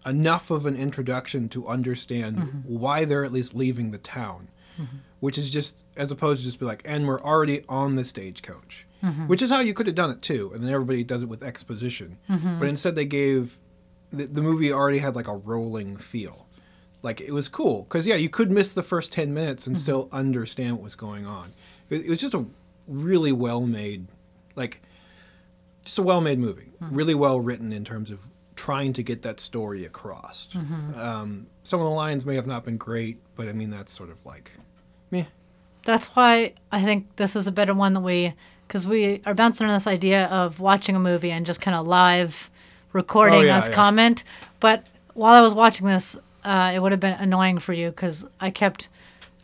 enough 0.05 0.49
of 0.49 0.65
an 0.65 0.75
introduction 0.75 1.49
to 1.49 1.67
understand 1.67 2.37
mm-hmm. 2.37 2.57
why 2.63 3.05
they're 3.05 3.25
at 3.25 3.33
least 3.33 3.53
leaving 3.53 3.91
the 3.91 3.97
town, 3.97 4.49
mm-hmm. 4.79 4.97
which 5.19 5.37
is 5.37 5.49
just 5.49 5.85
as 5.97 6.11
opposed 6.11 6.41
to 6.41 6.47
just 6.47 6.59
be 6.59 6.65
like, 6.65 6.81
and 6.85 7.07
we're 7.07 7.21
already 7.21 7.63
on 7.67 7.95
the 7.95 8.05
stagecoach, 8.05 8.85
mm-hmm. 9.03 9.27
which 9.27 9.41
is 9.41 9.49
how 9.49 9.59
you 9.59 9.73
could 9.73 9.87
have 9.87 9.95
done 9.95 10.11
it 10.11 10.21
too, 10.21 10.51
and 10.53 10.63
then 10.63 10.71
everybody 10.71 11.03
does 11.03 11.23
it 11.23 11.29
with 11.29 11.43
exposition, 11.43 12.17
but 12.59 12.67
instead 12.67 12.95
they 12.95 13.05
gave 13.05 13.57
the, 14.11 14.25
the 14.25 14.41
movie 14.41 14.71
already 14.71 14.99
had 14.99 15.15
like 15.15 15.27
a 15.27 15.35
rolling 15.35 15.97
feel. 15.97 16.47
Like 17.01 17.21
it 17.21 17.31
was 17.31 17.47
cool 17.47 17.83
because 17.83 18.05
yeah 18.05 18.15
you 18.15 18.27
could 18.27 18.51
miss 18.51 18.73
the 18.73 18.83
first 18.83 19.13
10 19.13 19.33
minutes 19.33 19.65
and 19.67 19.79
still 19.79 20.09
understand 20.11 20.73
what 20.73 20.83
was 20.83 20.95
going 20.95 21.25
on. 21.25 21.53
It, 21.89 22.05
it 22.05 22.09
was 22.09 22.19
just 22.19 22.33
a 22.33 22.45
really 22.87 23.31
well 23.31 23.61
made 23.61 24.07
like 24.55 24.81
just 25.85 25.97
a 25.97 26.03
well 26.03 26.19
made 26.19 26.39
movie 26.39 26.71
really 26.81 27.15
well 27.15 27.39
written 27.39 27.71
in 27.71 27.85
terms 27.85 28.11
of 28.11 28.19
trying 28.65 28.91
to 28.93 29.03
get 29.03 29.21
that 29.21 29.39
story 29.39 29.85
across 29.85 30.47
um, 30.95 31.47
some 31.63 31.79
of 31.79 31.85
the 31.85 31.95
lines 32.03 32.25
may 32.25 32.35
have 32.35 32.47
not 32.53 32.61
been 32.63 32.77
great 32.77 33.17
but 33.37 33.47
i 33.47 33.53
mean 33.53 33.69
that's 33.69 33.91
sort 33.91 34.09
of 34.09 34.17
like 34.25 34.51
meh. 35.11 35.25
That's 35.85 36.07
why 36.07 36.53
I 36.71 36.83
think 36.83 37.15
this 37.15 37.35
is 37.37 37.47
a 37.47 37.51
better 37.53 37.73
one 37.73 37.93
that 37.93 38.01
we, 38.01 38.33
because 38.67 38.85
we 38.85 39.21
are 39.25 39.33
bouncing 39.33 39.65
on 39.67 39.73
this 39.73 39.87
idea 39.87 40.25
of 40.25 40.59
watching 40.59 40.95
a 40.95 40.99
movie 40.99 41.31
and 41.31 41.45
just 41.45 41.61
kind 41.61 41.73
of 41.73 41.87
live 41.87 42.49
recording 42.91 43.39
Oh, 43.39 43.41
yeah, 43.43 43.57
us 43.57 43.69
yeah. 43.69 43.75
comment. 43.75 44.23
But 44.59 44.85
while 45.13 45.33
I 45.33 45.41
was 45.41 45.53
watching 45.53 45.87
this, 45.87 46.17
uh, 46.43 46.73
it 46.75 46.79
would 46.81 46.91
have 46.91 46.99
been 46.99 47.13
annoying 47.13 47.59
for 47.59 47.71
you 47.73 47.89
because 47.91 48.25
I 48.41 48.49
kept, 48.51 48.89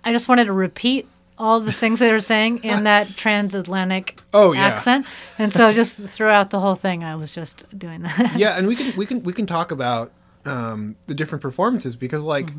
I 0.03 0.11
just 0.11 0.27
wanted 0.27 0.45
to 0.45 0.53
repeat 0.53 1.07
all 1.37 1.59
the 1.59 1.71
things 1.73 1.99
they 1.99 2.11
were 2.11 2.19
saying 2.21 2.63
in 2.63 2.83
that 2.91 3.15
transatlantic 3.17 4.19
Oh, 4.33 4.53
yeah. 4.53 4.65
accent, 4.67 5.05
and 5.37 5.51
so 5.51 5.73
just 5.73 6.03
throughout 6.05 6.49
the 6.49 6.59
whole 6.59 6.75
thing, 6.75 7.03
I 7.03 7.15
was 7.15 7.31
just 7.31 7.65
doing 7.77 8.01
that. 8.03 8.33
yeah 8.37 8.55
and 8.57 8.67
we 8.67 8.75
can 8.75 8.95
we 8.97 9.05
can 9.05 9.21
we 9.23 9.33
can 9.33 9.45
talk 9.45 9.71
about 9.71 10.11
um, 10.45 10.95
the 11.07 11.13
different 11.15 11.41
performances 11.41 11.95
because 11.95 12.23
like 12.23 12.49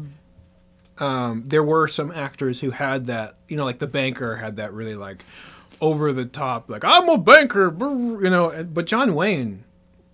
um, 0.99 1.45
there 1.47 1.62
were 1.62 1.89
some 1.89 2.11
actors 2.11 2.61
who 2.61 2.71
had 2.71 3.07
that 3.07 3.37
you 3.49 3.57
know 3.57 3.65
like 3.65 3.79
the 3.79 3.87
banker 3.87 4.37
had 4.37 4.57
that 4.57 4.73
really 4.73 4.95
like 4.95 5.25
over 5.81 6.11
the 6.12 6.25
top 6.25 6.71
like 6.71 6.83
i'm 6.87 7.07
a 7.11 7.19
banker 7.19 7.75
you 7.79 8.31
know 8.31 8.65
but 8.65 8.87
john 8.87 9.15
wayne 9.15 9.62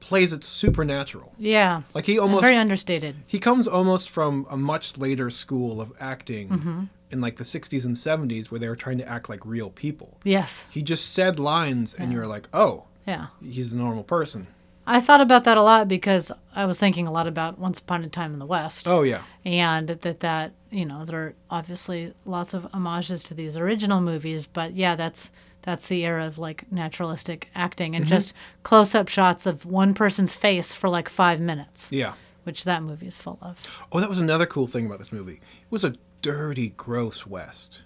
plays 0.00 0.32
it 0.32 0.42
supernatural 0.42 1.32
yeah, 1.38 1.82
like 1.94 2.04
he 2.06 2.18
almost 2.18 2.42
very 2.42 2.56
understated. 2.56 3.14
he 3.28 3.38
comes 3.38 3.68
almost 3.68 4.10
from 4.10 4.44
a 4.50 4.56
much 4.56 4.98
later 4.98 5.30
school 5.30 5.80
of 5.80 5.92
acting 6.00 6.88
in 7.12 7.20
like 7.20 7.36
the 7.36 7.44
60s 7.44 7.84
and 7.84 7.94
70s 7.94 8.50
where 8.50 8.58
they 8.58 8.68
were 8.68 8.76
trying 8.76 8.98
to 8.98 9.08
act 9.08 9.28
like 9.28 9.44
real 9.44 9.70
people. 9.70 10.18
Yes, 10.24 10.66
he 10.70 10.82
just 10.82 11.12
said 11.12 11.38
lines 11.38 11.94
and 11.94 12.12
you're 12.12 12.26
like 12.26 12.48
oh 12.52 12.84
yeah. 13.06 13.26
he's 13.42 13.72
a 13.72 13.76
normal 13.76 14.02
person. 14.02 14.46
I 14.84 15.00
thought 15.00 15.20
about 15.20 15.44
that 15.44 15.56
a 15.56 15.62
lot 15.62 15.86
because 15.86 16.32
I 16.56 16.64
was 16.64 16.78
thinking 16.78 17.06
a 17.06 17.12
lot 17.12 17.28
about 17.28 17.56
Once 17.56 17.78
Upon 17.78 18.02
a 18.02 18.08
Time 18.08 18.32
in 18.32 18.40
the 18.40 18.46
West. 18.46 18.88
oh 18.88 19.02
yeah. 19.02 19.22
And 19.44 19.88
that 19.88 20.20
that 20.20 20.52
you 20.70 20.84
know 20.84 21.04
there 21.04 21.20
are 21.20 21.34
obviously 21.50 22.14
lots 22.24 22.54
of 22.54 22.64
homages 22.72 23.22
to 23.24 23.34
these 23.34 23.56
original 23.56 24.00
movies 24.00 24.46
but 24.46 24.72
yeah 24.72 24.96
that's 24.96 25.30
that's 25.62 25.88
the 25.88 26.04
era 26.04 26.26
of 26.26 26.38
like 26.38 26.70
naturalistic 26.70 27.48
acting 27.54 27.94
and 27.94 28.04
mm-hmm. 28.04 28.14
just 28.14 28.34
close-up 28.62 29.08
shots 29.08 29.46
of 29.46 29.64
one 29.64 29.94
person's 29.94 30.34
face 30.34 30.72
for 30.72 30.88
like 30.88 31.08
five 31.08 31.40
minutes. 31.40 31.90
Yeah. 31.90 32.14
Which 32.44 32.64
that 32.64 32.82
movie 32.82 33.06
is 33.06 33.18
full 33.18 33.38
of. 33.40 33.58
Oh, 33.92 34.00
that 34.00 34.08
was 34.08 34.18
another 34.18 34.46
cool 34.46 34.66
thing 34.66 34.86
about 34.86 34.98
this 34.98 35.12
movie. 35.12 35.34
It 35.34 35.70
was 35.70 35.84
a 35.84 35.94
dirty, 36.22 36.70
gross 36.76 37.26
West. 37.26 37.80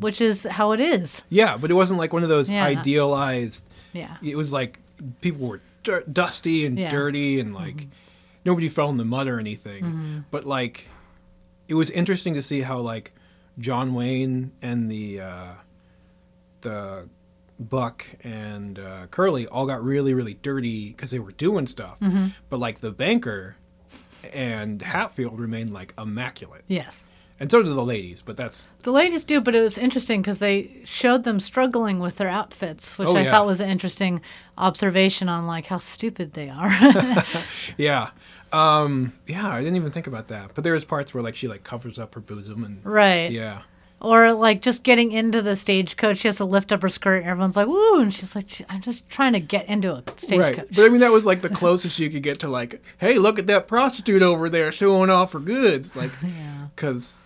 which 0.00 0.20
is 0.20 0.44
how 0.44 0.72
it 0.72 0.80
is 0.80 1.22
Yeah, 1.28 1.56
but 1.56 1.70
it 1.70 1.74
wasn't 1.74 1.98
like 1.98 2.12
one 2.12 2.22
of 2.22 2.28
those 2.28 2.50
Yeah. 2.50 2.64
idealized. 2.64 3.64
yeah 3.92 4.16
It 4.22 4.36
was 4.36 4.52
like 4.52 4.80
people 5.20 5.46
were 5.46 5.60
dusty 6.12 6.66
and 6.66 6.76
Yeah. 6.78 6.90
dirty 6.90 7.38
and 7.38 7.54
like 7.54 7.86
nobody 8.44 8.68
fell 8.68 8.88
in 8.90 8.96
the 8.96 9.04
mud 9.04 9.28
or 9.28 9.38
anything. 9.38 10.24
But 10.30 10.44
like, 10.44 10.88
it 11.68 11.74
was 11.74 11.90
interesting 11.90 12.34
to 12.34 12.42
see 12.42 12.62
how 12.62 12.78
like 12.80 13.12
John 13.58 13.94
Wayne 13.94 14.52
and 14.62 14.90
the 14.90 15.20
uh, 15.20 15.52
the 16.62 17.08
Buck 17.58 18.04
and 18.22 18.78
uh, 18.78 19.06
Curly 19.10 19.46
all 19.46 19.66
got 19.66 19.82
really, 19.82 20.12
really 20.14 20.34
dirty 20.34 20.88
because 20.90 21.10
they 21.10 21.18
were 21.18 21.32
doing 21.32 21.66
stuff. 21.66 21.98
But 22.50 22.58
like 22.58 22.80
the 22.80 22.90
banker 22.92 23.56
and 24.34 24.82
Hatfield 24.82 25.38
remained 25.38 25.72
like 25.72 25.94
immaculate. 25.98 26.62
yes 26.68 27.08
And 27.38 27.50
so 27.50 27.62
do 27.62 27.74
the 27.74 27.84
ladies, 27.84 28.22
but 28.22 28.36
that's 28.36 28.66
the 28.82 28.90
ladies 28.92 29.24
do 29.24 29.40
but 29.40 29.54
it 29.54 29.60
was 29.60 29.76
interesting 29.78 30.22
because 30.22 30.38
they 30.38 30.70
showed 30.84 31.24
them 31.24 31.38
struggling 31.40 31.98
with 31.98 32.16
their 32.16 32.28
outfits 32.28 32.96
which 32.98 33.08
Oh, 33.08 33.16
i 33.16 33.22
yeah. 33.22 33.30
thought 33.32 33.46
was 33.46 33.60
an 33.60 33.68
interesting 33.68 34.20
observation 34.56 35.28
on 35.28 35.46
like 35.46 35.66
how 35.66 35.78
stupid 35.78 36.32
they 36.34 36.48
are 36.48 36.70
yeah. 37.76 38.10
Um 38.52 39.12
yeah, 39.26 39.48
I 39.48 39.58
didn't 39.58 39.76
even 39.76 39.90
think 39.90 40.06
about 40.06 40.28
that. 40.28 40.52
But 40.54 40.64
there's 40.64 40.84
parts 40.84 41.12
where 41.12 41.22
like 41.22 41.34
she 41.36 41.48
like 41.48 41.64
covers 41.64 41.98
up 41.98 42.14
her 42.14 42.20
bosom 42.20 42.64
and 42.64 42.80
right 42.84 43.30
yeah. 43.30 43.62
Or 44.00 44.32
like 44.34 44.60
just 44.62 44.82
getting 44.84 45.10
into 45.12 45.40
the 45.40 45.56
stagecoach, 45.56 46.18
she 46.18 46.28
has 46.28 46.36
to 46.36 46.44
lift 46.44 46.70
up 46.70 46.82
her 46.82 46.88
skirt. 46.90 47.22
And 47.22 47.30
everyone's 47.30 47.56
like, 47.56 47.66
"Woo!" 47.66 47.98
And 47.98 48.12
she's 48.12 48.36
like, 48.36 48.46
"I'm 48.68 48.82
just 48.82 49.08
trying 49.08 49.32
to 49.32 49.40
get 49.40 49.66
into 49.68 49.90
a 49.94 50.02
stagecoach." 50.16 50.58
Right. 50.58 50.68
But 50.68 50.84
I 50.84 50.88
mean 50.90 51.00
that 51.00 51.12
was 51.12 51.24
like 51.24 51.40
the 51.40 51.48
closest 51.48 51.98
you 51.98 52.10
could 52.10 52.22
get 52.22 52.38
to 52.40 52.48
like, 52.48 52.82
hey, 52.98 53.16
look 53.18 53.38
at 53.38 53.46
that 53.46 53.66
prostitute 53.68 54.20
over 54.22 54.50
there 54.50 54.70
showing 54.70 55.08
off 55.08 55.32
her 55.32 55.40
goods. 55.40 55.96
Like 55.96 56.10
yeah, 56.22 56.66
cuz 56.76 57.20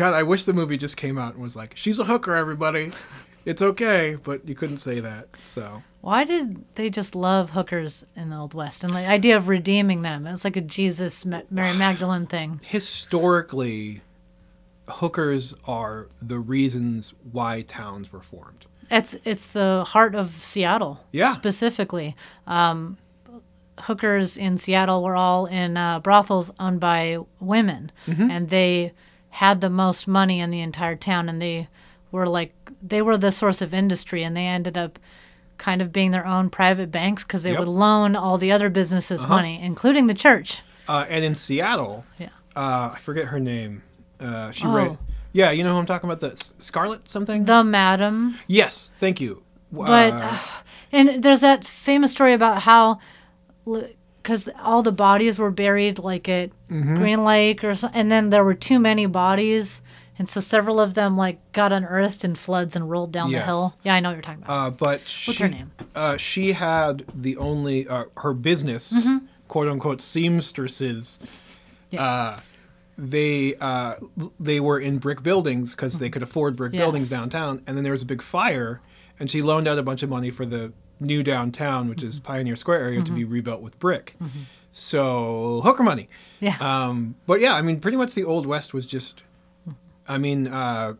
God, 0.00 0.14
I 0.14 0.22
wish 0.24 0.44
the 0.44 0.52
movie 0.54 0.76
just 0.76 0.96
came 0.96 1.16
out 1.18 1.34
and 1.34 1.42
was 1.42 1.54
like, 1.56 1.76
she's 1.76 1.98
a 2.00 2.04
hooker 2.04 2.34
everybody. 2.34 2.90
It's 3.44 3.62
okay, 3.62 4.16
but 4.22 4.46
you 4.48 4.54
couldn't 4.54 4.78
say 4.78 5.00
that. 5.00 5.28
So 5.40 5.82
why 6.02 6.24
did 6.24 6.62
they 6.74 6.90
just 6.90 7.14
love 7.14 7.50
hookers 7.50 8.04
in 8.16 8.30
the 8.30 8.36
old 8.36 8.52
west 8.54 8.84
and 8.84 8.92
the 8.94 8.98
idea 9.06 9.36
of 9.36 9.48
redeeming 9.48 10.02
them? 10.02 10.26
It 10.26 10.30
was 10.30 10.44
like 10.44 10.56
a 10.56 10.60
Jesus 10.60 11.24
Mary 11.24 11.76
Magdalene 11.76 12.26
thing. 12.26 12.60
historically 12.64 14.02
hookers 14.88 15.54
are 15.66 16.08
the 16.20 16.38
reasons 16.38 17.14
why 17.32 17.62
towns 17.62 18.12
were 18.12 18.20
formed. 18.22 18.66
It's 18.90 19.16
it's 19.24 19.46
the 19.48 19.84
heart 19.86 20.14
of 20.16 20.30
Seattle. 20.30 20.98
Yeah. 21.12 21.32
specifically. 21.32 22.16
Um, 22.46 22.98
hookers 23.78 24.36
in 24.36 24.58
Seattle 24.58 25.02
were 25.02 25.16
all 25.16 25.46
in 25.46 25.76
uh, 25.76 26.00
brothels 26.00 26.50
owned 26.58 26.80
by 26.80 27.18
women, 27.38 27.92
Mm-hmm. 28.06 28.30
and 28.30 28.48
they 28.50 28.92
had 29.30 29.60
the 29.60 29.70
most 29.70 30.06
money 30.08 30.40
in 30.40 30.50
the 30.50 30.60
entire 30.60 30.96
town, 30.96 31.28
and 31.28 31.40
they 31.40 31.68
were 32.12 32.26
like 32.26 32.52
they 32.82 33.02
were 33.02 33.16
the 33.16 33.30
source 33.32 33.60
of 33.62 33.74
industry, 33.74 34.22
and 34.22 34.36
they 34.36 34.46
ended 34.46 34.76
up 34.78 34.98
kind 35.58 35.82
of 35.82 35.92
being 35.92 36.10
their 36.10 36.26
own 36.26 36.48
private 36.48 36.90
banks 36.90 37.22
because 37.24 37.42
they 37.42 37.50
Yep. 37.50 37.58
would 37.60 37.68
loan 37.68 38.16
all 38.16 38.38
the 38.38 38.50
other 38.50 38.70
businesses 38.70 39.26
money, 39.26 39.60
including 39.62 40.06
the 40.06 40.14
church. 40.14 40.62
Uh, 40.88 41.04
and 41.08 41.22
in 41.24 41.34
Seattle, 41.34 42.04
Yeah. 42.18 42.28
uh, 42.56 42.90
I 42.94 42.98
forget 42.98 43.26
her 43.26 43.38
name. 43.38 43.82
Uh, 44.18 44.50
she 44.50 44.64
Oh. 44.66 44.72
wrote, 44.72 44.98
yeah, 45.32 45.50
you 45.50 45.62
know 45.62 45.72
who 45.74 45.78
I'm 45.78 45.84
talking 45.86 46.08
about? 46.10 46.20
The 46.20 46.34
Scarlet 46.58 47.08
something. 47.08 47.44
The 47.44 47.62
madam. 47.62 48.36
yes, 48.46 48.90
thank 48.98 49.20
you. 49.20 49.42
But 49.70 50.14
Uh, 50.14 50.38
and 50.92 51.22
there's 51.22 51.42
that 51.42 51.66
famous 51.66 52.10
story 52.10 52.32
about 52.32 52.62
how, 52.62 52.98
because 54.22 54.48
all 54.62 54.82
the 54.82 54.92
bodies 54.92 55.38
were 55.38 55.50
buried 55.50 55.98
like 55.98 56.28
at 56.28 56.50
Mm-hmm. 56.70 56.96
Green 56.98 57.24
Lake 57.24 57.64
or 57.64 57.74
something, 57.74 58.00
and 58.00 58.12
then 58.12 58.30
there 58.30 58.44
were 58.44 58.54
too 58.54 58.78
many 58.78 59.06
bodies, 59.06 59.82
and 60.18 60.28
so 60.28 60.40
several 60.40 60.78
of 60.78 60.94
them 60.94 61.16
like 61.16 61.38
got 61.52 61.72
unearthed 61.72 62.24
in 62.24 62.36
floods 62.36 62.76
and 62.76 62.88
rolled 62.88 63.10
down 63.10 63.28
Yes. 63.30 63.42
the 63.42 63.46
hill. 63.46 63.76
Yeah, 63.82 63.94
I 63.96 64.00
know 64.00 64.10
what 64.10 64.14
you're 64.14 64.22
talking 64.22 64.44
about. 64.44 64.66
uh, 64.66 64.70
but 64.70 65.00
she, 65.00 65.32
her 65.42 65.48
name? 65.48 65.72
Uh, 65.96 66.16
she 66.16 66.52
had 66.52 67.04
the 67.12 67.36
only 67.38 67.88
uh, 67.88 68.04
her 68.18 68.32
business 68.32 68.92
Mm-hmm. 68.92 69.26
quote 69.48 69.66
unquote 69.66 70.00
seamstresses. 70.00 71.18
Yeah. 71.90 72.02
Uh, 72.04 72.40
they 72.96 73.54
uh, 73.60 73.94
they 74.38 74.60
were 74.60 74.78
in 74.78 74.98
brick 74.98 75.22
buildings 75.22 75.74
because 75.74 75.98
they 75.98 76.10
could 76.10 76.22
afford 76.22 76.54
brick 76.54 76.72
buildings 76.72 77.08
downtown, 77.10 77.62
and 77.66 77.76
then 77.76 77.82
there 77.82 77.92
was 77.92 78.02
a 78.02 78.06
big 78.06 78.22
fire, 78.22 78.80
and 79.18 79.30
she 79.30 79.42
loaned 79.42 79.66
out 79.66 79.78
a 79.78 79.82
bunch 79.82 80.02
of 80.02 80.10
money 80.10 80.30
for 80.30 80.44
the 80.46 80.72
new 81.00 81.22
downtown, 81.22 81.88
which 81.88 81.98
Mm-hmm. 82.00 82.08
is 82.08 82.18
Pioneer 82.20 82.56
Square 82.56 82.80
area, 82.80 83.02
to 83.02 83.12
be 83.12 83.24
rebuilt 83.24 83.62
with 83.62 83.78
brick. 83.78 84.14
So 84.70 85.60
hooker 85.64 85.82
money. 85.82 86.08
Yeah. 86.38 86.56
Um, 86.60 87.16
but 87.26 87.40
yeah, 87.40 87.54
I 87.54 87.62
mean, 87.62 87.80
pretty 87.80 87.96
much 87.96 88.14
the 88.14 88.24
old 88.24 88.46
west 88.46 88.72
was 88.74 88.86
just. 88.86 89.22
I 90.08 90.18
mean, 90.18 90.46
uh, 90.48 90.94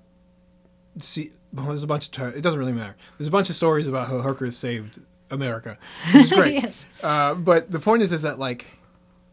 see, 0.99 1.31
well, 1.53 1.67
there's 1.67 1.83
a 1.83 1.87
bunch 1.87 2.07
of. 2.07 2.13
T- 2.13 2.39
it 2.39 2.43
doesn't 2.43 2.59
really 2.59 2.73
matter. 2.73 2.97
There's 3.19 3.29
a 3.29 3.31
bunch 3.33 3.49
of 3.51 3.57
stories 3.57 3.87
about 3.87 4.09
how 4.09 4.21
hookers 4.21 4.57
saved 4.57 4.99
America, 5.31 5.79
which 6.15 6.25
is 6.25 6.33
great. 6.39 6.55
yes. 6.55 6.87
Uh, 7.03 7.35
but 7.35 7.71
the 7.71 7.79
point 7.81 8.03
is, 8.03 8.13
is 8.13 8.23
that 8.23 8.39
like, 8.39 8.67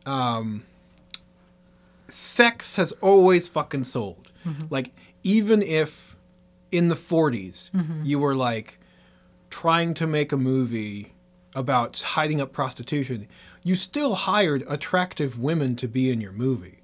um, 0.06 0.64
sex 2.08 2.76
has 2.76 2.92
always 2.94 3.48
fucking 3.48 3.84
sold. 3.84 4.32
Like, 4.70 4.92
even 5.24 5.62
if 5.62 6.16
in 6.72 6.88
the 6.88 6.96
40s 6.96 7.70
you 8.06 8.18
were 8.20 8.34
like 8.36 8.80
trying 9.62 9.92
to 9.96 10.06
make 10.06 10.32
a 10.32 10.38
movie 10.38 11.14
about 11.56 12.00
hiding 12.00 12.40
up 12.40 12.54
prostitution, 12.54 13.28
you 13.64 13.74
still 13.76 14.14
hired 14.14 14.64
attractive 14.68 15.40
women 15.40 15.76
to 15.76 15.88
be 15.88 16.12
in 16.12 16.22
your 16.22 16.32
movie. 16.32 16.78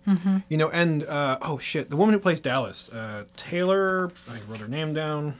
You 0.49 0.57
know, 0.57 0.69
and 0.71 1.03
uh, 1.03 1.37
oh 1.43 1.59
shit, 1.59 1.89
the 1.91 1.95
woman 1.95 2.13
who 2.13 2.19
plays 2.19 2.41
Dallas, 2.41 2.89
uh, 2.91 3.25
Taylor, 3.37 4.11
I 4.27 4.39
wrote 4.49 4.59
her 4.59 4.67
name 4.67 4.93
down. 4.93 5.35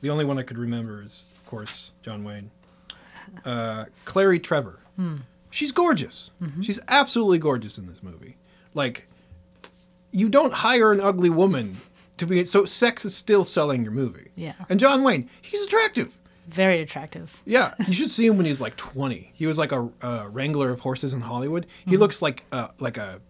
The 0.00 0.10
only 0.10 0.24
one 0.24 0.38
I 0.38 0.42
could 0.42 0.56
remember 0.56 1.02
is, 1.02 1.26
of 1.34 1.44
course, 1.44 1.90
John 2.02 2.22
Wayne. 2.22 2.50
Uh, 3.44 3.86
Claire 4.04 4.38
Trevor. 4.38 4.78
She's 5.50 5.72
gorgeous. 5.72 6.30
She's 6.62 6.78
absolutely 6.86 7.38
gorgeous 7.38 7.78
in 7.78 7.86
this 7.88 8.00
movie. 8.00 8.36
Like, 8.74 9.08
you 10.12 10.28
don't 10.28 10.52
hire 10.52 10.92
an 10.92 11.00
ugly 11.00 11.30
woman 11.30 11.78
to 12.16 12.26
be. 12.26 12.44
So, 12.44 12.64
sex 12.64 13.04
is 13.04 13.14
still 13.14 13.44
selling 13.44 13.82
your 13.82 13.92
movie. 13.92 14.30
Yeah. 14.36 14.52
And 14.68 14.78
John 14.78 15.02
Wayne, 15.02 15.28
he's 15.42 15.62
attractive. 15.62 16.20
Very 16.46 16.80
attractive. 16.80 17.42
Yeah, 17.44 17.74
you 17.86 17.94
should 17.94 18.10
see 18.10 18.26
him 18.26 18.36
when 18.36 18.46
he's 18.46 18.60
like 18.60 18.76
20. 18.76 19.32
He 19.34 19.46
was 19.46 19.56
like 19.58 19.72
a, 19.72 19.88
a 20.02 20.28
wrangler 20.28 20.70
of 20.70 20.80
horses 20.80 21.14
in 21.14 21.22
Hollywood. 21.22 21.66
He 21.86 21.96
looks 21.96 22.20
like 22.22 22.44
uh, 22.52 22.68
like 22.78 22.96
a 22.96 23.20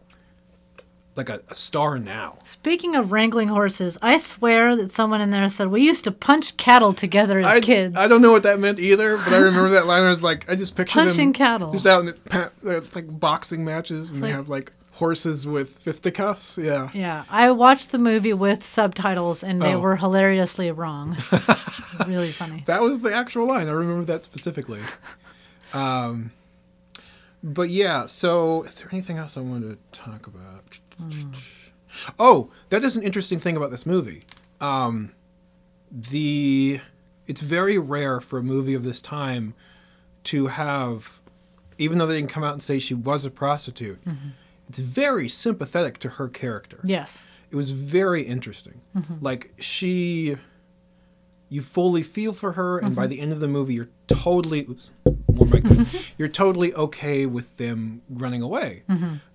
like 1.17 1.29
a, 1.29 1.41
a 1.49 1.55
star 1.55 1.99
now. 1.99 2.39
Speaking 2.45 2.97
of 2.97 3.13
wrangling 3.13 3.49
horses, 3.49 3.99
I 4.03 4.17
swear 4.17 4.75
that 4.77 4.91
someone 4.91 5.21
in 5.21 5.31
there 5.31 5.49
said 5.49 5.69
we 5.69 5.83
used 5.83 6.05
to 6.05 6.11
punch 6.11 6.57
cattle 6.57 6.93
together 6.93 7.39
as 7.39 7.45
I, 7.47 7.61
kids. 7.61 7.97
I 7.97 8.09
don't 8.09 8.21
know 8.23 8.33
what 8.33 8.43
that 8.43 8.59
meant 8.59 8.79
either, 8.81 9.17
but 9.19 9.33
I 9.33 9.39
remember 9.39 9.71
that 9.71 9.87
line. 9.87 10.03
I 10.03 10.11
was 10.11 10.23
like, 10.25 10.51
I 10.51 10.57
just 10.57 10.75
pictured 10.75 10.95
Punching 11.05 11.33
cattle. 11.33 11.71
just 11.73 11.87
out 11.87 12.01
in 12.01 12.07
the, 12.07 12.89
like 12.95 13.21
boxing 13.21 13.65
matches, 13.65 14.11
and 14.11 14.19
they 14.19 14.29
like- 14.29 14.35
have 14.35 14.49
like 14.49 14.73
horses 14.95 15.47
with 15.47 15.79
fisticuffs. 15.79 16.57
Yeah, 16.57 16.89
Yeah, 16.95 17.25
I 17.29 17.51
watched 17.51 17.91
the 17.93 17.99
movie 17.99 18.33
with 18.33 18.65
subtitles 18.65 19.43
and 19.43 19.61
they 19.61 19.75
Oh. 19.75 19.81
were 19.81 19.97
hilariously 19.97 20.71
wrong. 20.71 21.17
really 22.07 22.31
funny. 22.33 22.63
that 22.67 22.81
was 22.81 23.01
the 23.01 23.13
actual 23.15 23.47
line. 23.47 23.69
I 23.69 23.73
remember 23.73 24.05
that 24.05 24.25
specifically. 24.25 24.81
Um, 25.73 26.31
but 27.43 27.69
yeah, 27.69 28.07
so 28.07 28.63
is 28.63 28.77
there 28.77 28.87
anything 28.93 29.19
else 29.19 29.37
I 29.37 29.41
wanted 29.41 29.77
to 29.93 29.99
talk 30.01 30.29
about? 30.29 30.63
Oh, 32.17 32.53
that 32.69 32.85
is 32.85 32.95
an 32.95 33.03
interesting 33.03 33.41
thing 33.41 33.57
about 33.57 33.73
this 33.73 33.85
movie. 33.85 34.23
Um, 34.61 35.11
the 35.91 36.79
it's 37.27 37.41
very 37.41 37.77
rare 37.77 38.21
for 38.21 38.39
a 38.39 38.43
movie 38.45 38.75
of 38.75 38.85
this 38.85 39.01
time 39.01 39.55
to 40.25 40.47
have, 40.47 41.19
even 41.77 41.99
though 41.99 42.07
they 42.07 42.15
didn't 42.21 42.31
come 42.31 42.45
out 42.45 42.53
and 42.53 42.63
say 42.63 42.79
she 42.79 42.95
was 42.95 43.25
a 43.25 43.31
prostitute, 43.31 43.99
it's 44.69 44.79
very 44.79 45.29
sympathetic 45.29 45.99
to 45.99 46.09
her 46.11 46.29
character 46.29 46.81
Yes. 46.85 47.25
it 47.51 47.57
was 47.57 47.71
very 47.71 48.23
interesting. 48.23 48.81
Mm-hmm. 48.97 49.15
Like 49.21 49.53
she, 49.59 50.37
you 51.49 51.61
fully 51.63 52.03
feel 52.03 52.33
for 52.33 52.53
her, 52.53 52.79
and 52.79 52.97
by 52.97 53.03
mm-hmm. 53.03 53.11
the 53.11 53.21
end 53.21 53.33
of 53.33 53.41
the 53.41 53.49
movie, 53.49 53.75
you're 53.75 53.91
totally 54.07 54.61
oops, 54.69 54.91
more 55.05 55.47
mic 55.47 55.65
please. 55.65 55.81
Mm-hmm. 55.81 55.99
you're 56.19 56.29
totally 56.29 56.75
okay 56.75 57.27
with 57.27 57.57
them 57.59 58.03
running 58.09 58.43
away, 58.43 58.83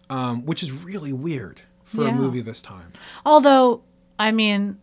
um, 0.09 0.45
which 0.45 0.63
is 0.63 0.71
really 0.71 1.13
weird 1.13 1.61
for 1.85 2.07
a 2.07 2.11
movie 2.11 2.41
this 2.41 2.61
time. 2.61 2.91
Although, 3.25 3.83
I 4.17 4.31
mean, 4.31 4.79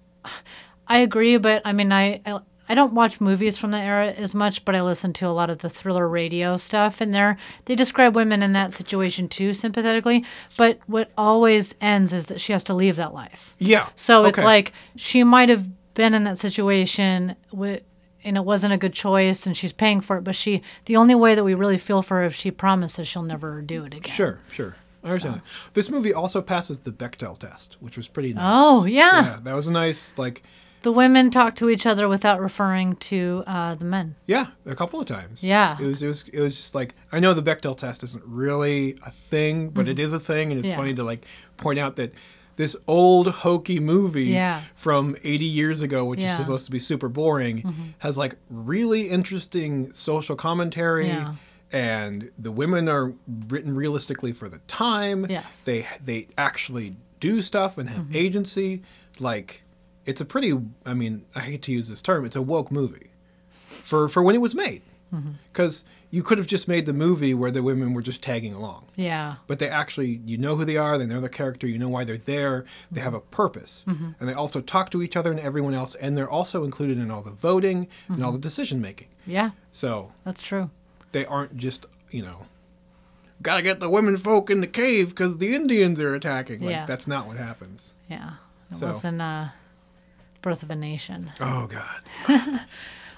I 0.88 0.98
agree, 0.98 1.36
but 1.36 1.62
I 1.64 1.72
mean, 1.72 1.92
I 1.92 2.20
I- 2.24 2.40
I 2.68 2.74
don't 2.74 2.94
watch 2.94 3.20
movies 3.20 3.56
from 3.56 3.70
the 3.70 3.78
era 3.78 4.08
as 4.12 4.34
much, 4.34 4.64
but 4.64 4.74
I 4.74 4.82
listen 4.82 5.12
to 5.14 5.26
a 5.26 5.28
lot 5.28 5.50
of 5.50 5.58
the 5.58 5.70
thriller 5.70 6.08
radio 6.08 6.56
stuff, 6.56 7.00
and 7.00 7.14
there 7.14 7.36
they 7.66 7.74
describe 7.74 8.14
women 8.16 8.42
in 8.42 8.52
that 8.54 8.72
situation 8.72 9.28
too 9.28 9.52
sympathetically. 9.52 10.24
But 10.56 10.78
what 10.86 11.10
always 11.16 11.74
ends 11.80 12.12
is 12.12 12.26
that 12.26 12.40
she 12.40 12.52
has 12.52 12.64
to 12.64 12.74
leave 12.74 12.96
that 12.96 13.14
life. 13.14 13.54
Yeah. 13.58 13.88
So 13.96 14.24
it's 14.24 14.38
like 14.38 14.72
she 14.96 15.24
might 15.24 15.48
have 15.48 15.66
been 15.94 16.14
in 16.14 16.24
that 16.24 16.38
situation 16.38 17.36
with. 17.52 17.82
And 18.24 18.36
it 18.36 18.44
wasn't 18.44 18.72
a 18.72 18.76
good 18.76 18.92
choice, 18.92 19.46
and 19.46 19.56
she's 19.56 19.72
paying 19.72 20.00
for 20.00 20.18
it. 20.18 20.24
But 20.24 20.34
she, 20.34 20.60
the 20.86 20.96
only 20.96 21.14
way 21.14 21.36
that 21.36 21.44
we 21.44 21.54
really 21.54 21.78
feel 21.78 22.02
for 22.02 22.16
her, 22.16 22.24
if 22.24 22.34
she 22.34 22.50
promises 22.50 23.06
she'll 23.06 23.22
never 23.22 23.62
do 23.62 23.84
it 23.84 23.94
again. 23.94 24.12
Sure, 24.12 24.40
sure. 24.50 24.74
I 25.04 25.10
understand. 25.10 25.36
that. 25.36 25.42
This 25.74 25.88
movie 25.90 26.12
also 26.12 26.42
passes 26.42 26.80
the 26.80 26.90
Bechdel 26.90 27.38
test, 27.38 27.76
which 27.78 27.96
was 27.96 28.08
pretty 28.08 28.32
nice. 28.34 28.42
Oh, 28.44 28.84
yeah. 28.84 29.22
yeah. 29.22 29.38
that 29.44 29.54
was 29.54 29.68
a 29.68 29.70
nice 29.70 30.18
like. 30.18 30.42
The 30.82 30.92
women 30.92 31.30
talk 31.30 31.56
to 31.56 31.68
each 31.68 31.84
other 31.86 32.06
without 32.08 32.40
referring 32.40 32.94
to 32.96 33.42
uh, 33.46 33.74
the 33.74 33.84
men. 33.84 34.14
Yeah, 34.26 34.46
a 34.66 34.76
couple 34.76 35.00
of 35.00 35.06
times. 35.06 35.42
Yeah. 35.42 35.76
It 35.80 35.84
was 35.84 36.02
it 36.02 36.06
was 36.06 36.24
it 36.32 36.40
was 36.40 36.56
just 36.56 36.74
like 36.74 36.94
I 37.10 37.18
know 37.18 37.34
the 37.34 37.42
Bechdel 37.42 37.76
test 37.76 38.04
isn't 38.04 38.22
really 38.24 38.96
a 39.04 39.10
thing, 39.10 39.70
but 39.70 39.88
it 39.88 39.98
is 39.98 40.12
a 40.12 40.20
thing 40.20 40.52
and 40.52 40.58
it's 40.60 40.68
Mm-hmm. 40.68 40.70
Yeah. 40.72 40.76
funny 40.84 40.94
to 40.94 41.02
like 41.04 41.26
point 41.56 41.78
out 41.80 41.96
that 41.96 42.12
this 42.56 42.76
old 42.86 43.26
hokey 43.28 43.80
movie 43.80 44.24
Yeah. 44.26 44.62
from 44.74 45.14
80 45.24 45.44
years 45.44 45.82
ago 45.82 46.04
which 46.04 46.18
is 46.20 46.24
Yeah. 46.24 46.30
Mm-hmm. 46.30 46.42
supposed 46.42 46.66
to 46.66 46.72
be 46.72 46.78
super 46.78 47.08
boring 47.08 47.94
has 47.98 48.16
like 48.16 48.36
really 48.48 49.08
interesting 49.10 49.92
social 49.92 50.36
commentary 50.36 51.12
and 51.72 52.30
the 52.38 52.52
women 52.52 52.88
are 52.88 53.12
written 53.48 53.74
realistically 53.74 54.32
for 54.32 54.48
the 54.48 54.58
time. 54.68 55.26
Yes. 55.28 55.44
Mm-hmm. 55.44 55.64
They 55.64 55.86
they 56.04 56.28
actually 56.38 56.96
do 57.18 57.42
stuff 57.42 57.76
and 57.78 57.88
have 57.88 58.14
agency 58.14 58.82
like 59.18 59.62
it's 60.06 60.20
a 60.20 60.24
pretty 60.24 60.52
I 60.84 60.94
mean, 60.94 61.24
I 61.34 61.40
hate 61.40 61.62
to 61.62 61.72
use 61.72 61.88
this 61.88 62.02
term, 62.02 62.24
it's 62.24 62.36
a 62.36 62.42
woke 62.42 62.70
movie 62.70 63.10
for 63.82 64.08
for 64.08 64.22
when 64.22 64.34
it 64.34 64.40
was 64.40 64.54
made. 64.54 64.82
Mm-hmm. 65.14 65.32
Because 65.52 65.84
you 66.10 66.22
could 66.24 66.36
have 66.38 66.48
just 66.48 66.66
made 66.66 66.84
the 66.84 66.92
movie 66.92 67.32
where 67.32 67.52
the 67.52 67.62
women 67.62 67.94
were 67.94 68.02
just 68.02 68.24
tagging 68.24 68.52
along, 68.52 68.86
Yeah. 68.96 69.36
but 69.46 69.60
they 69.60 69.68
actually 69.68 70.20
you 70.26 70.36
know 70.36 70.56
who 70.56 70.64
they 70.64 70.76
are, 70.76 70.98
they 70.98 71.06
know 71.06 71.20
the 71.20 71.28
character, 71.28 71.66
you 71.68 71.78
know 71.78 71.88
why 71.88 72.02
they're 72.02 72.18
there, 72.18 72.64
they 72.90 73.00
have 73.00 73.14
a 73.14 73.20
purpose, 73.20 73.84
Mm-hmm. 73.86 74.10
and 74.18 74.28
they 74.28 74.32
also 74.32 74.60
talk 74.60 74.90
to 74.90 75.02
each 75.02 75.16
other 75.16 75.30
and 75.30 75.38
everyone 75.38 75.74
else, 75.74 75.94
and 75.94 76.16
they're 76.18 76.28
also 76.28 76.64
included 76.64 76.98
in 76.98 77.10
all 77.12 77.22
the 77.22 77.30
voting 77.30 77.78
and 78.08 78.16
Mm-hmm. 78.16 78.24
all 78.24 78.32
the 78.32 78.38
decision 78.40 78.80
making. 78.80 79.08
Yeah. 79.26 79.50
So 79.70 80.12
That's 80.24 80.42
true. 80.42 80.70
they 81.12 81.24
aren't 81.24 81.56
just 81.56 81.86
you 82.10 82.22
know. 82.22 82.46
Gotta 83.42 83.62
get 83.62 83.78
the 83.80 83.90
women 83.90 84.16
folk 84.16 84.50
in 84.50 84.60
the 84.60 84.66
cave 84.66 85.10
because 85.10 85.38
the 85.38 85.54
Indians 85.54 86.00
are 86.00 86.14
attacking. 86.16 86.60
Like 86.62 86.70
Yeah. 86.70 86.86
that's 86.86 87.06
not 87.06 87.26
what 87.28 87.36
happens. 87.36 87.94
Yeah. 88.10 88.32
It 88.72 88.78
So- 88.78 88.88
was 88.88 89.04
in 89.04 89.20
uh, 89.20 89.50
Birth 90.46 90.62
of 90.62 90.70
a 90.70 90.76
Nation. 90.76 91.32
Oh 91.40 91.66
God. 91.66 92.60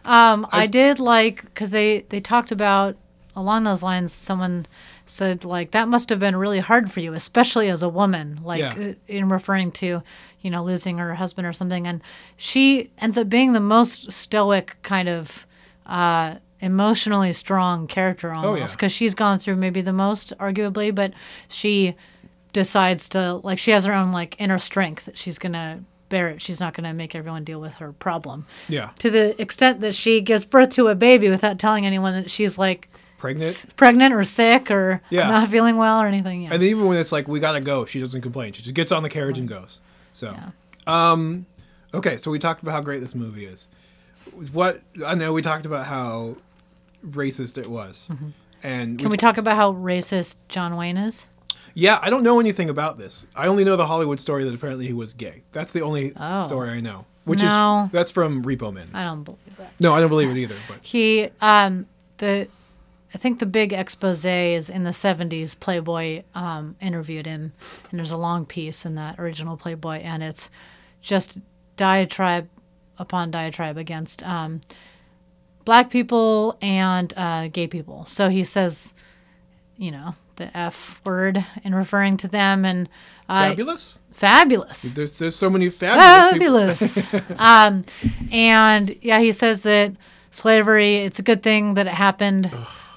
Um, 0.05 0.47
I, 0.51 0.67
did 0.67 0.99
like 0.99 1.43
because 1.45 1.71
they 1.71 2.01
they 2.09 2.19
talked 2.21 2.51
about 2.51 2.97
along 3.37 3.65
those 3.65 3.83
lines. 3.83 4.11
Someone 4.11 4.65
said 5.05 5.45
like 5.45 5.73
that 5.73 5.87
must 5.89 6.09
have 6.09 6.19
been 6.19 6.35
really 6.37 6.61
hard 6.61 6.91
for 6.91 7.01
you, 7.01 7.13
especially 7.13 7.69
as 7.69 7.83
a 7.83 7.89
woman. 7.91 8.41
Like 8.43 8.61
Yeah. 8.61 8.75
uh, 8.79 8.95
in 9.07 9.29
referring 9.29 9.71
to 9.73 10.03
you 10.41 10.51
know 10.51 10.65
losing 10.65 10.97
her 10.97 11.15
husband 11.17 11.47
or 11.47 11.53
something, 11.53 11.87
and 11.87 12.01
she 12.39 12.91
ends 12.97 13.19
up 13.19 13.29
being 13.29 13.53
the 13.53 13.61
most 13.61 14.11
stoic 14.11 14.77
kind 14.83 15.09
of. 15.09 15.47
Uh, 15.85 16.37
emotionally 16.61 17.33
strong 17.33 17.87
character 17.87 18.33
Oh, 18.37 18.55
yeah. 18.57 18.67
because 18.67 18.91
she's 18.91 19.15
gone 19.15 19.39
through 19.39 19.55
maybe 19.57 19.81
the 19.81 19.93
most 19.93 20.33
arguably 20.39 20.93
but 20.93 21.13
she 21.47 21.95
decides 22.53 23.09
to 23.11 23.35
like 23.45 23.61
she 23.61 23.71
has 23.71 23.85
her 23.85 23.93
own 23.93 24.11
like 24.11 24.35
inner 24.41 24.59
strength 24.59 25.05
that 25.05 25.17
she's 25.17 25.39
gonna 25.39 25.85
bear 26.09 26.29
it 26.31 26.41
she's 26.43 26.61
not 26.61 26.75
gonna 26.75 26.95
make 26.95 27.15
everyone 27.15 27.45
deal 27.45 27.61
with 27.61 27.75
her 27.75 27.93
problem 27.93 28.47
Yeah. 28.69 28.91
to 28.99 29.11
the 29.11 29.41
extent 29.41 29.81
that 29.81 29.95
she 29.95 30.21
gives 30.21 30.45
birth 30.45 30.71
to 30.71 30.89
a 30.89 30.95
baby 30.95 31.29
without 31.29 31.59
telling 31.59 31.85
anyone 31.87 32.15
that 32.15 32.31
she's 32.31 32.59
like 32.59 32.89
Pregnant. 33.19 33.49
s- 33.49 33.67
pregnant 33.77 34.15
or 34.15 34.25
sick 34.25 34.71
or 34.71 35.03
Yeah. 35.11 35.29
not 35.29 35.49
feeling 35.49 35.77
well 35.77 36.01
or 36.01 36.07
anything. 36.07 36.45
Yeah. 36.45 36.55
And 36.55 36.63
even 36.63 36.87
when 36.87 36.99
it's 36.99 37.11
like 37.13 37.27
we 37.29 37.41
gotta 37.41 37.61
go, 37.61 37.85
she 37.85 38.01
doesn't 38.01 38.21
complain. 38.23 38.53
She 38.53 38.63
just 38.63 38.75
gets 38.75 38.93
on 38.93 39.03
the 39.03 39.09
carriage 39.09 39.39
and 39.39 39.49
goes. 39.49 39.81
So, 40.13 40.35
um, 40.87 41.47
okay. 41.93 42.17
So 42.17 42.31
we 42.31 42.39
talked 42.39 42.63
about 42.63 42.73
how 42.73 42.81
great 42.81 43.01
this 43.01 43.15
movie 43.15 43.45
is. 43.47 43.69
What 44.53 44.83
I 45.05 45.15
know, 45.15 45.33
we 45.33 45.43
talked 45.43 45.67
about 45.67 45.87
how 45.87 46.37
racist 47.07 47.59
it 47.59 47.69
was, 47.71 48.07
and 48.63 48.91
Mm-hmm. 48.91 48.97
Can 48.99 49.09
we 49.11 49.17
talk 49.17 49.37
about 49.39 49.57
how 49.57 49.73
racist 49.73 50.37
John 50.49 50.77
Wayne 50.77 50.97
is? 50.97 51.29
Yeah, 51.79 52.01
I 52.03 52.11
don't 52.11 52.25
know 52.25 52.41
anything 52.41 52.69
about 52.71 52.99
this. 52.99 53.25
I 53.37 53.47
only 53.47 53.63
know 53.63 53.77
the 53.77 53.87
Hollywood 53.87 54.19
story 54.19 54.43
that 54.43 54.53
apparently 54.53 54.87
he 54.89 54.93
was 54.93 55.13
gay. 55.13 55.43
That's 55.53 55.71
the 55.71 55.83
only 55.83 56.13
Oh. 56.17 56.45
story 56.45 56.71
I 56.71 56.81
know. 56.81 57.05
Which 57.25 57.41
No. 57.43 57.85
is 57.87 57.93
that's 57.93 58.11
from 58.11 58.43
Repo 58.43 58.73
Man. 58.73 58.89
I 58.93 59.05
don't 59.05 59.23
believe 59.23 59.57
that. 59.59 59.73
No, 59.79 59.95
I 59.95 60.01
don't 60.01 60.09
believe 60.09 60.29
it 60.31 60.37
either. 60.37 60.57
But 60.67 60.79
He 60.83 61.29
um 61.41 61.87
the 62.17 62.49
I 63.15 63.19
think 63.19 63.39
the 63.39 63.47
big 63.47 63.73
expose 63.73 64.25
is 64.25 64.69
in 64.69 64.83
the 64.83 64.91
70s. 64.91 65.55
Playboy 65.59 66.25
um, 66.35 66.77
interviewed 66.81 67.25
him, 67.27 67.53
and 67.91 67.99
there's 67.99 68.11
a 68.11 68.19
long 68.19 68.45
piece 68.45 68.85
in 68.85 68.97
that 68.97 69.19
original 69.19 69.57
Playboy, 69.57 69.99
and 69.99 70.23
it's 70.23 70.51
just 71.01 71.39
diatribe 71.77 72.49
upon 72.99 73.31
diatribe 73.31 73.79
against 73.79 74.23
um, 74.25 74.61
black 75.65 75.89
people 75.89 76.59
and 76.61 77.15
uh, 77.17 77.49
gay 77.49 77.67
people. 77.67 78.05
So 78.07 78.29
he 78.29 78.45
says, 78.45 78.93
you 79.79 79.91
know, 79.91 80.15
the 80.39 80.57
F 80.57 81.01
word 81.05 81.45
in 81.63 81.75
referring 81.75 82.17
to 82.19 82.29
them, 82.29 82.65
and 82.65 82.89
uh, 83.29 83.49
Fabulous. 83.51 84.01
fabulous 84.11 84.83
There's 84.83 85.19
there's 85.19 85.37
so 85.37 85.51
many 85.51 85.69
fabulous. 85.69 86.95
fabulous. 86.99 87.31
um, 87.39 87.85
and 88.33 88.97
yeah, 89.03 89.21
he 89.21 89.33
says 89.33 89.63
that 89.65 89.93
slavery. 90.31 90.97
It's 90.97 91.19
a 91.19 91.23
good 91.23 91.43
thing 91.43 91.75
that 91.75 91.87
it 91.87 91.93
happened. 91.93 92.51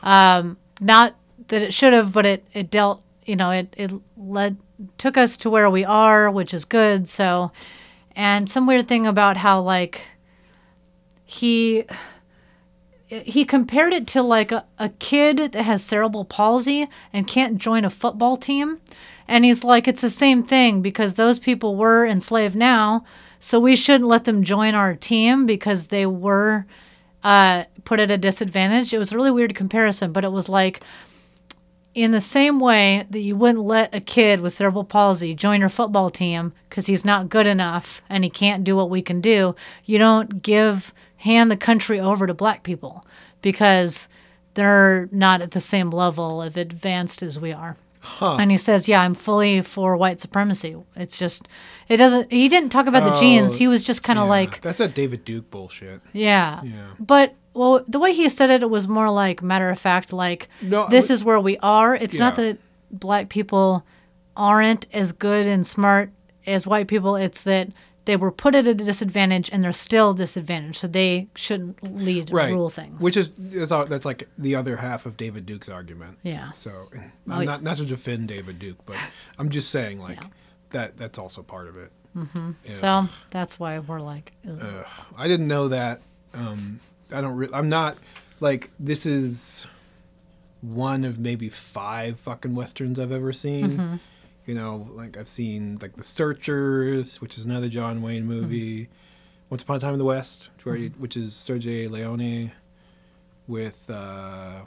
Um, 0.04 0.58
not 0.80 1.16
that 1.50 1.62
it 1.62 1.74
should 1.74 1.94
have, 1.94 2.14
but 2.14 2.26
it 2.26 2.46
it 2.54 2.70
dealt. 2.72 3.04
You 3.26 3.36
know, 3.36 3.52
it 3.52 3.74
it 3.78 3.92
led 4.18 4.58
took 4.98 5.18
us 5.18 5.38
to 5.38 5.50
where 5.50 5.70
we 5.70 5.84
are, 5.84 6.32
which 6.32 6.54
is 6.54 6.66
good. 6.66 7.08
So, 7.10 7.52
and 8.16 8.50
some 8.50 8.66
weird 8.66 8.88
thing 8.88 9.06
about 9.06 9.38
how 9.38 9.62
like 9.62 10.02
he 11.26 11.86
he 13.12 13.44
compared 13.44 13.92
it 13.94 14.08
to 14.08 14.22
like 14.22 14.52
a, 14.52 14.66
a 14.80 14.90
kid 14.90 15.52
that 15.52 15.64
has 15.64 15.84
cerebral 15.84 16.24
palsy 16.24 16.88
and 17.12 17.28
can't 17.28 17.58
join 17.58 17.84
a 17.84 17.90
football 17.90 18.38
team. 18.38 18.80
And 19.28 19.44
he's 19.44 19.64
like, 19.64 19.88
it's 19.88 20.02
the 20.02 20.10
same 20.10 20.44
thing 20.44 20.82
because 20.82 21.16
those 21.16 21.38
people 21.38 21.76
were 21.76 22.06
enslaved 22.06 22.56
now. 22.56 23.04
So 23.40 23.60
we 23.60 23.76
shouldn't 23.76 24.10
let 24.10 24.24
them 24.24 24.44
join 24.44 24.76
our 24.76 24.96
team 24.96 25.46
because 25.46 25.88
they 25.88 26.06
were 26.06 26.66
uh, 27.24 27.66
put 27.84 28.00
at 28.00 28.12
a 28.12 28.18
disadvantage. 28.18 28.94
It 28.94 28.98
was 28.98 29.12
a 29.12 29.16
really 29.16 29.32
weird 29.32 29.56
comparison, 29.56 30.14
but 30.14 30.24
it 30.24 30.32
was 30.32 30.48
like, 30.48 30.82
in 31.94 32.12
the 32.12 32.22
same 32.22 32.60
way 32.60 33.06
that 33.10 33.20
you 33.20 33.36
wouldn't 33.36 33.66
let 33.66 33.94
a 33.94 34.00
kid 34.00 34.40
with 34.40 34.54
cerebral 34.54 34.86
palsy 34.86 35.34
join 35.36 35.60
your 35.60 35.68
football 35.68 36.10
team 36.10 36.54
because 36.70 36.86
he's 36.86 37.04
not 37.04 37.28
good 37.28 37.46
enough 37.46 38.02
and 38.08 38.24
he 38.24 38.30
can't 38.30 38.64
do 38.64 38.78
what 38.78 38.90
we 38.90 39.02
can 39.02 39.20
do, 39.20 39.54
you 39.84 39.98
don't 39.98 40.42
give 40.42 40.94
hand 41.22 41.50
the 41.50 41.58
country 41.58 42.00
over 42.00 42.28
to 42.28 42.34
black 42.34 42.64
people 42.64 43.06
because 43.42 44.08
they're 44.54 45.08
not 45.12 45.42
at 45.42 45.52
the 45.52 45.60
same 45.60 45.90
level 45.90 46.42
of 46.42 46.58
advanced 46.58 47.24
as 47.24 47.40
we 47.40 47.52
are. 47.54 47.78
And 48.20 48.50
he 48.50 48.58
says, 48.58 48.88
"Yeah, 48.88 49.02
I'm 49.02 49.14
fully 49.14 49.62
for 49.62 49.96
white 49.96 50.20
supremacy. 50.20 50.76
It's 50.96 51.16
just, 51.18 51.48
it 51.88 51.98
doesn't. 51.98 52.32
He 52.32 52.50
didn't 52.50 52.72
talk 52.72 52.88
about 52.88 53.04
the 53.04 53.16
genes. 53.20 53.54
Oh, 53.54 53.58
He 53.60 53.68
was 53.68 53.84
just 53.84 54.02
kind 54.02 54.18
of 54.18 54.24
oh, 54.24 54.26
Yeah, 54.26 54.32
like, 54.32 54.62
that's 54.62 54.80
a 54.80 54.88
David 54.88 55.24
Duke 55.24 55.52
bullshit. 55.52 56.02
yeah. 56.12 56.62
Yeah. 56.64 56.74
But 57.00 57.36
well, 57.54 57.84
the 57.88 58.00
way 58.00 58.12
he 58.14 58.28
said 58.30 58.50
it, 58.50 58.64
it 58.64 58.70
was 58.72 58.88
more 58.88 59.12
like 59.12 59.44
matter 59.44 59.70
of 59.70 59.78
fact, 59.78 60.12
like 60.14 60.50
No, 60.64 60.88
this 60.90 61.12
I- 61.12 61.14
is 61.14 61.24
where 61.24 61.40
we 61.40 61.58
are. 61.60 61.94
It's 61.96 62.18
not 62.18 62.36
that 62.38 62.58
black 62.92 63.30
people 63.30 63.86
aren't 64.36 64.88
as 64.94 65.12
good 65.12 65.46
and 65.46 65.66
smart 65.68 66.10
as 66.48 66.66
white 66.66 66.88
people. 66.88 67.16
It's 67.16 67.42
that 67.42 67.70
they 68.06 68.16
were 68.16 68.32
put 68.32 68.56
at 68.56 68.66
a 68.68 68.74
disadvantage 68.74 69.50
and 69.54 69.64
they're 69.64 69.72
still 69.72 70.14
disadvantaged, 70.14 70.78
so 70.78 70.88
they 70.88 71.28
shouldn't 71.36 71.82
lead 71.84 72.32
Right. 72.32 72.52
rule 72.52 72.70
things. 72.70 73.00
Which 73.02 73.16
is 73.16 73.30
that's, 73.38 73.72
all, 73.72 73.86
that's 73.86 74.06
like 74.06 74.28
the 74.38 74.56
other 74.56 74.78
half 74.78 75.06
of 75.06 75.18
David 75.18 75.46
Duke's 75.46 75.70
argument. 75.70 76.18
Yeah. 76.24 76.52
So 76.54 76.72
Oh, 76.72 77.00
I'm 77.30 77.40
yeah. 77.42 77.46
not 77.46 77.64
not 77.64 77.78
to 77.78 77.86
defend 77.86 78.28
David 78.28 78.58
Duke, 78.60 78.80
but 78.86 78.98
I'm 79.38 79.50
just 79.50 79.70
saying 79.70 80.00
like 80.00 80.22
Yeah. 80.22 80.30
that 80.72 80.98
that's 80.98 81.20
also 81.20 81.44
part 81.44 81.68
of 81.68 81.78
it. 81.78 81.92
Yeah. 82.16 82.52
so 82.72 83.10
that's 83.30 83.60
why 83.60 83.80
we're 83.80 84.02
like. 84.02 84.34
I 85.18 85.28
didn't 85.28 85.48
know 85.48 85.68
that. 85.70 86.02
Um, 86.34 86.80
I 87.14 87.22
don't. 87.22 87.36
Re- 87.38 87.50
I'm 87.54 87.70
not 87.70 87.98
like 88.42 88.70
this 88.80 89.06
is 89.06 89.68
one 90.62 91.04
of 91.06 91.20
maybe 91.20 91.50
five 91.50 92.20
fucking 92.20 92.54
westerns 92.56 93.00
I've 93.00 93.12
ever 93.12 93.32
seen. 93.34 93.70
Mm-hmm. 93.70 93.96
You 94.46 94.56
know, 94.56 94.88
like 94.94 95.18
I've 95.18 95.30
seen 95.30 95.78
like 95.82 95.96
The 95.96 96.04
Searchers, 96.04 97.22
which 97.22 97.38
is 97.38 97.46
another 97.46 97.70
John 97.70 98.02
Wayne 98.02 98.26
movie. 98.26 98.90
Once 99.50 99.64
Upon 99.64 99.76
a 99.76 99.80
Time 99.80 99.94
in 99.94 100.00
the 100.00 100.06
West, 100.06 100.50
where 100.64 100.76
he, 100.76 100.88
which 100.98 101.18
is 101.18 101.34
Sergio 101.34 101.90
Leone 101.90 102.54
with 103.48 103.84
uh, 103.90 104.62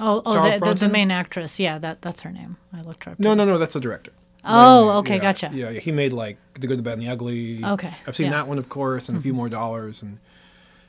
oh, 0.00 0.22
oh, 0.24 0.50
the, 0.50 0.58
the, 0.58 0.74
the 0.74 0.88
main 0.88 1.10
actress, 1.10 1.60
yeah, 1.60 1.78
that 1.78 2.00
that's 2.00 2.22
her 2.22 2.32
name. 2.32 2.56
I 2.72 2.80
looked 2.80 3.04
her 3.04 3.12
up. 3.12 3.20
no, 3.20 3.34
no, 3.34 3.44
no, 3.44 3.58
that's 3.58 3.74
the 3.74 3.80
director. 3.80 4.12
Oh, 4.42 4.84
Leone, 4.84 4.96
okay, 4.96 5.14
yeah, 5.16 5.20
gotcha. 5.20 5.50
Yeah, 5.52 5.68
yeah, 5.68 5.80
he 5.80 5.92
made 5.92 6.14
like 6.14 6.38
The 6.54 6.66
Good, 6.66 6.78
the 6.78 6.82
Bad, 6.82 6.94
and 6.94 7.02
the 7.02 7.08
Ugly. 7.08 7.62
Okay, 7.62 7.94
I've 8.06 8.16
seen 8.16 8.26
yeah. 8.26 8.32
Mm-hmm. 8.32 8.40
that 8.40 8.48
one, 8.48 8.58
of 8.58 8.70
course, 8.70 9.10
and 9.10 9.18
a 9.18 9.20
few 9.20 9.34
more 9.34 9.50
dollars, 9.50 10.02
and 10.02 10.18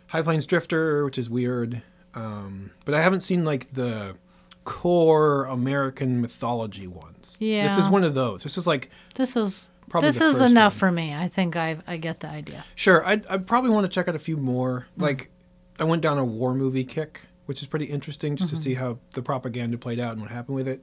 High 0.07 0.21
Plains 0.21 0.45
Drifter, 0.45 1.03
which 1.03 1.17
is 1.17 1.29
weird. 1.29 1.81
Um, 2.13 2.71
but 2.85 2.93
I 2.93 3.01
haven't 3.01 3.21
seen 3.21 3.43
like 3.43 3.73
the 3.73 4.15
core 4.65 5.45
American 5.45 6.19
mythology 6.21 6.87
ones. 6.87 7.37
Yeah. 7.39 7.67
this 7.67 7.77
is 7.77 7.89
one 7.89 8.03
of 8.03 8.13
those. 8.13 8.43
This 8.43 8.57
is 8.57 8.67
like 8.67 8.89
This 9.15 9.35
is 9.35 9.71
Probably 9.89 10.09
this 10.09 10.19
is 10.19 10.41
enough 10.41 10.73
one. 10.73 10.79
for 10.79 10.91
me. 10.91 11.13
I 11.15 11.27
think 11.29 11.55
I 11.55 11.77
I 11.87 11.97
get 11.97 12.19
the 12.19 12.27
idea. 12.27 12.65
Sure, 12.75 13.05
I 13.07 13.21
I 13.29 13.37
probably 13.37 13.69
want 13.69 13.85
to 13.85 13.89
check 13.89 14.07
out 14.07 14.15
a 14.15 14.19
few 14.19 14.35
more. 14.35 14.87
Mm. 14.97 15.01
Like, 15.03 15.29
I 15.79 15.83
went 15.83 16.01
down 16.01 16.17
a 16.17 16.25
war 16.25 16.53
movie 16.55 16.83
kick, 16.83 17.21
which 17.45 17.61
is 17.61 17.67
pretty 17.67 17.85
interesting, 17.85 18.35
just 18.35 18.49
Mm-hmm. 18.51 18.57
to 18.57 18.61
see 18.63 18.73
how 18.73 18.97
the 19.11 19.21
propaganda 19.21 19.77
played 19.77 19.99
out 19.99 20.13
and 20.13 20.21
what 20.21 20.31
happened 20.31 20.55
with 20.55 20.67
it. 20.67 20.81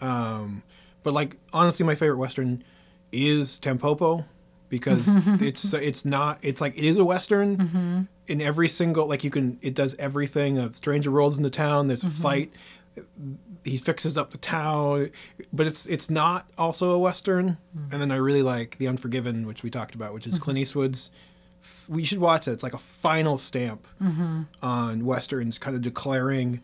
Um, 0.00 0.62
but 1.04 1.14
like, 1.14 1.36
honestly, 1.52 1.86
my 1.86 1.94
favorite 1.94 2.18
western 2.18 2.64
is 3.12 3.58
Tampopo 3.60 4.24
because 4.68 5.04
it's 5.40 5.72
it's 5.72 6.04
not 6.04 6.38
it's 6.42 6.60
like 6.60 6.76
it 6.76 6.84
is 6.84 6.96
a 6.96 7.04
western 7.04 7.56
Mm-hmm. 7.56 8.00
in 8.26 8.40
every 8.40 8.66
single 8.68 9.06
like 9.06 9.22
you 9.22 9.30
can 9.30 9.58
it 9.62 9.74
does 9.74 9.94
everything. 9.98 10.58
A 10.58 10.74
stranger 10.74 11.10
rolls 11.10 11.36
in 11.36 11.42
the 11.44 11.50
town. 11.50 11.86
There's 11.86 12.02
a 12.02 12.06
Mm-hmm. 12.08 12.22
fight. 12.22 12.52
He 13.64 13.76
fixes 13.76 14.16
up 14.18 14.30
the 14.30 14.38
town, 14.38 15.10
but 15.52 15.66
it's 15.66 15.86
it's 15.86 16.10
not 16.10 16.48
also 16.58 16.90
a 16.90 16.98
western. 16.98 17.58
Mm. 17.76 17.92
And 17.92 18.02
then 18.02 18.10
I 18.12 18.16
really 18.16 18.42
like 18.42 18.78
The 18.78 18.86
Unforgiven, 18.88 19.46
which 19.46 19.62
we 19.62 19.70
talked 19.70 19.94
about, 19.94 20.14
which 20.14 20.26
is 20.26 20.34
Mm-hmm. 20.34 20.42
Clint 20.42 20.58
Eastwood's 20.60 21.10
we 21.88 22.04
should 22.04 22.18
watch 22.18 22.46
it. 22.46 22.52
It's 22.52 22.62
like 22.62 22.74
a 22.74 22.78
final 22.78 23.38
stamp 23.38 23.86
Mm-hmm. 24.02 24.42
on 24.62 25.04
westerns, 25.04 25.58
kind 25.58 25.74
of 25.74 25.82
declaring 25.82 26.60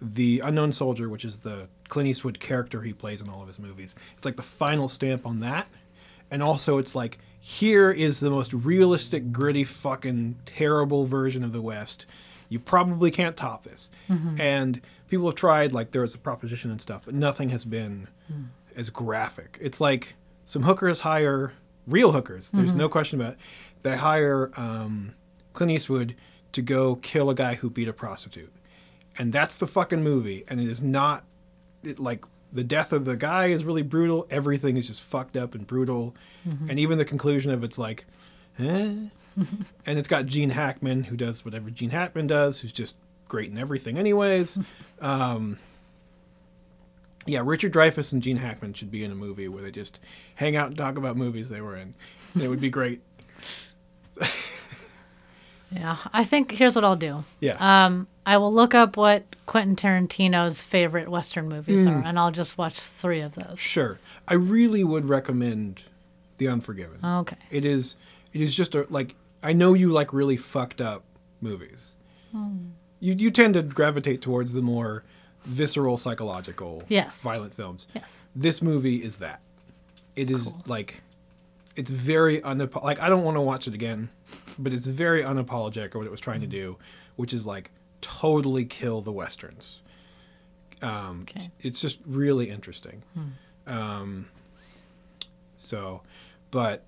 the 0.00 0.40
unknown 0.44 0.72
soldier, 0.72 1.08
which 1.08 1.24
is 1.24 1.40
the 1.40 1.68
Clint 1.88 2.08
Eastwood 2.08 2.38
character 2.40 2.82
he 2.82 2.92
plays 2.92 3.20
in 3.20 3.28
all 3.28 3.40
of 3.42 3.48
his 3.48 3.58
movies. 3.58 3.94
It's 4.16 4.24
like 4.24 4.36
the 4.36 4.42
final 4.42 4.86
stamp 4.88 5.26
on 5.26 5.40
that, 5.40 5.66
and 6.30 6.42
also 6.42 6.78
it's 6.78 6.94
like 6.94 7.18
here 7.40 7.90
is 7.90 8.20
the 8.20 8.30
most 8.30 8.52
realistic, 8.54 9.32
gritty, 9.32 9.64
fucking 9.64 10.36
terrible 10.46 11.04
version 11.04 11.42
of 11.44 11.52
the 11.52 11.60
West. 11.60 12.06
You 12.48 12.58
probably 12.58 13.10
can't 13.10 13.36
top 13.36 13.64
this. 13.64 13.90
And 14.08 14.80
people 15.14 15.26
have 15.26 15.36
tried, 15.36 15.72
like 15.72 15.92
there 15.92 16.02
was 16.02 16.14
a 16.14 16.18
proposition 16.18 16.70
and 16.72 16.80
stuff, 16.80 17.02
but 17.04 17.14
nothing 17.14 17.50
has 17.50 17.64
been 17.64 18.08
as 18.76 18.90
graphic. 18.90 19.56
It's 19.60 19.80
like 19.80 20.14
some 20.44 20.64
hookers 20.64 21.00
hire 21.00 21.52
real 21.86 22.10
hookers. 22.12 22.50
There's 22.50 22.74
no 22.74 22.88
question 22.88 23.20
about 23.20 23.34
it. 23.34 23.38
They 23.82 23.96
hire 23.96 24.50
um, 24.56 25.14
Clint 25.52 25.70
Eastwood 25.70 26.16
to 26.52 26.62
go 26.62 26.96
kill 26.96 27.30
a 27.30 27.34
guy 27.34 27.54
who 27.54 27.70
beat 27.70 27.86
a 27.86 27.92
prostitute, 27.92 28.52
and 29.16 29.32
that's 29.32 29.58
the 29.58 29.68
fucking 29.68 30.02
movie. 30.02 30.44
And 30.48 30.60
it 30.60 30.68
is 30.68 30.82
not 30.82 31.24
it, 31.84 32.00
like 32.00 32.24
the 32.52 32.64
death 32.64 32.92
of 32.92 33.04
the 33.04 33.16
guy 33.16 33.46
is 33.46 33.64
really 33.64 33.82
brutal. 33.82 34.26
Everything 34.30 34.76
is 34.76 34.88
just 34.88 35.02
fucked 35.02 35.36
up 35.36 35.54
and 35.54 35.64
brutal, 35.66 36.16
and 36.68 36.78
even 36.80 36.98
the 36.98 37.04
conclusion 37.04 37.52
of 37.52 37.62
it's 37.62 37.78
like, 37.78 38.04
eh. 38.58 38.94
and 39.86 39.98
it's 39.98 40.08
got 40.08 40.26
Gene 40.26 40.50
Hackman 40.50 41.04
who 41.04 41.16
does 41.16 41.44
whatever 41.44 41.70
Gene 41.70 41.90
Hackman 41.90 42.26
does, 42.26 42.60
who's 42.60 42.72
just 42.72 42.96
great 43.34 43.50
in 43.50 43.58
everything, 43.58 43.98
anyways. 43.98 44.58
Um, 45.00 45.58
yeah, 47.26 47.42
Richard 47.44 47.74
Dreyfuss 47.74 48.12
and 48.12 48.22
Gene 48.22 48.38
Hackman 48.38 48.72
should 48.72 48.90
be 48.90 49.04
in 49.04 49.10
a 49.10 49.14
movie 49.14 49.48
where 49.48 49.62
they 49.62 49.70
just 49.70 49.98
hang 50.36 50.56
out 50.56 50.68
and 50.68 50.78
talk 50.78 50.96
about 50.96 51.16
movies 51.16 51.50
they 51.50 51.60
were 51.60 51.76
in. 51.76 51.94
It 52.40 52.48
would 52.48 52.60
be 52.60 52.70
great. 52.70 53.00
Yeah, 55.70 55.96
I 56.12 56.22
think 56.22 56.52
here's 56.52 56.76
what 56.76 56.84
I'll 56.84 56.94
do. 56.94 57.24
Yeah. 57.40 57.56
Um, 57.58 58.06
I 58.24 58.36
will 58.38 58.52
look 58.52 58.74
up 58.74 58.96
what 58.96 59.24
Quentin 59.46 59.74
Tarantino's 59.74 60.62
favorite 60.62 61.08
Western 61.08 61.48
movies 61.48 61.84
are, 61.84 62.02
and 62.04 62.16
I'll 62.16 62.30
just 62.30 62.56
watch 62.56 62.78
three 62.78 63.20
of 63.20 63.34
those. 63.34 63.58
Sure. 63.58 63.98
I 64.28 64.34
really 64.34 64.84
would 64.84 65.08
recommend 65.08 65.82
The 66.38 66.46
Unforgiven. 66.46 67.04
Okay. 67.04 67.36
It 67.50 67.64
is 67.64 67.96
it 68.32 68.40
is 68.40 68.54
just 68.54 68.76
a 68.76 68.86
like 68.88 69.16
I 69.42 69.52
know 69.52 69.74
you 69.74 69.88
like 69.90 70.12
really 70.12 70.36
fucked 70.36 70.80
up 70.80 71.02
movies. 71.40 71.96
You 73.00 73.14
you 73.14 73.30
tend 73.30 73.54
to 73.54 73.62
gravitate 73.62 74.20
towards 74.22 74.52
the 74.52 74.62
more 74.62 75.04
visceral 75.44 75.98
psychological 75.98 76.82
Yes. 76.88 77.22
violent 77.22 77.54
films. 77.54 77.86
Yes. 77.94 78.22
This 78.34 78.62
movie 78.62 78.96
is 78.96 79.18
that. 79.18 79.40
It 80.16 80.30
is 80.30 80.54
like 80.66 81.02
it's 81.76 81.90
very 81.90 82.40
unapo- 82.40 82.82
like 82.82 83.00
I 83.00 83.08
don't 83.08 83.24
want 83.24 83.36
to 83.36 83.40
watch 83.40 83.66
it 83.68 83.74
again, 83.74 84.08
but 84.58 84.72
it's 84.72 84.86
very 84.86 85.22
unapologetic 85.22 85.88
of 85.88 85.96
what 85.96 86.06
it 86.06 86.10
was 86.10 86.20
trying 86.20 86.40
to 86.40 86.46
do, 86.46 86.76
which 87.16 87.32
is 87.34 87.44
like 87.44 87.70
totally 88.00 88.64
kill 88.64 89.00
the 89.02 89.12
westerns. 89.12 89.80
Um, 90.82 91.22
Okay. 91.28 91.50
It's 91.60 91.80
just 91.80 91.98
really 92.06 92.48
interesting. 92.50 93.02
Um, 93.66 94.26
so, 95.56 96.02
but 96.50 96.84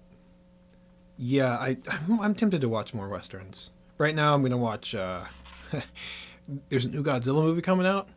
yeah, 1.19 1.57
I 1.57 1.77
I'm, 1.91 2.21
I'm 2.21 2.35
tempted 2.35 2.61
to 2.61 2.69
watch 2.69 2.95
more 2.95 3.09
westerns. 3.09 3.71
Right 3.99 4.15
now, 4.15 4.35
I'm 4.35 4.43
gonna 4.43 4.57
watch. 4.57 4.95
Uh, 4.95 5.25
there's 6.69 6.87
a 6.87 6.91
new 6.91 7.03
Godzilla 7.03 7.43
movie 7.43 7.62
coming 7.62 7.87
out. 7.87 8.09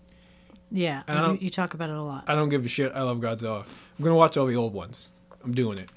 Yeah, 0.71 1.01
you, 1.31 1.37
you 1.41 1.49
talk 1.49 1.73
about 1.73 1.89
it 1.89 1.95
a 1.95 2.01
lot. 2.01 2.25
I 2.27 2.35
don't 2.35 2.49
give 2.49 2.63
a 2.63 2.67
shit. 2.67 2.91
I 2.93 3.01
love 3.01 3.17
Godzilla. 3.17 3.65
I'm 3.97 4.03
gonna 4.03 4.15
watch 4.15 4.37
all 4.37 4.45
the 4.45 4.55
old 4.55 4.73
ones. 4.73 5.11
I'm 5.43 5.53
doing 5.53 5.79
it. 5.79 5.89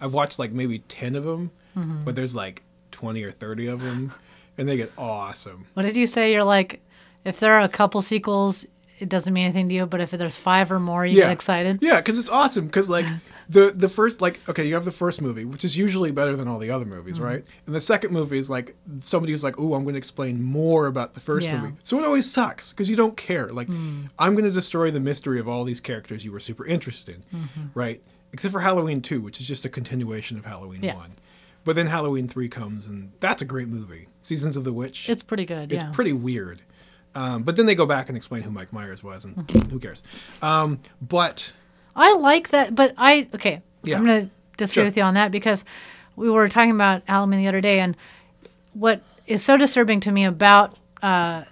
I've 0.00 0.12
watched 0.12 0.38
like 0.38 0.50
maybe 0.52 0.80
ten 0.80 1.14
of 1.16 1.24
them, 1.24 1.50
Mm-hmm. 1.76 2.04
but 2.04 2.16
there's 2.16 2.34
like 2.34 2.62
twenty 2.90 3.22
or 3.22 3.30
thirty 3.30 3.68
of 3.68 3.80
them, 3.82 4.12
and 4.58 4.68
they 4.68 4.76
get 4.76 4.90
awesome. 4.98 5.66
What 5.74 5.84
did 5.84 5.94
you 5.94 6.08
say? 6.08 6.32
You're 6.32 6.42
like, 6.42 6.80
if 7.24 7.38
there 7.38 7.52
are 7.54 7.60
a 7.62 7.68
couple 7.68 8.02
sequels, 8.02 8.66
it 9.00 9.08
doesn't 9.08 9.32
mean 9.34 9.44
anything 9.44 9.68
to 9.70 9.74
you. 9.74 9.86
But 9.86 10.00
if 10.00 10.10
there's 10.12 10.36
five 10.36 10.70
or 10.70 10.78
more, 10.78 11.04
you 11.04 11.18
Yeah, 11.18 11.24
get 11.24 11.32
excited. 11.32 11.78
Yeah, 11.82 11.96
because 11.96 12.18
it's 12.18 12.28
awesome. 12.28 12.66
Because 12.66 12.88
like 12.88 13.06
the 13.48 13.72
the 13.74 13.88
first 13.88 14.20
like 14.20 14.38
okay, 14.48 14.64
you 14.66 14.74
have 14.74 14.84
the 14.84 14.92
first 14.92 15.20
movie, 15.20 15.44
which 15.44 15.64
is 15.64 15.76
usually 15.76 16.10
better 16.12 16.36
than 16.36 16.46
all 16.46 16.58
the 16.58 16.70
other 16.70 16.84
movies, 16.84 17.14
Mm-hmm. 17.14 17.24
right? 17.24 17.44
And 17.66 17.74
the 17.74 17.80
second 17.80 18.12
movie 18.12 18.38
is 18.38 18.48
like 18.50 18.76
somebody 19.00 19.32
who's 19.32 19.42
like, 19.42 19.58
oh, 19.58 19.74
I'm 19.74 19.82
going 19.84 19.94
to 19.94 19.98
explain 19.98 20.42
more 20.42 20.86
about 20.86 21.14
the 21.14 21.20
first 21.20 21.46
Yeah. 21.48 21.60
movie." 21.60 21.74
So 21.82 21.98
it 21.98 22.04
always 22.04 22.30
sucks 22.30 22.72
because 22.72 22.88
you 22.90 22.96
don't 22.96 23.16
care. 23.16 23.48
Like, 23.48 23.68
Mm. 23.68 24.08
I'm 24.18 24.32
going 24.34 24.44
to 24.44 24.50
destroy 24.50 24.90
the 24.90 25.00
mystery 25.00 25.40
of 25.40 25.48
all 25.48 25.64
these 25.64 25.80
characters 25.80 26.24
you 26.24 26.32
were 26.32 26.40
super 26.40 26.66
interested 26.66 27.16
in, 27.32 27.40
Mm-hmm. 27.40 27.60
right? 27.74 28.02
Except 28.32 28.52
for 28.52 28.60
Halloween 28.60 29.00
two, 29.00 29.20
which 29.20 29.40
is 29.40 29.46
just 29.48 29.64
a 29.64 29.68
continuation 29.68 30.38
of 30.38 30.44
Halloween 30.44 30.82
Yeah. 30.82 30.94
one. 30.96 31.12
But 31.64 31.76
then 31.76 31.88
Halloween 31.88 32.26
three 32.28 32.48
comes, 32.48 32.86
and 32.86 33.12
that's 33.20 33.42
a 33.42 33.44
great 33.44 33.68
movie. 33.68 34.06
Seasons 34.22 34.56
of 34.56 34.64
the 34.64 34.72
Witch. 34.72 35.10
It's 35.10 35.22
pretty 35.22 35.44
good. 35.44 35.72
It's 35.72 35.84
yeah. 35.84 35.90
pretty 35.90 36.12
weird. 36.12 36.60
Um, 37.14 37.42
but 37.42 37.56
then 37.56 37.66
they 37.66 37.74
go 37.74 37.86
back 37.86 38.08
and 38.08 38.16
explain 38.16 38.42
who 38.42 38.50
Mike 38.50 38.72
Myers 38.72 39.02
was, 39.02 39.24
and 39.24 39.34
Mm-hmm. 39.36 39.70
who 39.70 39.78
cares? 39.80 40.02
Um, 40.42 40.80
but 41.02 41.52
I 41.96 42.14
like 42.14 42.50
that, 42.50 42.74
but 42.74 42.94
I 42.96 43.28
okay. 43.34 43.62
Yeah. 43.82 43.96
I'm 43.96 44.04
gonna 44.04 44.30
disagree 44.56 44.82
Sure. 44.82 44.84
with 44.84 44.96
you 44.96 45.02
on 45.02 45.14
that 45.14 45.30
because 45.32 45.64
we 46.16 46.30
were 46.30 46.48
talking 46.48 46.70
about 46.70 47.02
Halloween 47.06 47.38
the 47.40 47.48
other 47.48 47.60
day, 47.60 47.80
and 47.80 47.96
what 48.74 49.02
is 49.26 49.42
so 49.42 49.56
disturbing 49.56 50.00
to 50.00 50.12
me 50.12 50.24
about 50.24 50.76
uh, 51.02 51.44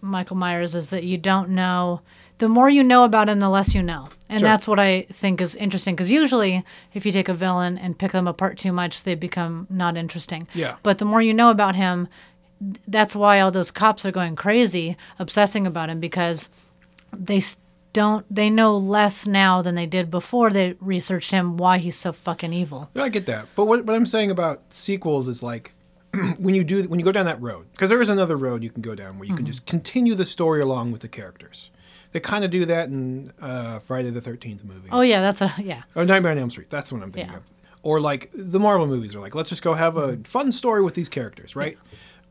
Michael 0.00 0.36
Myers 0.36 0.74
is 0.74 0.90
that 0.90 1.04
you 1.04 1.18
don't 1.18 1.50
know. 1.50 2.00
The 2.38 2.48
more 2.48 2.68
you 2.68 2.84
know 2.84 3.04
about 3.04 3.28
him, 3.30 3.40
the 3.40 3.48
less 3.48 3.74
you 3.74 3.82
know, 3.82 4.08
and 4.28 4.40
Sure. 4.40 4.48
that's 4.48 4.66
what 4.68 4.78
I 4.78 5.06
think 5.12 5.40
is 5.40 5.54
interesting. 5.54 5.94
Because 5.94 6.10
usually, 6.10 6.64
if 6.92 7.06
you 7.06 7.12
take 7.12 7.28
a 7.30 7.34
villain 7.34 7.78
and 7.78 7.98
pick 7.98 8.12
them 8.12 8.26
apart 8.28 8.58
too 8.58 8.72
much, 8.72 9.04
they 9.04 9.14
become 9.14 9.66
not 9.70 9.96
interesting. 9.96 10.46
Yeah. 10.54 10.76
But 10.82 10.98
the 10.98 11.06
more 11.06 11.22
you 11.22 11.32
know 11.32 11.48
about 11.50 11.76
him, 11.76 12.08
that's 12.88 13.14
why 13.14 13.40
all 13.40 13.50
those 13.50 13.70
cops 13.70 14.04
are 14.06 14.12
going 14.12 14.36
crazy, 14.36 14.96
obsessing 15.18 15.66
about 15.66 15.90
him 15.90 16.00
because 16.00 16.48
they 17.12 17.42
don't 17.92 18.26
they 18.34 18.50
know 18.50 18.76
less 18.76 19.26
now 19.26 19.62
than 19.62 19.74
they 19.74 19.86
did 19.86 20.10
before 20.10 20.50
they 20.50 20.74
researched 20.80 21.30
him 21.30 21.56
why 21.56 21.78
he's 21.78 21.96
so 21.96 22.12
fucking 22.12 22.52
evil 22.52 22.90
yeah, 22.94 23.04
I 23.04 23.08
get 23.08 23.26
that. 23.26 23.46
But 23.54 23.64
what, 23.66 23.84
what 23.86 23.96
I'm 23.96 24.04
saying 24.06 24.30
about 24.30 24.60
sequels 24.72 25.28
is 25.28 25.42
like 25.42 25.72
when 26.38 26.54
you 26.54 26.62
do 26.64 26.82
when 26.88 26.98
you 26.98 27.04
go 27.04 27.12
down 27.12 27.26
that 27.26 27.40
road, 27.40 27.66
because 27.72 27.90
there 27.90 28.00
is 28.02 28.08
another 28.08 28.36
road 28.36 28.62
you 28.62 28.70
can 28.70 28.82
go 28.82 28.94
down 28.94 29.18
where 29.18 29.24
you 29.26 29.30
Mm-hmm. 29.32 29.36
can 29.38 29.46
just 29.46 29.66
continue 29.66 30.14
the 30.14 30.24
story 30.24 30.60
along 30.60 30.92
with 30.92 31.00
the 31.02 31.08
characters. 31.08 31.70
They 32.12 32.20
kind 32.20 32.44
of 32.44 32.50
do 32.50 32.64
that 32.66 32.88
in 32.88 33.32
uh, 33.40 33.80
Friday 33.80 34.10
the 34.10 34.20
Thirteenth 34.22 34.64
movie. 34.64 34.88
oh 34.92 35.02
yeah 35.02 35.20
that's 35.20 35.40
a 35.42 35.52
yeah 35.62 35.82
Or 35.94 36.04
Nightmare 36.04 36.32
on 36.32 36.38
Elm 36.38 36.50
Street. 36.50 36.70
That's 36.70 36.90
what 36.92 37.02
I'm 37.02 37.12
thinking 37.12 37.32
Yeah. 37.32 37.38
of. 37.38 37.44
Or 37.82 38.00
like 38.00 38.30
the 38.34 38.58
Marvel 38.58 38.86
movies 38.86 39.14
are 39.14 39.20
like, 39.20 39.34
let's 39.34 39.48
just 39.50 39.62
go 39.62 39.74
have 39.74 39.96
a 39.96 40.16
fun 40.24 40.50
story 40.52 40.82
with 40.82 40.94
these 40.94 41.08
characters, 41.08 41.54
right? 41.54 41.78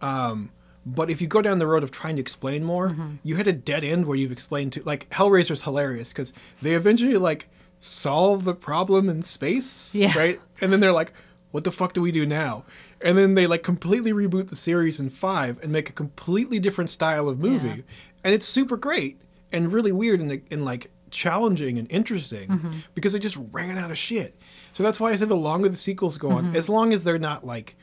Um, 0.02 0.52
but 0.86 1.10
if 1.10 1.20
you 1.22 1.28
go 1.28 1.42
down 1.42 1.60
the 1.60 1.68
road 1.68 1.84
of 1.84 1.92
trying 1.92 2.16
to 2.18 2.22
explain 2.22 2.64
more, 2.64 2.90
Mm-hmm. 2.90 3.08
you 3.24 3.36
hit 3.36 3.48
a 3.48 3.54
dead 3.54 3.84
end 3.84 4.06
where 4.06 4.18
you've 4.18 4.32
explained 4.32 4.74
to 4.74 4.84
like 4.84 5.10
Hellraiser's 5.10 5.64
hilarious 5.64 6.10
because 6.14 6.32
they 6.62 6.74
eventually 6.74 7.18
like 7.18 7.48
solve 7.80 8.44
the 8.44 8.54
problem 8.56 9.10
in 9.10 9.22
space, 9.22 9.94
Yeah. 9.96 10.18
right? 10.18 10.40
And 10.62 10.72
then 10.72 10.80
they're 10.80 10.92
like, 10.92 11.12
what 11.52 11.64
the 11.64 11.72
fuck 11.72 11.94
do 11.94 12.02
we 12.02 12.12
do 12.12 12.26
now? 12.26 12.66
And 13.02 13.18
then 13.18 13.34
they 13.36 13.48
like 13.48 13.64
completely 13.64 14.12
reboot 14.14 14.50
the 14.50 14.56
series 14.56 15.00
in 15.00 15.10
five 15.10 15.62
and 15.64 15.72
make 15.72 15.90
a 15.90 15.94
completely 15.94 16.60
different 16.60 16.90
style 16.90 17.28
of 17.30 17.40
movie, 17.40 17.68
Yeah. 17.68 17.84
and 18.24 18.34
it's 18.34 18.46
super 18.46 18.78
great 18.78 19.20
and 19.52 19.72
really 19.72 19.92
weird 19.92 20.20
and, 20.20 20.42
and 20.52 20.66
like 20.66 20.92
challenging 21.12 21.78
and 21.78 21.90
interesting 21.92 22.48
Mm-hmm. 22.50 22.72
because 22.94 23.14
they 23.14 23.20
just 23.20 23.38
ran 23.52 23.78
out 23.78 23.90
of 23.92 23.98
shit. 23.98 24.36
So 24.74 24.84
that's 24.84 25.00
why 25.00 25.12
I 25.12 25.16
said 25.16 25.30
the 25.30 25.36
longer 25.36 25.70
the 25.70 25.78
sequels 25.78 26.18
go 26.18 26.30
Mm-hmm. 26.30 26.48
on, 26.50 26.56
as 26.56 26.70
long 26.70 26.94
as 26.94 27.04
they're 27.04 27.18
not 27.20 27.46
like 27.46 27.76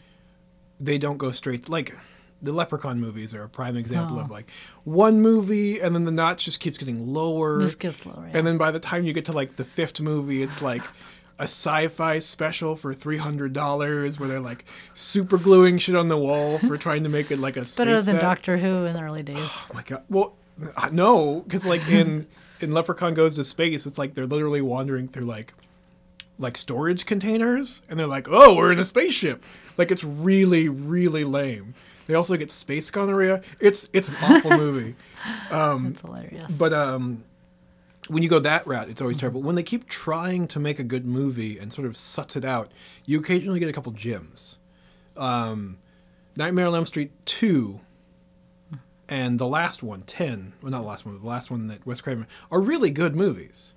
they 0.84 0.98
don't 0.98 1.18
go 1.18 1.30
straight 1.30 1.68
like 1.68 1.96
the 2.42 2.52
Leprechaun 2.52 2.98
movies 2.98 3.34
are 3.34 3.44
a 3.44 3.48
prime 3.48 3.76
example 3.76 4.18
of 4.18 4.28
like 4.30 4.50
one 4.82 5.20
movie 5.20 5.78
and 5.80 5.94
then 5.94 6.04
the 6.04 6.10
notch 6.10 6.44
just 6.44 6.58
keeps 6.58 6.76
getting 6.76 7.06
lower. 7.06 7.60
Just 7.60 7.78
gets 7.78 8.04
lower, 8.04 8.28
yeah. 8.28 8.36
And 8.36 8.44
then 8.46 8.58
by 8.58 8.72
the 8.72 8.80
time 8.80 9.04
you 9.04 9.12
get 9.12 9.26
to 9.26 9.32
like 9.32 9.54
the 9.54 9.64
fifth 9.64 10.00
movie, 10.00 10.42
it's 10.42 10.60
like 10.60 10.82
a 11.38 11.44
sci-fi 11.44 12.18
special 12.18 12.74
for 12.74 12.92
three 12.92 13.16
hundred 13.16 13.52
dollars 13.52 14.18
where 14.18 14.28
they're 14.28 14.40
like 14.40 14.64
super 14.92 15.38
gluing 15.38 15.78
shit 15.78 15.94
on 15.94 16.08
the 16.08 16.18
wall 16.18 16.58
for 16.58 16.76
trying 16.86 17.04
to 17.04 17.08
make 17.08 17.30
it 17.30 17.38
like 17.38 17.56
a 17.56 17.64
better 17.76 17.94
than 18.02 18.14
set. 18.16 18.20
doctor 18.20 18.56
who 18.58 18.86
in 18.86 18.94
the 18.94 19.02
early 19.02 19.22
days 19.22 19.38
Oh 19.70 19.74
my 19.74 19.82
god. 19.82 20.02
Well, 20.10 20.34
uh, 20.76 20.88
no, 20.90 21.40
because 21.40 21.64
like 21.64 21.88
in 21.88 22.26
in 22.60 22.72
Leprechaun 22.72 23.14
Goes 23.14 23.36
to 23.36 23.44
Space, 23.44 23.86
it's 23.86 23.98
like 23.98 24.14
they're 24.14 24.26
literally 24.26 24.60
wandering 24.60 25.06
through 25.06 25.26
like 25.26 25.54
like 26.42 26.56
storage 26.56 27.06
containers, 27.06 27.82
and 27.88 27.98
they're 27.98 28.06
like, 28.06 28.26
"Oh, 28.30 28.54
we're 28.56 28.72
in 28.72 28.78
a 28.78 28.84
spaceship." 28.84 29.44
Like 29.76 29.90
it's 29.90 30.04
really 30.04 30.68
really 30.68 31.24
lame. 31.24 31.74
They 32.06 32.14
also 32.14 32.36
get 32.36 32.50
space 32.50 32.90
gonorrhea. 32.90 33.42
It's 33.60 33.88
it's 33.92 34.08
an 34.08 34.16
awful 34.22 34.50
movie. 34.58 34.96
that's 35.50 36.00
hilarious 36.00 36.58
But 36.58 36.72
um, 36.72 37.24
when 38.08 38.22
you 38.22 38.28
go 38.28 38.40
that 38.40 38.66
route, 38.66 38.88
it's 38.88 39.00
always 39.00 39.16
terrible. 39.16 39.40
When 39.42 39.54
they 39.54 39.62
keep 39.62 39.88
trying 39.88 40.48
to 40.48 40.60
make 40.60 40.78
a 40.78 40.84
good 40.84 41.06
movie 41.06 41.58
and 41.58 41.72
sort 41.72 41.86
of 41.86 41.96
suts 41.96 42.36
it 42.36 42.44
out, 42.44 42.70
you 43.06 43.20
occasionally 43.20 43.60
get 43.60 43.68
a 43.68 43.72
couple 43.72 43.92
gems. 43.92 44.58
Um, 45.16 45.78
Nightmare 46.36 46.66
on 46.66 46.74
Elm 46.74 46.86
Street 46.86 47.12
two 47.24 47.80
and 49.08 49.38
the 49.38 49.46
last 49.46 49.82
one, 49.82 50.02
10, 50.02 50.54
well, 50.62 50.70
not 50.70 50.80
the 50.80 50.86
last 50.88 51.04
one, 51.04 51.20
the 51.20 51.26
last 51.26 51.50
one 51.50 51.66
that 51.66 51.84
Wes 51.86 52.00
Craven, 52.00 52.26
are 52.50 52.60
really 52.60 52.90
good 52.90 53.14
movies. 53.14 53.71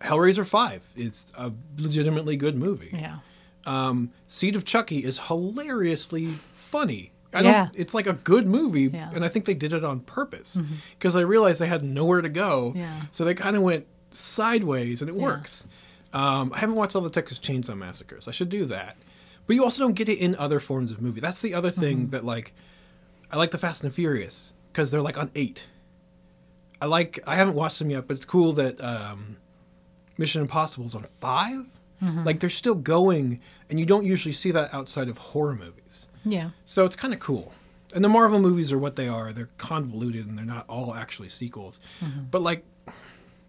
Hellraiser 0.00 0.46
5 0.46 0.82
is 0.96 1.32
a 1.36 1.52
legitimately 1.78 2.36
good 2.36 2.56
movie. 2.56 2.90
yeah 2.92 3.18
Um, 3.64 4.10
Seed 4.28 4.54
of 4.56 4.64
Chucky 4.64 5.04
is 5.04 5.18
hilariously 5.26 6.26
funny. 6.54 7.12
I 7.34 7.40
Yeah. 7.42 7.52
don't, 7.64 7.76
it's 7.78 7.94
like 7.94 8.06
a 8.06 8.12
good 8.12 8.46
movie, 8.46 8.82
Yeah. 8.92 9.10
and 9.14 9.24
I 9.24 9.28
think 9.28 9.44
they 9.44 9.54
did 9.54 9.72
it 9.72 9.84
on 9.84 10.00
purpose 10.00 10.58
because 10.98 11.16
I 11.16 11.20
realized 11.22 11.60
they 11.60 11.66
had 11.66 11.82
nowhere 11.82 12.20
to 12.22 12.28
go. 12.28 12.72
Yeah. 12.76 13.02
So 13.10 13.24
they 13.24 13.34
kind 13.34 13.56
of 13.56 13.62
went 13.62 13.86
sideways, 14.10 15.00
and 15.02 15.10
it 15.10 15.16
Yeah. 15.16 15.22
works. 15.22 15.66
Um, 16.12 16.52
I 16.54 16.58
haven't 16.60 16.76
watched 16.76 16.94
all 16.96 17.02
the 17.02 17.10
Texas 17.10 17.38
Chainsaw 17.38 17.76
Massacres. 17.76 18.28
I 18.28 18.30
should 18.30 18.48
do 18.48 18.64
that. 18.66 18.96
But 19.46 19.54
you 19.56 19.64
also 19.64 19.82
don't 19.82 19.94
get 19.94 20.08
it 20.08 20.18
in 20.18 20.34
other 20.36 20.60
forms 20.60 20.90
of 20.92 21.02
movie. 21.02 21.20
That's 21.20 21.40
the 21.42 21.52
other 21.54 21.70
thing 21.70 22.08
that 22.10 22.24
like 22.24 22.52
I 23.30 23.36
like 23.36 23.50
the 23.50 23.58
Fast 23.58 23.82
and 23.82 23.90
the 23.90 23.94
Furious 23.94 24.52
because 24.72 24.90
they're 24.90 25.02
like 25.02 25.18
on 25.18 25.30
eight. 25.34 25.66
I 26.80 26.86
like 26.86 27.18
I 27.26 27.36
haven't 27.36 27.54
watched 27.54 27.78
them 27.80 27.90
yet, 27.90 28.06
but 28.06 28.14
it's 28.14 28.24
cool 28.24 28.52
that 28.54 28.80
um, 28.82 29.36
Mission 30.18 30.40
Impossible 30.42 30.86
is 30.86 30.94
on 30.94 31.04
5 31.20 31.50
mm-hmm. 32.02 32.24
Like 32.24 32.40
they're 32.40 32.50
still 32.50 32.74
going, 32.74 33.40
and 33.70 33.78
you 33.78 33.86
don't 33.86 34.04
usually 34.04 34.32
see 34.32 34.50
that 34.52 34.72
outside 34.72 35.08
of 35.08 35.18
horror 35.18 35.54
movies. 35.54 36.06
yeah 36.24 36.50
So 36.64 36.84
it's 36.84 36.96
kind 36.96 37.14
of 37.14 37.20
cool. 37.20 37.52
And 37.94 38.04
the 38.04 38.08
Marvel 38.08 38.40
movies 38.40 38.72
are 38.72 38.78
what 38.78 38.96
they 38.96 39.08
are. 39.08 39.32
They're 39.32 39.48
convoluted 39.58 40.26
and 40.26 40.36
they're 40.36 40.44
not 40.44 40.66
all 40.68 40.94
actually 40.94 41.28
sequels. 41.28 41.80
Mm-hmm. 42.04 42.24
But 42.30 42.42
like 42.42 42.64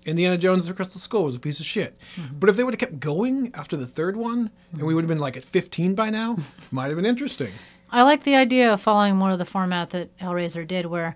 Indiana 0.06 0.38
Jones 0.38 0.66
and 0.66 0.74
the 0.74 0.76
Crystal 0.76 1.02
Skull 1.02 1.24
was 1.26 1.36
a 1.36 1.40
piece 1.40 1.60
of 1.60 1.66
shit. 1.66 1.98
Mm-hmm. 2.16 2.40
But 2.40 2.50
if 2.50 2.56
they 2.56 2.64
would 2.64 2.74
have 2.74 2.80
kept 2.80 3.00
going 3.00 3.52
after 3.54 3.76
the 3.76 3.88
third 3.88 4.16
one 4.16 4.52
and 4.72 4.84
we 4.84 4.94
would 4.94 5.04
have 5.04 5.10
been 5.10 5.20
like 5.20 5.36
at 5.36 5.44
15 5.44 5.96
by 5.96 6.10
now, 6.10 6.38
might 6.72 6.88
have 6.88 6.96
been 6.96 7.06
interesting. 7.06 7.52
I 7.92 8.04
like 8.04 8.24
the 8.24 8.36
idea 8.36 8.72
of 8.72 8.82
following 8.82 9.16
more 9.16 9.32
of 9.32 9.40
the 9.40 9.46
format 9.46 9.90
that 9.92 10.16
Hellraiser 10.18 10.66
did, 10.68 10.88
where 10.88 11.16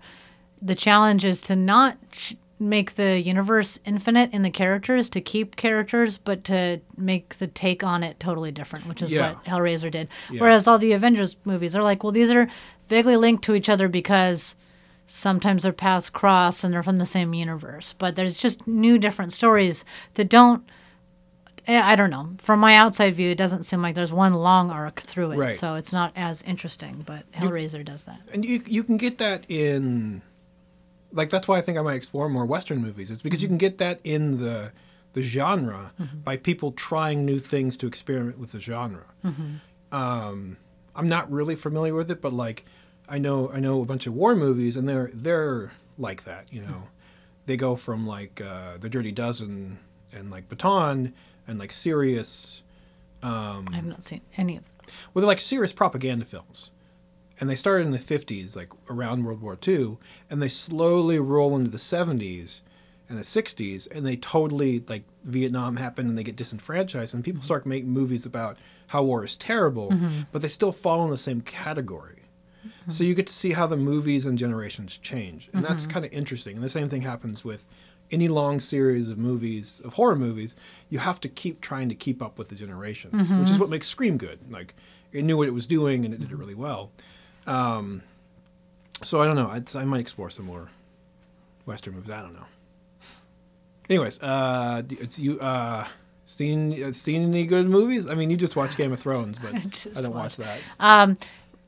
the 0.61 0.75
challenge 0.75 1.25
is 1.25 1.41
to 1.43 1.55
not 1.55 1.97
ch- 2.11 2.35
make 2.61 2.93
the 2.95 3.19
universe 3.19 3.79
infinite 3.85 4.31
in 4.31 4.43
the 4.43 4.51
characters, 4.51 5.09
to 5.09 5.19
keep 5.19 5.55
characters, 5.55 6.17
but 6.19 6.43
to 6.43 6.79
make 6.95 7.37
the 7.39 7.47
take 7.47 7.83
on 7.83 8.03
it 8.03 8.19
totally 8.19 8.51
different, 8.51 8.85
which 8.85 9.01
is 9.01 9.11
Yeah. 9.11 9.33
what 9.33 9.43
Hellraiser 9.45 9.89
did. 9.89 10.07
Yeah. 10.29 10.41
Whereas 10.41 10.67
all 10.67 10.77
the 10.77 10.91
Avengers 10.93 11.35
movies 11.43 11.75
are 11.75 11.81
like, 11.83 12.03
well, 12.03 12.11
these 12.11 12.29
are 12.29 12.47
vaguely 12.87 13.15
linked 13.17 13.43
to 13.45 13.55
each 13.55 13.67
other 13.67 13.87
because 13.87 14.55
sometimes 15.07 15.63
their 15.63 15.73
paths 15.73 16.09
cross 16.09 16.63
and 16.63 16.73
they're 16.73 16.83
from 16.83 16.99
the 16.99 17.05
same 17.05 17.33
universe, 17.33 17.95
but 17.97 18.15
there's 18.15 18.37
just 18.37 18.65
new, 18.67 18.97
different 18.99 19.33
stories 19.33 19.83
that 20.13 20.29
don't. 20.29 20.63
eh, 21.67 21.81
I 21.83 21.95
don't 21.95 22.09
know. 22.09 22.29
From 22.39 22.59
my 22.59 22.75
outside 22.75 23.13
view, 23.15 23.29
it 23.29 23.37
doesn't 23.37 23.63
seem 23.63 23.81
like 23.83 23.93
there's 23.95 24.11
one 24.13 24.33
long 24.33 24.71
arc 24.71 24.99
through 25.01 25.31
it, 25.31 25.37
Right. 25.37 25.55
so 25.55 25.75
it's 25.75 25.93
not 25.93 26.11
as 26.15 26.41
interesting. 26.43 27.03
But 27.05 27.31
Hellraiser 27.33 27.83
does 27.85 28.05
that. 28.05 28.19
And 28.33 28.43
you 28.45 28.63
you 28.65 28.83
can 28.83 28.97
get 28.97 29.17
that 29.19 29.45
in 29.49 30.21
like 31.11 31.29
that's 31.29 31.47
why 31.47 31.57
I 31.57 31.61
think 31.61 31.77
I 31.77 31.81
might 31.81 31.95
explore 31.95 32.29
more 32.29 32.45
western 32.45 32.81
movies. 32.81 33.11
It's 33.11 33.21
because 33.21 33.41
you 33.41 33.47
can 33.47 33.57
get 33.57 33.77
that 33.79 33.99
in 34.03 34.37
the 34.37 34.71
the 35.13 35.21
genre 35.21 35.93
by 36.23 36.37
people 36.37 36.71
trying 36.71 37.25
new 37.25 37.39
things 37.39 37.75
to 37.77 37.87
experiment 37.87 38.39
with 38.39 38.53
the 38.53 38.59
genre. 38.61 39.05
Um, 39.91 40.57
I'm 40.95 41.07
not 41.09 41.29
really 41.31 41.55
familiar 41.55 41.93
with 41.93 42.09
it, 42.11 42.21
but 42.21 42.33
like 42.33 42.65
I 43.09 43.17
know 43.17 43.51
I 43.51 43.59
know 43.59 43.81
a 43.81 43.85
bunch 43.85 44.07
of 44.07 44.13
war 44.13 44.35
movies, 44.35 44.75
and 44.75 44.87
they're 44.87 45.09
they're 45.13 45.71
like 45.97 46.23
that. 46.23 46.51
You 46.51 46.61
know, 46.61 46.83
they 47.45 47.57
go 47.57 47.75
from 47.75 48.07
like 48.07 48.39
uh, 48.41 48.77
the 48.79 48.89
Dirty 48.89 49.11
Dozen 49.11 49.79
and 50.13 50.31
like 50.31 50.47
Patton 50.49 51.13
and 51.47 51.59
like 51.59 51.71
serious. 51.71 52.61
I 53.71 53.75
have 53.75 53.85
not 53.85 54.03
seen 54.03 54.21
any 54.37 54.57
of 54.57 54.63
those. 54.63 54.97
Well, 55.13 55.21
they're 55.21 55.27
like 55.27 55.39
serious 55.39 55.73
propaganda 55.73 56.25
films. 56.25 56.70
And 57.41 57.49
they 57.49 57.55
started 57.55 57.87
in 57.87 57.91
the 57.91 57.97
50s, 57.97 58.55
like 58.55 58.69
around 58.87 59.25
World 59.25 59.41
War 59.41 59.57
II, 59.67 59.97
and 60.29 60.41
they 60.41 60.47
slowly 60.47 61.19
roll 61.19 61.57
into 61.57 61.71
the 61.71 61.79
70s 61.79 62.61
and 63.09 63.17
the 63.17 63.23
60s, 63.23 63.89
and 63.91 64.05
they 64.05 64.15
totally 64.15 64.81
like 64.87 65.03
Vietnam 65.23 65.75
happened, 65.75 66.07
and 66.07 66.17
they 66.17 66.23
get 66.23 66.35
disenfranchised, 66.35 67.15
and 67.15 67.23
people 67.23 67.41
start 67.41 67.65
making 67.65 67.89
movies 67.89 68.27
about 68.27 68.57
how 68.87 69.03
war 69.03 69.25
is 69.25 69.35
terrible, 69.35 69.89
mm-hmm. 69.89 70.21
but 70.31 70.43
they 70.43 70.47
still 70.47 70.71
fall 70.71 71.03
in 71.03 71.09
the 71.09 71.17
same 71.17 71.41
category. 71.41 72.21
Mm-hmm. 72.65 72.91
So 72.91 73.03
you 73.03 73.15
get 73.15 73.27
to 73.27 73.33
see 73.33 73.53
how 73.53 73.65
the 73.65 73.75
movies 73.75 74.25
and 74.25 74.37
generations 74.37 74.97
change, 74.97 75.49
and 75.51 75.65
that's 75.65 75.83
mm-hmm. 75.83 75.93
kind 75.93 76.05
of 76.05 76.13
interesting. 76.13 76.55
And 76.57 76.63
the 76.63 76.69
same 76.69 76.89
thing 76.89 77.01
happens 77.01 77.43
with 77.43 77.67
any 78.11 78.27
long 78.27 78.59
series 78.59 79.09
of 79.09 79.17
movies 79.17 79.81
of 79.83 79.93
horror 79.93 80.15
movies. 80.15 80.55
You 80.89 80.99
have 80.99 81.19
to 81.21 81.29
keep 81.29 81.59
trying 81.59 81.89
to 81.89 81.95
keep 81.95 82.21
up 82.21 82.37
with 82.37 82.49
the 82.49 82.55
generations, 82.55 83.29
which 83.31 83.49
is 83.49 83.57
what 83.57 83.69
makes 83.69 83.87
Scream 83.87 84.17
good. 84.17 84.39
Like 84.51 84.75
it 85.11 85.23
knew 85.23 85.37
what 85.37 85.47
it 85.47 85.53
was 85.53 85.65
doing, 85.65 86.05
and 86.05 86.13
it 86.13 86.19
did 86.19 86.31
it 86.31 86.37
really 86.37 86.55
well. 86.55 86.91
Um, 87.47 88.03
so 89.03 89.21
I 89.21 89.25
don't 89.25 89.35
know. 89.35 89.49
I'd, 89.49 89.75
I 89.75 89.83
might 89.85 89.99
explore 89.99 90.29
some 90.29 90.45
more 90.45 90.67
Western 91.65 91.95
movies. 91.95 92.11
I 92.11 92.21
don't 92.21 92.33
know. 92.33 92.45
Anyways, 93.89 94.21
uh, 94.21 94.83
it's 94.89 95.19
you. 95.19 95.39
Uh, 95.39 95.85
seen 96.25 96.81
uh, 96.83 96.91
seen 96.93 97.23
any 97.23 97.45
good 97.45 97.67
movies? 97.67 98.09
I 98.09 98.15
mean, 98.15 98.29
you 98.29 98.37
just 98.37 98.55
watched 98.55 98.77
Game 98.77 98.93
of 98.93 98.99
Thrones, 98.99 99.37
but 99.37 99.53
I, 99.55 99.59
just 99.59 100.03
don't 100.03 100.13
watch 100.13 100.37
that. 100.37 100.59
Um, 100.79 101.17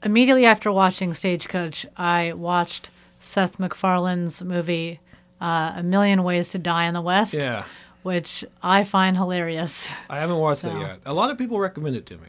immediately 0.04 0.46
after 0.46 0.72
watching 0.72 1.14
Stagecoach, 1.14 1.86
I 1.98 2.34
watched 2.34 2.90
Seth 3.20 3.58
MacFarlane's 3.60 4.44
movie 4.44 5.00
uh, 5.42 5.74
A 5.78 5.84
Million 5.84 6.24
Ways 6.24 6.52
to 6.52 6.60
Die 6.60 6.86
in 6.86 6.94
the 6.94 7.02
West, 7.02 7.34
Yeah, 7.34 7.66
which 8.04 8.46
I 8.62 8.84
find 8.84 9.18
hilarious. 9.18 9.90
I 10.10 10.20
haven't 10.20 10.38
watched 10.38 10.62
So- 10.62 10.76
it 10.76 10.80
yet. 10.80 11.00
A 11.06 11.14
lot 11.14 11.30
of 11.30 11.38
people 11.38 11.60
recommend 11.60 11.96
it 11.96 12.06
to 12.08 12.14
me. 12.16 12.28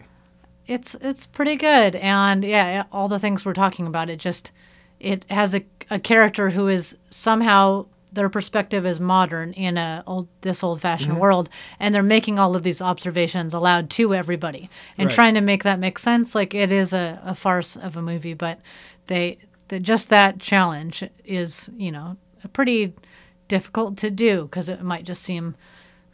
It's 0.66 0.94
it's 0.96 1.26
pretty 1.26 1.56
good, 1.56 1.96
and 1.96 2.42
yeah, 2.44 2.84
all 2.90 3.08
the 3.08 3.18
things 3.18 3.44
we're 3.44 3.52
talking 3.52 3.86
about. 3.86 4.08
It 4.08 4.18
just 4.18 4.50
it 5.00 5.24
has 5.30 5.54
a, 5.54 5.64
a 5.90 5.98
character 5.98 6.50
who 6.50 6.68
is 6.68 6.96
somehow 7.10 7.86
their 8.12 8.28
perspective 8.30 8.86
is 8.86 9.00
modern 9.00 9.52
in 9.54 9.76
a 9.76 10.02
old 10.06 10.28
this 10.40 10.62
old 10.64 10.80
fashioned 10.80 11.12
Mm-hmm. 11.12 11.20
world, 11.20 11.48
and 11.80 11.94
they're 11.94 12.02
making 12.02 12.38
all 12.38 12.56
of 12.56 12.62
these 12.62 12.80
observations 12.80 13.52
aloud 13.52 13.90
to 13.90 14.14
everybody 14.14 14.70
and 14.96 15.08
Right. 15.08 15.14
trying 15.14 15.34
to 15.34 15.40
make 15.42 15.64
that 15.64 15.78
make 15.78 15.98
sense. 15.98 16.34
Like 16.34 16.54
it 16.54 16.72
is 16.72 16.92
a, 16.92 17.20
a 17.24 17.34
farce 17.34 17.76
of 17.76 17.96
a 17.96 18.02
movie, 18.02 18.34
but 18.34 18.58
they 19.06 19.38
the, 19.68 19.80
just 19.80 20.08
that 20.10 20.38
challenge 20.38 21.04
is 21.24 21.70
you 21.76 21.92
know 21.92 22.16
pretty 22.54 22.94
difficult 23.48 23.96
to 23.98 24.10
do 24.10 24.44
because 24.44 24.68
it 24.70 24.80
might 24.82 25.04
just 25.04 25.22
seem 25.22 25.54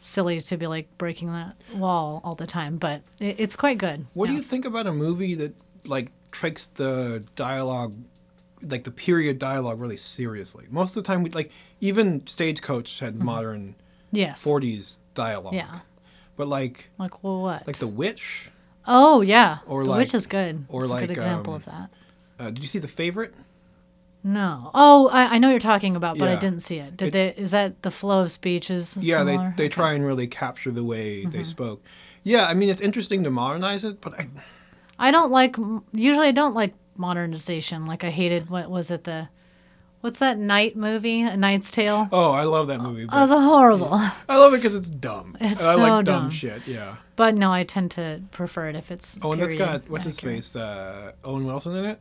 silly 0.01 0.41
to 0.41 0.57
be 0.57 0.67
like 0.67 0.87
breaking 0.97 1.31
that 1.31 1.55
wall 1.75 2.19
all 2.25 2.35
the 2.35 2.47
time, 2.47 2.75
but 2.77 3.01
it, 3.19 3.35
it's 3.39 3.55
quite 3.55 3.77
good. 3.77 4.05
What 4.13 4.27
do 4.27 4.33
you 4.33 4.41
think 4.41 4.65
about 4.65 4.87
a 4.87 4.91
movie 4.91 5.35
that 5.35 5.53
like 5.85 6.11
takes 6.33 6.65
the 6.65 7.23
dialogue, 7.35 7.95
like 8.61 8.83
the 8.83 8.91
period 8.91 9.39
dialogue, 9.39 9.79
really 9.79 9.95
seriously? 9.97 10.65
Most 10.69 10.97
of 10.97 11.03
the 11.03 11.07
time, 11.07 11.23
we 11.23 11.29
like 11.29 11.51
even 11.79 12.25
Stagecoach 12.27 12.99
had 12.99 13.15
modern 13.21 13.75
Yes. 14.11 14.43
'40s 14.43 14.99
dialogue. 15.13 15.53
Mm-hmm. 15.53 15.73
Yeah. 15.73 15.79
But 16.35 16.47
like 16.47 16.89
Like 16.97 17.23
well, 17.23 17.41
what? 17.41 17.65
like 17.67 17.77
The 17.77 17.87
Witch. 17.87 18.49
oh 18.87 19.21
yeah. 19.21 19.59
or 19.67 19.83
the 19.83 19.91
like- 19.91 19.99
witch 19.99 20.15
is 20.15 20.25
good. 20.27 20.65
or 20.69 20.81
It's 20.81 20.89
a 20.89 20.93
like, 20.93 21.01
good 21.07 21.17
example 21.17 21.53
um, 21.53 21.57
of 21.57 21.65
that. 21.65 21.89
Uh, 22.39 22.45
did 22.49 22.59
you 22.59 22.67
see 22.67 22.79
The 22.79 22.87
Favorite? 22.87 23.35
No. 24.23 24.69
Oh, 24.75 25.07
I, 25.09 25.35
I 25.35 25.37
know 25.39 25.49
you're 25.49 25.59
talking 25.59 25.95
about, 25.95 26.17
but 26.17 26.27
I 26.27 26.35
didn't 26.35 26.59
see 26.61 26.77
it. 26.77 26.95
Did 26.97 27.07
It's- 27.15 27.35
they? 27.35 27.41
Is 27.41 27.51
that 27.51 27.81
the 27.81 27.89
flow 27.91 28.21
of 28.21 28.31
speech 28.31 28.69
is 28.69 28.95
Yeah, 28.97 29.23
they 29.23 29.31
similar? 29.33 29.53
they 29.57 29.63
Okay. 29.65 29.69
Mm-hmm. 29.69 29.81
try 29.81 29.93
and 29.93 30.05
really 30.05 30.27
capture 30.27 30.69
the 30.71 30.83
way 30.83 31.25
they 31.25 31.43
spoke. 31.43 31.83
Yeah, 32.23 32.45
I 32.45 32.53
mean 32.53 32.69
it's 32.69 32.81
interesting 32.81 33.23
to 33.23 33.31
modernize 33.31 33.83
it, 33.83 33.99
but 33.99 34.13
I, 34.19 34.27
I 34.99 35.09
don't 35.11 35.31
like. 35.31 35.55
Usually, 35.91 36.27
I 36.27 36.31
don't 36.31 36.53
like 36.53 36.73
modernization. 36.97 37.85
Like 37.87 38.03
I 38.03 38.11
hated 38.11 38.49
what 38.51 38.69
was 38.69 38.91
it 38.91 39.05
the, 39.05 39.27
what's 40.01 40.19
that 40.19 40.37
night 40.37 40.75
movie? 40.75 41.23
A 41.23 41.35
Knight's 41.35 41.71
Tale. 41.71 42.07
oh, 42.11 42.31
I 42.31 42.43
love 42.43 42.67
that 42.67 42.79
movie. 42.81 43.05
That 43.05 43.13
was 43.21 43.31
horrible. 43.31 43.89
I 43.93 44.37
love 44.37 44.53
it 44.53 44.57
because 44.57 44.75
it's 44.75 44.89
dumb. 44.91 45.35
It's 45.41 45.63
I 45.63 45.73
like 45.73 45.83
so 45.87 46.01
dumb, 46.03 46.03
dumb. 46.03 46.29
shit. 46.29 46.67
Yeah. 46.67 46.97
But 47.15 47.33
no, 47.35 47.51
I 47.51 47.63
tend 47.63 47.89
to 47.91 48.21
prefer 48.31 48.67
it 48.69 48.75
if 48.75 48.91
it's. 48.91 49.17
Oh, 49.23 49.31
and 49.31 49.41
that's 49.41 49.55
got 49.55 49.89
what's 49.89 50.05
his 50.05 50.19
face? 50.19 50.55
Uh, 50.55 51.13
Owen 51.23 51.45
Wilson 51.47 51.75
in 51.75 51.85
it. 51.85 51.99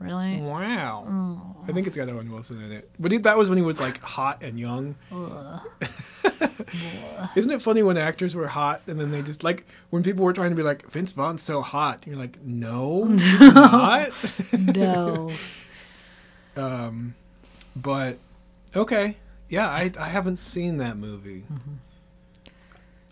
Really? 0.00 0.38
Wow. 0.38 1.56
I 1.68 1.72
think 1.72 1.86
it's 1.86 1.96
got 1.96 2.08
Owen 2.08 2.32
Wilson 2.32 2.62
in 2.64 2.72
it. 2.72 2.90
But 2.98 3.12
he, 3.12 3.18
that 3.18 3.36
was 3.36 3.50
when 3.50 3.58
he 3.58 3.64
was 3.64 3.80
like 3.80 4.00
hot 4.00 4.42
and 4.42 4.58
young. 4.58 4.96
Isn't 7.36 7.50
it 7.50 7.60
funny 7.60 7.82
when 7.82 7.98
actors 7.98 8.34
were 8.34 8.46
hot 8.46 8.80
and 8.86 8.98
then 8.98 9.10
they 9.10 9.20
just 9.20 9.44
like 9.44 9.66
when 9.90 10.02
people 10.02 10.24
were 10.24 10.32
trying 10.32 10.50
to 10.50 10.56
be 10.56 10.62
like 10.62 10.90
Vince 10.90 11.12
Vaughn's 11.12 11.42
so 11.42 11.60
hot, 11.60 12.06
you're 12.06 12.16
like, 12.16 12.40
no, 12.42 13.08
he's 13.08 13.40
not. 13.54 14.10
no. 14.74 15.30
Um, 16.56 17.14
but 17.76 18.16
okay, 18.74 19.16
yeah, 19.50 19.68
I 19.68 19.92
I 19.98 20.08
haven't 20.08 20.38
seen 20.38 20.78
that 20.78 20.96
movie. 20.96 21.44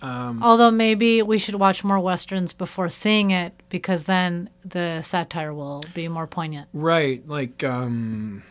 Although 0.02 0.70
maybe 0.70 1.22
we 1.22 1.38
should 1.38 1.56
watch 1.56 1.82
more 1.84 1.98
westerns 1.98 2.52
before 2.52 2.88
seeing 2.88 3.30
it 3.30 3.52
because 3.68 4.04
then 4.04 4.50
the 4.64 5.02
satire 5.02 5.52
will 5.52 5.82
be 5.94 6.08
more 6.08 6.26
poignant. 6.26 6.68
Right, 6.72 7.26
like 7.28 7.64
um, 7.64 8.42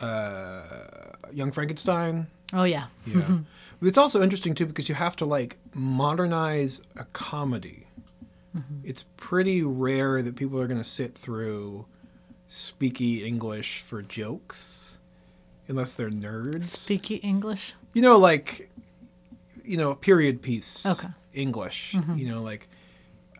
uh, 0.00 0.62
Young 1.32 1.52
Frankenstein. 1.52 2.28
Oh 2.52 2.64
yeah. 2.64 2.86
Yeah. 3.06 3.38
it's 3.82 3.98
also 3.98 4.22
interesting 4.22 4.54
too 4.54 4.66
because 4.66 4.88
you 4.88 4.94
have 4.94 5.16
to 5.16 5.24
like 5.24 5.58
modernize 5.74 6.80
a 6.96 7.04
comedy. 7.12 7.82
It's 8.82 9.04
pretty 9.18 9.62
rare 9.62 10.22
that 10.22 10.34
people 10.34 10.58
are 10.58 10.66
going 10.66 10.80
to 10.80 10.84
sit 10.84 11.14
through 11.14 11.84
speaky 12.48 13.22
English 13.22 13.82
for 13.82 14.00
jokes 14.00 14.98
unless 15.68 15.92
they're 15.92 16.08
nerds. 16.08 16.64
Speaky 16.64 17.20
English. 17.22 17.74
you 17.92 18.00
know 18.00 18.16
like 18.16 18.70
you 19.66 19.76
know 19.76 19.94
period 19.94 20.42
piece 20.42 20.86
Okay. 20.86 21.08
English, 21.34 21.92
mm-hmm. 21.92 22.16
you 22.16 22.28
know 22.28 22.42
like 22.42 22.68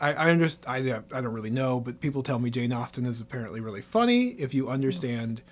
I, 0.01 0.13
I 0.13 0.31
understand. 0.31 0.91
I, 0.91 1.19
I 1.19 1.21
don't 1.21 1.33
really 1.33 1.51
know, 1.51 1.81
but 1.81 2.01
people 2.01 2.23
tell 2.23 2.39
me 2.39 2.51
Jane 2.51 2.73
Austen 2.73 3.07
is 3.07 3.21
apparently 3.21 3.61
really 3.61 3.81
funny 3.81 4.29
if 4.31 4.53
you 4.55 4.69
understand, 4.69 5.43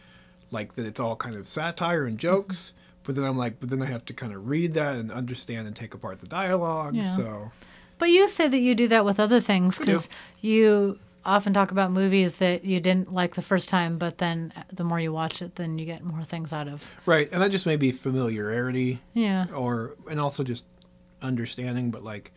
like 0.51 0.75
that 0.75 0.87
it's 0.87 1.01
all 1.01 1.17
kind 1.17 1.37
of 1.37 1.49
satire 1.49 2.05
and 2.05 2.19
jokes. 2.19 2.57
Mm-hmm. 2.57 2.81
But 3.05 3.15
then 3.17 3.25
I'm 3.25 3.37
like, 3.37 3.61
but 3.61 3.69
then 3.69 3.83
I 3.83 3.87
have 3.87 4.05
to 4.07 4.15
kind 4.15 4.33
of 4.33 4.49
read 4.49 4.75
that 4.75 4.97
and 4.97 5.13
understand 5.13 5.67
and 5.67 5.77
take 5.77 5.93
apart 5.95 6.21
the 6.21 6.27
dialogue. 6.27 6.95
Yeah. 6.95 7.15
So 7.15 7.53
But 7.99 8.11
you 8.11 8.29
say 8.29 8.49
that 8.49 8.59
you 8.59 8.75
do 8.75 8.89
that 8.89 9.05
with 9.05 9.21
other 9.21 9.41
things 9.41 9.79
because 9.79 10.09
you 10.41 10.99
often 11.25 11.53
talk 11.53 11.71
about 11.71 11.91
movies 11.91 12.37
that 12.37 12.65
you 12.65 12.81
didn't 12.81 13.13
like 13.13 13.35
the 13.35 13.43
first 13.43 13.69
time, 13.69 13.99
but 13.99 14.19
then 14.19 14.53
the 14.73 14.85
more 14.85 15.01
you 15.01 15.13
watch 15.13 15.43
it, 15.43 15.57
then 15.57 15.79
you 15.79 15.87
get 15.87 16.03
more 16.05 16.25
things 16.25 16.53
out 16.53 16.69
of. 16.69 16.91
right, 17.07 17.29
and 17.33 17.43
that 17.43 17.51
just 17.51 17.67
may 17.67 17.77
be 17.77 17.93
familiarity 17.93 19.01
Yeah. 19.15 19.47
or 19.55 19.97
and 20.11 20.21
also 20.21 20.43
just 20.43 20.65
understanding. 21.23 21.91
But 21.91 22.03
like 22.03 22.33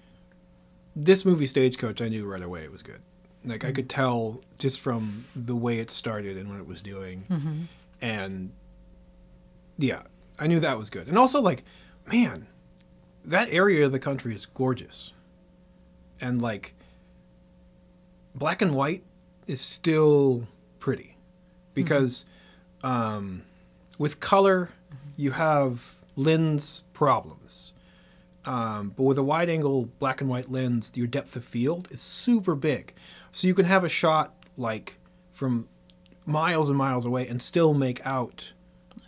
this 0.95 1.25
movie, 1.25 1.45
Stagecoach, 1.45 2.01
I 2.01 2.09
knew 2.09 2.25
right 2.25 2.41
away 2.41 2.63
it 2.63 2.71
was 2.71 2.83
good. 2.83 3.01
Like 3.43 3.63
I 3.63 3.71
could 3.71 3.87
mm-hmm. 3.87 4.01
tell 4.01 4.41
just 4.59 4.79
from 4.79 5.25
the 5.35 5.55
way 5.55 5.79
it 5.79 5.89
started 5.89 6.37
and 6.37 6.49
what 6.49 6.59
it 6.59 6.67
was 6.67 6.81
doing, 6.81 7.25
mm-hmm. 7.29 7.61
and 8.01 8.51
yeah, 9.77 10.03
I 10.39 10.47
knew 10.47 10.59
that 10.59 10.77
was 10.77 10.89
good. 10.89 11.07
And 11.07 11.17
also, 11.17 11.41
like, 11.41 11.63
man, 12.11 12.47
that 13.23 13.51
area 13.51 13.85
of 13.85 13.91
the 13.91 13.99
country 13.99 14.33
is 14.33 14.45
gorgeous, 14.45 15.13
and 16.19 16.41
like 16.41 16.73
black 18.37 18.61
and 18.61 18.75
white 18.75 19.03
is 19.47 19.59
still 19.61 20.47
pretty 20.79 21.17
because 21.73 22.25
um, 22.83 23.41
with 23.97 24.19
color 24.19 24.69
you 25.15 25.31
have 25.31 25.95
lens 26.15 26.83
problems. 26.93 27.73
Um, 28.45 28.93
but 28.95 29.03
with 29.03 29.17
a 29.17 29.23
wide 29.23 29.49
angle 29.49 29.89
black 29.99 30.21
and 30.21 30.29
white 30.29 30.49
lens, 30.49 30.91
your 30.95 31.07
depth 31.07 31.35
of 31.35 31.43
field 31.43 31.87
is 31.91 31.99
super 31.99 32.55
big. 32.55 32.93
So 33.33 33.47
you 33.47 33.53
can 33.53 33.65
have 33.65 33.83
a 33.83 33.89
shot 33.89 34.33
like 34.55 34.95
from 35.31 35.67
miles 36.25 36.69
and 36.69 36.77
miles 36.77 37.05
away 37.05 37.27
and 37.27 37.41
still 37.41 37.73
make 37.73 38.05
out, 38.05 38.53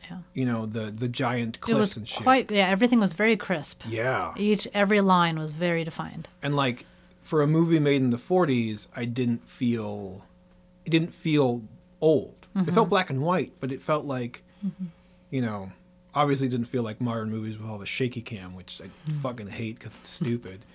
Yeah. 0.09 0.17
you 0.33 0.45
know, 0.45 0.65
the, 0.65 0.91
the 0.91 1.07
giant 1.07 1.55
It 1.57 1.61
cliffs 1.61 1.79
was 1.79 1.97
and 1.97 2.07
shit. 2.07 2.23
quite, 2.23 2.51
yeah, 2.51 2.67
everything 2.67 2.99
was 2.99 3.13
very 3.13 3.37
crisp. 3.37 3.83
yeah. 3.87 4.33
Each, 4.37 4.67
every 4.73 4.99
line 5.01 5.39
was 5.39 5.51
very 5.53 5.83
defined. 5.85 6.27
And 6.43 6.53
like 6.55 6.85
for 7.29 7.43
a 7.43 7.47
movie 7.47 7.77
made 7.77 8.01
in 8.01 8.09
the 8.09 8.17
40s, 8.17 8.87
I 8.95 9.05
didn't 9.05 9.47
feel 9.47 10.25
it 10.83 10.89
didn't 10.89 11.13
feel 11.13 11.61
old. 12.01 12.47
It 12.55 12.59
mm-hmm. 12.59 12.73
felt 12.73 12.89
black 12.89 13.11
and 13.11 13.21
white, 13.21 13.53
but 13.59 13.71
it 13.71 13.83
felt 13.83 14.05
like 14.05 14.41
mm-hmm. 14.65 14.85
you 15.29 15.43
know, 15.43 15.71
obviously 16.15 16.47
it 16.47 16.49
didn't 16.49 16.65
feel 16.65 16.81
like 16.81 16.99
modern 16.99 17.29
movies 17.29 17.55
with 17.55 17.69
all 17.69 17.77
the 17.77 17.85
shaky 17.85 18.23
cam, 18.23 18.55
which 18.55 18.81
I 18.81 18.85
mm-hmm. 18.85 19.19
fucking 19.19 19.47
hate 19.47 19.79
cuz 19.79 19.99
it's 19.99 20.09
stupid. 20.09 20.65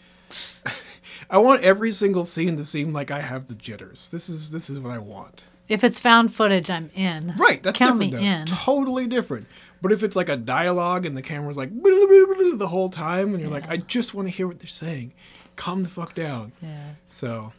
I 1.31 1.39
want 1.39 1.63
every 1.63 1.91
single 1.91 2.25
scene 2.25 2.57
to 2.57 2.65
seem 2.65 2.93
like 2.93 3.11
I 3.11 3.21
have 3.21 3.49
the 3.49 3.57
jitters. 3.57 4.09
This 4.11 4.29
is 4.29 4.53
this 4.53 4.71
is 4.71 4.79
what 4.79 4.93
I 4.93 4.99
want. 4.99 5.47
If 5.69 5.83
it's 5.83 5.99
found 5.99 6.33
footage, 6.33 6.71
I'm 6.71 6.91
in. 6.95 7.35
Right, 7.37 7.61
that's 7.65 7.79
Count 7.81 7.99
different 7.99 8.23
me 8.23 8.29
though. 8.29 8.33
in. 8.33 8.47
Totally 8.47 9.09
different. 9.09 9.49
But 9.83 9.91
if 9.91 10.05
it's 10.05 10.15
like 10.15 10.29
a 10.29 10.37
dialogue 10.37 11.05
and 11.05 11.17
the 11.17 11.23
camera's 11.23 11.57
like 11.57 11.71
the 11.83 12.69
whole 12.71 12.91
time 12.91 13.35
and 13.35 13.43
you're 13.43 13.51
like, 13.51 13.69
I 13.69 13.79
just 13.79 14.15
want 14.15 14.29
to 14.29 14.33
hear 14.33 14.47
what 14.47 14.61
they're 14.61 14.69
saying. 14.69 15.15
Calm 15.57 15.83
the 15.83 15.89
fuck 15.89 16.15
down. 16.15 16.53
Yeah. 16.63 16.91
So, 17.09 17.53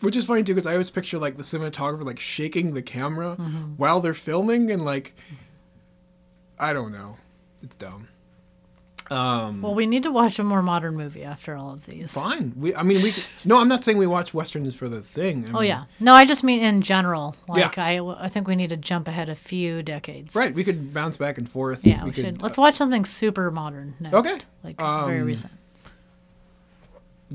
Which 0.00 0.16
is 0.16 0.26
funny 0.26 0.42
too, 0.44 0.54
because 0.54 0.66
I 0.66 0.72
always 0.72 0.90
picture 0.90 1.18
like 1.18 1.36
the 1.36 1.42
cinematographer 1.42 2.04
like 2.04 2.20
shaking 2.20 2.74
the 2.74 2.82
camera 2.82 3.36
Mm-hmm. 3.38 3.72
while 3.76 4.00
they're 4.00 4.14
filming, 4.14 4.70
and 4.70 4.84
like, 4.84 5.14
I 6.58 6.72
don't 6.72 6.92
know, 6.92 7.16
it's 7.62 7.76
dumb. 7.76 8.08
Well, 9.10 9.74
we 9.74 9.84
need 9.84 10.04
to 10.04 10.10
watch 10.10 10.38
a 10.38 10.44
more 10.44 10.62
modern 10.62 10.96
movie 10.96 11.22
after 11.22 11.54
all 11.54 11.74
of 11.74 11.84
these. 11.84 12.12
Fine. 12.14 12.54
We, 12.56 12.74
I 12.74 12.82
mean, 12.82 13.02
we. 13.02 13.12
could- 13.12 13.26
No, 13.44 13.58
I'm 13.60 13.68
not 13.68 13.84
saying 13.84 13.98
we 13.98 14.06
watch 14.06 14.32
westerns 14.32 14.74
for 14.74 14.88
the 14.88 15.02
thing. 15.02 15.44
I 15.48 15.50
Oh 15.50 15.60
mean, 15.60 15.68
yeah. 15.68 15.84
No, 16.00 16.14
I 16.14 16.24
just 16.24 16.42
mean 16.42 16.60
in 16.62 16.80
general. 16.80 17.36
Yeah. 17.48 17.54
Like 17.66 17.76
I, 17.76 17.98
I 17.98 18.28
think 18.30 18.48
we 18.48 18.56
need 18.56 18.70
to 18.70 18.76
jump 18.78 19.08
ahead 19.08 19.28
a 19.28 19.34
few 19.34 19.82
decades. 19.82 20.34
Right. 20.34 20.54
We 20.54 20.64
could 20.64 20.94
bounce 20.94 21.18
back 21.18 21.36
and 21.36 21.46
forth. 21.46 21.84
Yeah, 21.86 22.04
we, 22.04 22.12
could, 22.12 22.24
should. 22.24 22.42
Let's 22.42 22.56
watch 22.56 22.76
something 22.76 23.04
super 23.04 23.50
modern 23.50 23.94
next. 24.00 24.14
Okay. 24.14 24.36
Like 24.64 24.78
very 24.78 25.20
Um, 25.20 25.26
recent. 25.26 25.52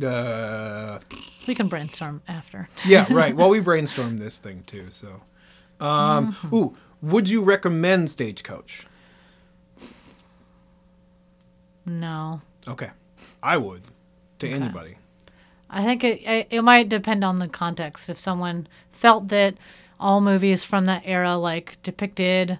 Uh, 0.03 0.99
We 1.47 1.55
can 1.55 1.67
brainstorm 1.67 2.21
after. 2.27 2.67
yeah. 2.85 3.05
Right. 3.09 3.35
Well, 3.37 3.49
we 3.49 3.59
brainstormed 3.61 4.21
this 4.21 4.39
thing 4.39 4.63
too. 4.67 4.87
So, 4.89 5.21
um, 5.79 6.33
Mm-hmm. 6.33 6.55
ooh, 6.55 6.77
would 7.01 7.29
you 7.29 7.41
recommend 7.43 8.09
Stagecoach? 8.09 8.87
No. 11.85 12.41
Okay, 12.67 12.89
I 13.41 13.57
would 13.57 13.83
to 14.39 14.49
anybody. 14.49 14.97
I 15.69 15.83
think 15.83 16.03
it, 16.03 16.21
it 16.23 16.47
it 16.49 16.61
might 16.61 16.89
depend 16.89 17.23
on 17.23 17.39
the 17.39 17.47
context. 17.47 18.09
If 18.09 18.19
someone 18.19 18.67
felt 18.91 19.29
that 19.29 19.55
all 19.99 20.21
movies 20.21 20.63
from 20.63 20.85
that 20.85 21.03
era 21.05 21.35
like 21.37 21.77
depicted 21.83 22.59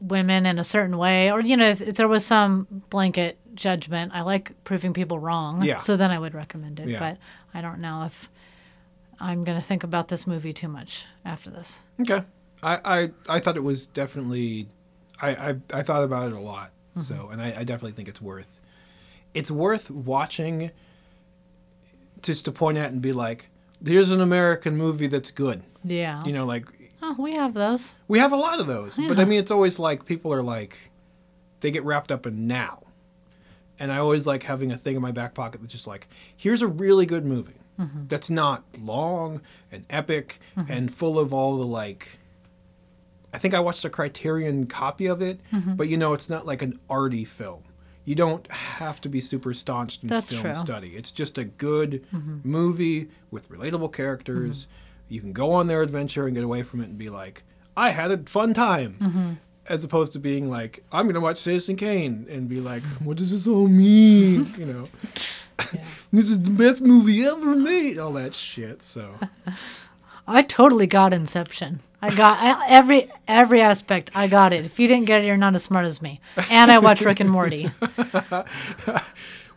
women 0.00 0.46
in 0.46 0.58
a 0.58 0.64
certain 0.64 0.96
way, 0.98 1.30
or 1.30 1.40
you 1.40 1.56
know, 1.56 1.68
if, 1.68 1.80
if 1.80 1.96
there 1.96 2.08
was 2.08 2.24
some 2.24 2.66
blanket 2.90 3.38
judgment, 3.56 4.12
I 4.14 4.22
like 4.22 4.52
proving 4.64 4.92
people 4.92 5.18
wrong. 5.18 5.62
Yeah. 5.62 5.78
So 5.78 5.96
then 5.96 6.10
I 6.10 6.18
would 6.18 6.34
recommend 6.34 6.80
it. 6.80 6.88
Yeah. 6.88 6.98
But 6.98 7.18
I 7.52 7.60
don't 7.60 7.80
know 7.80 8.04
if 8.04 8.30
I'm 9.18 9.44
gonna 9.44 9.62
think 9.62 9.82
about 9.82 10.08
this 10.08 10.26
movie 10.26 10.52
too 10.52 10.68
much 10.68 11.06
after 11.24 11.50
this. 11.50 11.80
Okay. 12.00 12.22
I, 12.62 12.80
I, 12.84 13.10
I 13.36 13.40
thought 13.40 13.56
it 13.56 13.62
was 13.62 13.86
definitely 13.86 14.68
I, 15.20 15.30
I, 15.30 15.56
I 15.72 15.82
thought 15.82 16.04
about 16.04 16.30
it 16.30 16.34
a 16.34 16.40
lot. 16.40 16.70
Mm-hmm. 16.96 17.00
So 17.00 17.28
and 17.28 17.40
I, 17.40 17.48
I 17.58 17.64
definitely 17.64 17.92
think 17.92 18.08
it's 18.08 18.20
worth 18.20 18.60
it's 19.34 19.50
worth 19.50 19.90
watching 19.90 20.70
just 22.22 22.44
to 22.46 22.52
point 22.52 22.78
at 22.78 22.90
and 22.90 23.02
be 23.02 23.12
like, 23.12 23.48
here's 23.84 24.10
an 24.10 24.20
American 24.20 24.76
movie 24.76 25.06
that's 25.06 25.30
good. 25.30 25.62
Yeah. 25.84 26.22
You 26.24 26.32
know, 26.32 26.44
like 26.44 26.66
oh, 27.02 27.16
we 27.18 27.34
have 27.34 27.54
those. 27.54 27.96
we 28.08 28.18
have 28.18 28.32
a 28.32 28.36
lot 28.36 28.60
of 28.60 28.66
those. 28.66 28.96
But 28.96 29.18
I 29.18 29.24
mean 29.24 29.38
it's 29.38 29.50
always 29.50 29.78
like 29.78 30.04
people 30.04 30.32
are 30.32 30.42
like 30.42 30.90
they 31.60 31.70
get 31.70 31.84
wrapped 31.84 32.12
up 32.12 32.26
in 32.26 32.46
now. 32.46 32.82
And 33.78 33.92
I 33.92 33.98
always 33.98 34.26
like 34.26 34.44
having 34.44 34.72
a 34.72 34.76
thing 34.76 34.96
in 34.96 35.02
my 35.02 35.12
back 35.12 35.34
pocket 35.34 35.60
that's 35.60 35.72
just 35.72 35.86
like, 35.86 36.08
here's 36.36 36.62
a 36.62 36.66
really 36.66 37.06
good 37.06 37.26
movie 37.26 37.60
mm-hmm. 37.78 38.06
that's 38.06 38.30
not 38.30 38.64
long 38.80 39.40
and 39.70 39.84
epic 39.90 40.40
mm-hmm. 40.56 40.70
and 40.70 40.94
full 40.94 41.18
of 41.18 41.32
all 41.32 41.56
the 41.56 41.66
like. 41.66 42.18
I 43.32 43.38
think 43.38 43.52
I 43.52 43.60
watched 43.60 43.84
a 43.84 43.90
Criterion 43.90 44.66
copy 44.66 45.06
of 45.06 45.20
it, 45.20 45.40
mm-hmm. 45.52 45.74
but 45.74 45.88
you 45.88 45.96
know, 45.96 46.14
it's 46.14 46.30
not 46.30 46.46
like 46.46 46.62
an 46.62 46.78
arty 46.88 47.24
film. 47.24 47.64
You 48.04 48.14
don't 48.14 48.50
have 48.50 49.00
to 49.02 49.08
be 49.08 49.20
super 49.20 49.52
staunch 49.52 50.00
in 50.00 50.08
That's 50.08 50.30
film 50.30 50.42
true. 50.42 50.54
study. 50.54 50.96
It's 50.96 51.10
just 51.10 51.36
a 51.38 51.44
good 51.44 52.06
movie 52.44 53.08
with 53.32 53.50
relatable 53.50 53.92
characters. 53.92 54.68
You 55.08 55.20
can 55.20 55.32
go 55.32 55.50
on 55.50 55.66
their 55.66 55.82
adventure 55.82 56.26
and 56.26 56.34
get 56.34 56.44
away 56.44 56.62
from 56.62 56.80
it 56.80 56.84
and 56.84 56.96
be 56.96 57.10
like, 57.10 57.42
I 57.76 57.90
had 57.90 58.12
a 58.12 58.18
fun 58.18 58.54
time. 58.54 59.38
As 59.68 59.84
opposed 59.84 60.12
to 60.12 60.18
being 60.18 60.50
like, 60.50 60.82
I'm 60.92 61.06
gonna 61.06 61.20
watch 61.20 61.38
Citizen 61.38 61.76
Kane 61.76 62.26
and 62.30 62.48
be 62.48 62.60
like, 62.60 62.82
what 63.02 63.16
does 63.16 63.32
this 63.32 63.46
all 63.46 63.68
mean? 63.68 64.52
You 64.58 64.66
know, 64.66 64.88
this 66.12 66.30
is 66.30 66.40
the 66.42 66.50
best 66.50 66.82
movie 66.82 67.24
ever 67.24 67.56
made. 67.56 67.98
All 67.98 68.12
that 68.12 68.34
shit. 68.34 68.82
So 68.82 69.14
I 70.28 70.42
totally 70.42 70.86
got 70.86 71.12
Inception. 71.12 71.80
I 72.02 72.14
got 72.14 72.38
I, 72.40 72.68
every 72.68 73.10
every 73.26 73.60
aspect. 73.60 74.10
I 74.14 74.28
got 74.28 74.52
it. 74.52 74.64
If 74.64 74.78
you 74.78 74.86
didn't 74.86 75.06
get 75.06 75.22
it, 75.22 75.26
you're 75.26 75.36
not 75.36 75.54
as 75.54 75.64
smart 75.64 75.86
as 75.86 76.00
me. 76.00 76.20
And 76.50 76.70
I 76.70 76.78
watched 76.78 77.02
Rick 77.02 77.20
and 77.20 77.30
Morty. 77.30 77.70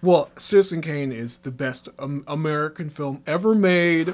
Well, 0.01 0.29
Citizen 0.37 0.81
Kane 0.81 1.11
is 1.11 1.39
the 1.39 1.51
best 1.51 1.89
um, 1.99 2.23
American 2.25 2.89
film 2.89 3.21
ever 3.27 3.53
made. 3.53 4.13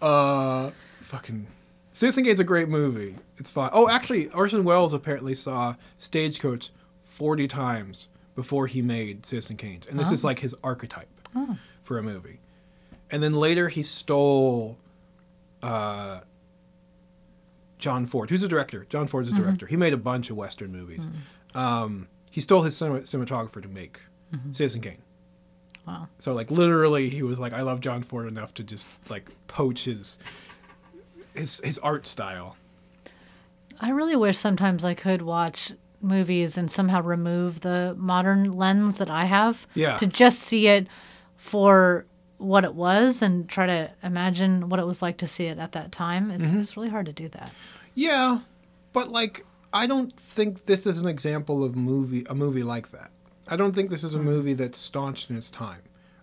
Uh, 0.00 0.70
fucking 1.00 1.48
Citizen 1.94 2.24
Kane's 2.24 2.40
a 2.40 2.44
great 2.44 2.68
movie. 2.68 3.14
It's 3.38 3.48
fine. 3.48 3.70
Oh, 3.72 3.88
actually, 3.88 4.28
Orson 4.32 4.64
Welles 4.64 4.92
apparently 4.92 5.34
saw 5.34 5.76
Stagecoach 5.96 6.70
forty 7.02 7.48
times 7.48 8.08
before 8.34 8.66
he 8.66 8.82
made 8.82 9.24
Citizen 9.24 9.56
Kane's, 9.56 9.86
and 9.86 9.98
this 9.98 10.10
is 10.10 10.24
like 10.24 10.40
his 10.40 10.54
archetype 10.62 11.08
for 11.84 11.96
a 11.98 12.02
movie. 12.02 12.40
And 13.10 13.22
then 13.22 13.32
later 13.32 13.68
he 13.68 13.82
stole 13.82 14.76
uh, 15.62 16.20
John 17.78 18.06
Ford, 18.06 18.28
who's 18.30 18.42
a 18.42 18.48
director. 18.48 18.86
John 18.88 19.06
Ford's 19.06 19.28
a 19.30 19.34
director. 19.34 19.66
He 19.66 19.76
made 19.76 19.92
a 19.92 19.96
bunch 19.98 20.30
of 20.30 20.36
Western 20.36 20.72
movies. 20.72 21.06
Um, 21.54 22.08
he 22.30 22.40
stole 22.40 22.62
his 22.62 22.76
cinema- 22.76 23.00
cinematographer 23.00 23.62
to 23.62 23.68
make 23.68 24.00
Citizen 24.50 24.80
Kane. 24.80 24.98
Wow. 25.86 26.08
So 26.18 26.32
like 26.32 26.50
literally, 26.50 27.08
he 27.08 27.22
was 27.22 27.38
like, 27.38 27.52
I 27.52 27.62
love 27.62 27.78
John 27.80 28.02
Ford 28.02 28.26
enough 28.26 28.52
to 28.54 28.64
just 28.64 28.88
like 29.08 29.30
poach 29.46 29.84
his 29.84 30.18
his 31.34 31.60
his 31.64 31.78
art 31.78 32.06
style. 32.06 32.56
I 33.80 33.90
really 33.90 34.16
wish 34.16 34.38
sometimes 34.38 34.84
I 34.84 34.94
could 34.94 35.22
watch 35.22 35.72
movies 36.00 36.56
and 36.56 36.70
somehow 36.70 37.02
remove 37.02 37.60
the 37.60 37.94
modern 37.98 38.52
lens 38.52 38.98
that 38.98 39.10
I 39.10 39.24
have. 39.24 39.66
Yeah. 39.74 39.96
To 39.98 40.06
just 40.06 40.40
see 40.40 40.68
it 40.68 40.86
for 41.36 42.04
what 42.38 42.64
it 42.64 42.74
was 42.74 43.22
and 43.22 43.48
try 43.48 43.66
to 43.66 43.90
imagine 44.02 44.68
what 44.68 44.78
it 44.80 44.86
was 44.86 45.00
like 45.02 45.16
to 45.18 45.26
see 45.26 45.46
it 45.46 45.58
at 45.58 45.72
that 45.72 45.92
time. 45.92 46.30
It's, 46.30 46.46
Mm-hmm. 46.46 46.60
it's 46.60 46.76
really 46.76 46.88
hard 46.90 47.06
to 47.06 47.12
do 47.12 47.28
that. 47.30 47.50
Yeah, 47.94 48.40
but 48.92 49.08
like 49.08 49.44
I 49.72 49.86
don't 49.86 50.12
think 50.16 50.66
this 50.66 50.86
is 50.86 51.00
an 51.00 51.08
example 51.08 51.64
of 51.64 51.74
movie 51.74 52.24
a 52.28 52.34
movie 52.34 52.62
like 52.62 52.90
that. 52.92 53.10
I 53.48 53.56
don't 53.56 53.74
think 53.74 53.90
this 53.90 54.04
is 54.04 54.14
a 54.14 54.18
movie 54.18 54.54
that's 54.54 54.78
staunch 54.78 55.28
in 55.28 55.36
its 55.36 55.50
time. 55.50 55.80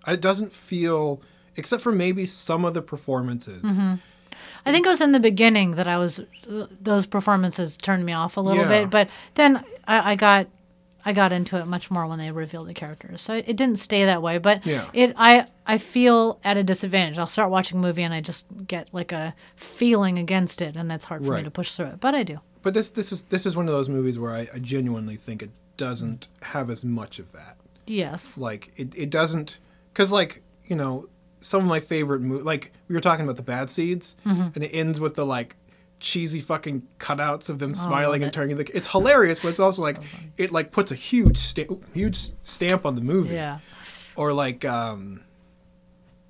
It 0.07 0.22
doesn't 0.22 0.51
feel, 0.53 1.22
except 1.55 1.84
for 1.84 1.91
maybe 1.91 2.26
some 2.26 2.66
of 2.66 2.74
the 2.74 2.82
performances. 2.82 3.64
I 4.66 4.72
think 4.72 4.86
it 4.86 4.89
was 4.89 5.01
in 5.01 5.12
the 5.12 5.20
beginning 5.20 5.72
that 5.72 5.88
I 5.88 5.97
was 5.97 6.22
those 6.82 7.05
performances 7.05 7.78
turned 7.78 8.05
me 8.05 8.14
off 8.14 8.38
a 8.38 8.41
little 8.41 8.64
Yeah. 8.64 8.82
bit, 8.82 8.89
but 8.89 9.09
then 9.36 9.64
I, 9.88 10.12
I 10.12 10.16
got 10.16 10.47
I 11.03 11.14
got 11.14 11.32
into 11.34 11.57
it 11.57 11.66
much 11.66 11.89
more 11.89 12.05
when 12.05 12.20
they 12.20 12.32
revealed 12.32 12.68
the 12.68 12.76
characters. 12.76 13.22
So 13.22 13.34
it, 13.34 13.45
it 13.47 13.55
didn't 13.57 13.80
stay 13.80 14.05
that 14.05 14.22
way, 14.22 14.38
but 14.38 14.64
Yeah. 14.66 14.88
it 14.93 15.16
I 15.18 15.47
I 15.66 15.78
feel 15.80 16.39
at 16.43 16.57
a 16.57 16.64
disadvantage. 16.64 17.18
I'll 17.18 17.26
start 17.28 17.49
watching 17.49 17.80
a 17.80 17.82
movie 17.82 18.03
and 18.03 18.14
I 18.14 18.22
just 18.22 18.45
get 18.68 18.89
like 18.93 19.12
a 19.12 19.34
feeling 19.55 20.20
against 20.20 20.62
it, 20.62 20.76
and 20.76 20.91
it's 20.91 21.05
hard 21.05 21.26
for 21.26 21.34
me 21.38 21.43
to 21.43 21.51
push 21.51 21.74
through 21.76 21.88
it. 21.88 21.99
But 21.99 22.14
I 22.16 22.24
do. 22.24 22.39
But 22.62 22.74
this 22.76 22.89
this 22.91 23.12
is 23.12 23.24
this 23.24 23.45
is 23.47 23.55
one 23.57 23.68
of 23.68 23.74
those 23.74 23.89
movies 23.89 24.20
where 24.20 24.32
I, 24.32 24.47
I 24.53 24.59
genuinely 24.59 25.16
think 25.16 25.41
it 25.41 25.49
doesn't 25.78 26.28
have 26.43 26.70
as 26.70 26.84
much 26.84 27.18
of 27.18 27.32
that. 27.32 27.57
Yes. 27.88 28.38
like 28.38 28.72
it, 28.78 28.93
it 28.95 29.09
doesn't 29.09 29.57
because 29.91 30.12
like 30.12 30.43
you 30.66 30.76
know 30.76 31.09
some 31.41 31.61
of 31.63 31.67
my 31.67 31.79
favorite 31.79 32.21
movies. 32.21 32.45
like 32.45 32.71
we 32.87 32.95
were 32.95 33.01
talking 33.01 33.25
about 33.25 33.35
the 33.35 33.41
bad 33.43 33.69
seeds 33.69 34.15
and 34.23 34.63
it 34.63 34.69
ends 34.69 34.99
with 34.99 35.15
the 35.15 35.25
like 35.25 35.55
cheesy 35.99 36.39
fucking 36.39 36.81
cutouts 36.99 37.49
of 37.49 37.59
them 37.59 37.73
smiling 37.75 38.23
and 38.23 38.31
turning 38.33 38.57
the 38.57 38.65
it's 38.75 38.87
hilarious 38.87 39.39
but 39.39 39.49
it's 39.49 39.59
also 39.67 39.81
like 39.81 39.97
it 40.37 40.51
like 40.51 40.71
puts 40.71 40.91
a 40.91 40.95
huge 40.95 41.37
sta- 41.37 41.67
huge 41.93 42.17
stamp 42.41 42.85
on 42.85 42.95
the 42.95 43.01
movie. 43.01 43.35
Yeah. 43.35 43.59
or 44.15 44.33
like 44.33 44.65
um 44.65 45.21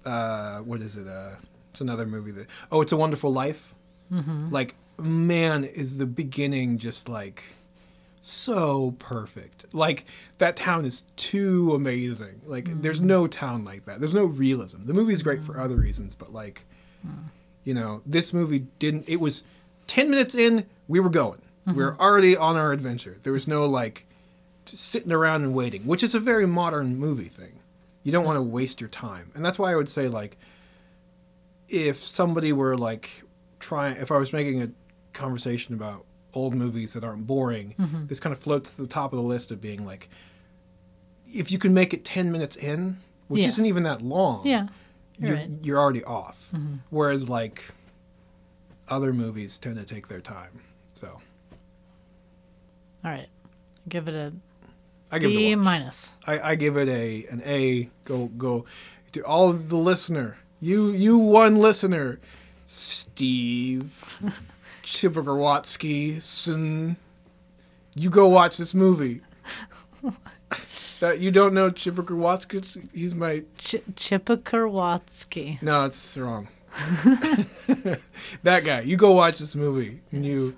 uh 0.06 0.60
what 0.60 0.82
is 0.82 0.96
it 0.98 1.08
uh 1.08 1.36
it's 1.72 1.80
another 1.82 2.06
movie 2.06 2.32
that 2.32 2.48
oh 2.72 2.82
it's 2.82 2.92
a 2.92 2.98
wonderful 2.98 3.32
life. 3.32 3.74
Like 4.10 4.76
man 5.00 5.64
is 5.64 5.98
the 5.98 6.06
beginning 6.06 6.78
just 6.78 7.08
like 7.08 7.44
so 8.22 8.92
perfect. 9.00 9.66
Like 9.74 10.06
that 10.38 10.56
town 10.56 10.86
is 10.86 11.06
too 11.16 11.74
amazing. 11.74 12.42
Like 12.46 12.82
there's 12.82 13.02
mm. 13.02 13.06
no 13.06 13.28
town 13.28 13.66
like 13.66 13.86
that. 13.86 14.00
There's 14.00 14.14
no 14.14 14.26
realism. 14.26 14.86
The 14.86 14.94
movie's 14.94 15.24
great 15.24 15.42
for 15.42 15.60
other 15.60 15.76
reasons 15.76 16.14
but 16.14 16.32
like 16.32 16.64
mm. 17.06 17.12
you 17.64 17.74
know 17.74 18.02
this 18.06 18.32
movie 18.32 18.68
didn't 18.80 19.10
it 19.10 19.20
was 19.20 19.44
10 19.88 20.10
minutes 20.10 20.36
in 20.36 20.68
we 20.88 21.00
were 21.00 21.10
going. 21.10 21.42
We 21.68 21.84
were 21.84 21.96
already 22.02 22.36
on 22.36 22.58
our 22.58 22.72
adventure. 22.72 23.18
There 23.22 23.34
was 23.34 23.48
no 23.48 23.66
like 23.66 24.06
sitting 24.66 25.12
around 25.12 25.44
and 25.44 25.54
waiting 25.54 25.86
which 25.86 26.04
is 26.04 26.14
a 26.14 26.20
very 26.20 26.46
modern 26.46 26.98
movie 26.98 27.26
thing. 27.26 27.60
You 28.04 28.12
don't 28.12 28.26
want 28.26 28.38
to 28.38 28.42
waste 28.42 28.80
your 28.80 28.90
time. 28.90 29.32
And 29.34 29.44
that's 29.44 29.58
why 29.58 29.72
i 29.72 29.76
would 29.76 29.90
say 29.90 30.08
like 30.08 30.38
if 31.70 32.04
somebody 32.04 32.54
were 32.54 32.78
like 32.78 33.24
trying 33.60 33.96
if 33.98 34.12
i 34.12 34.18
was 34.18 34.34
making 34.34 34.62
a 34.62 34.70
conversation 35.14 35.74
about 35.74 36.06
old 36.34 36.54
movies 36.54 36.94
that 36.94 37.04
aren't 37.04 37.28
boring 37.28 37.76
this 38.08 38.20
kind 38.20 38.32
of 38.34 38.40
floats 38.40 38.76
to 38.76 38.82
the 38.82 38.88
top 38.88 39.12
of 39.14 39.18
the 39.18 39.24
list 39.24 39.52
of 39.52 39.60
being 39.60 39.86
like 39.86 40.10
if 41.26 41.52
you 41.52 41.58
can 41.60 41.74
make 41.74 41.94
it 41.94 42.04
10 42.06 42.32
minutes 42.32 42.56
in 42.56 42.98
which 43.28 43.44
Yes. 43.44 43.54
isn't 43.54 43.66
even 43.66 43.84
that 43.84 44.02
long 44.02 44.46
Yeah. 44.46 44.68
You're 45.18 45.30
you're, 45.30 45.38
right. 45.38 45.52
Mm-hmm. 45.52 45.64
you're 45.66 45.80
already 45.80 46.04
off 46.06 46.50
whereas 46.90 47.28
like 47.30 47.66
other 48.90 49.14
movies 49.14 49.58
tend 49.58 49.76
to 49.78 49.84
take 49.84 50.08
their 50.08 50.22
time 50.22 50.62
so 50.94 51.20
All 53.04 53.12
right. 53.12 53.28
Give 53.90 54.08
it 54.08 54.14
a 54.16 54.32
i 55.14 55.20
give 55.20 55.32
it 55.32 55.36
B 55.36 55.52
a 55.52 55.56
watch. 55.56 55.66
minus. 55.66 56.14
I, 56.26 56.40
I 56.52 56.56
give 56.56 56.78
it 56.78 56.88
a 56.88 57.26
an 57.32 57.42
a 57.46 57.90
go 58.06 58.28
go 58.28 58.66
to 59.12 59.22
all 59.26 59.50
of 59.50 59.68
the 59.70 59.76
listener 59.78 60.38
You 60.62 60.92
you 60.92 61.18
one 61.18 61.56
listener, 61.58 62.20
Steve 62.66 63.92
Chipperwatsky, 64.92 66.22
son. 66.22 66.98
You 67.96 68.10
go 68.10 68.28
watch 68.28 68.58
this 68.58 68.74
movie. 68.74 69.22
that 71.00 71.20
you 71.20 71.32
don't 71.32 71.54
know 71.54 71.72
Chipperwatsky? 71.72 72.90
He's 72.94 73.16
my 73.16 73.44
Ch- 73.58 73.78
no, 75.62 75.86
it's 75.86 76.18
wrong. 76.18 76.50
that 78.44 78.64
guy. 78.66 78.82
You 78.82 78.98
go 78.98 79.14
watch 79.14 79.40
this 79.40 79.56
movie 79.56 80.02
and 80.12 80.26
you 80.26 80.58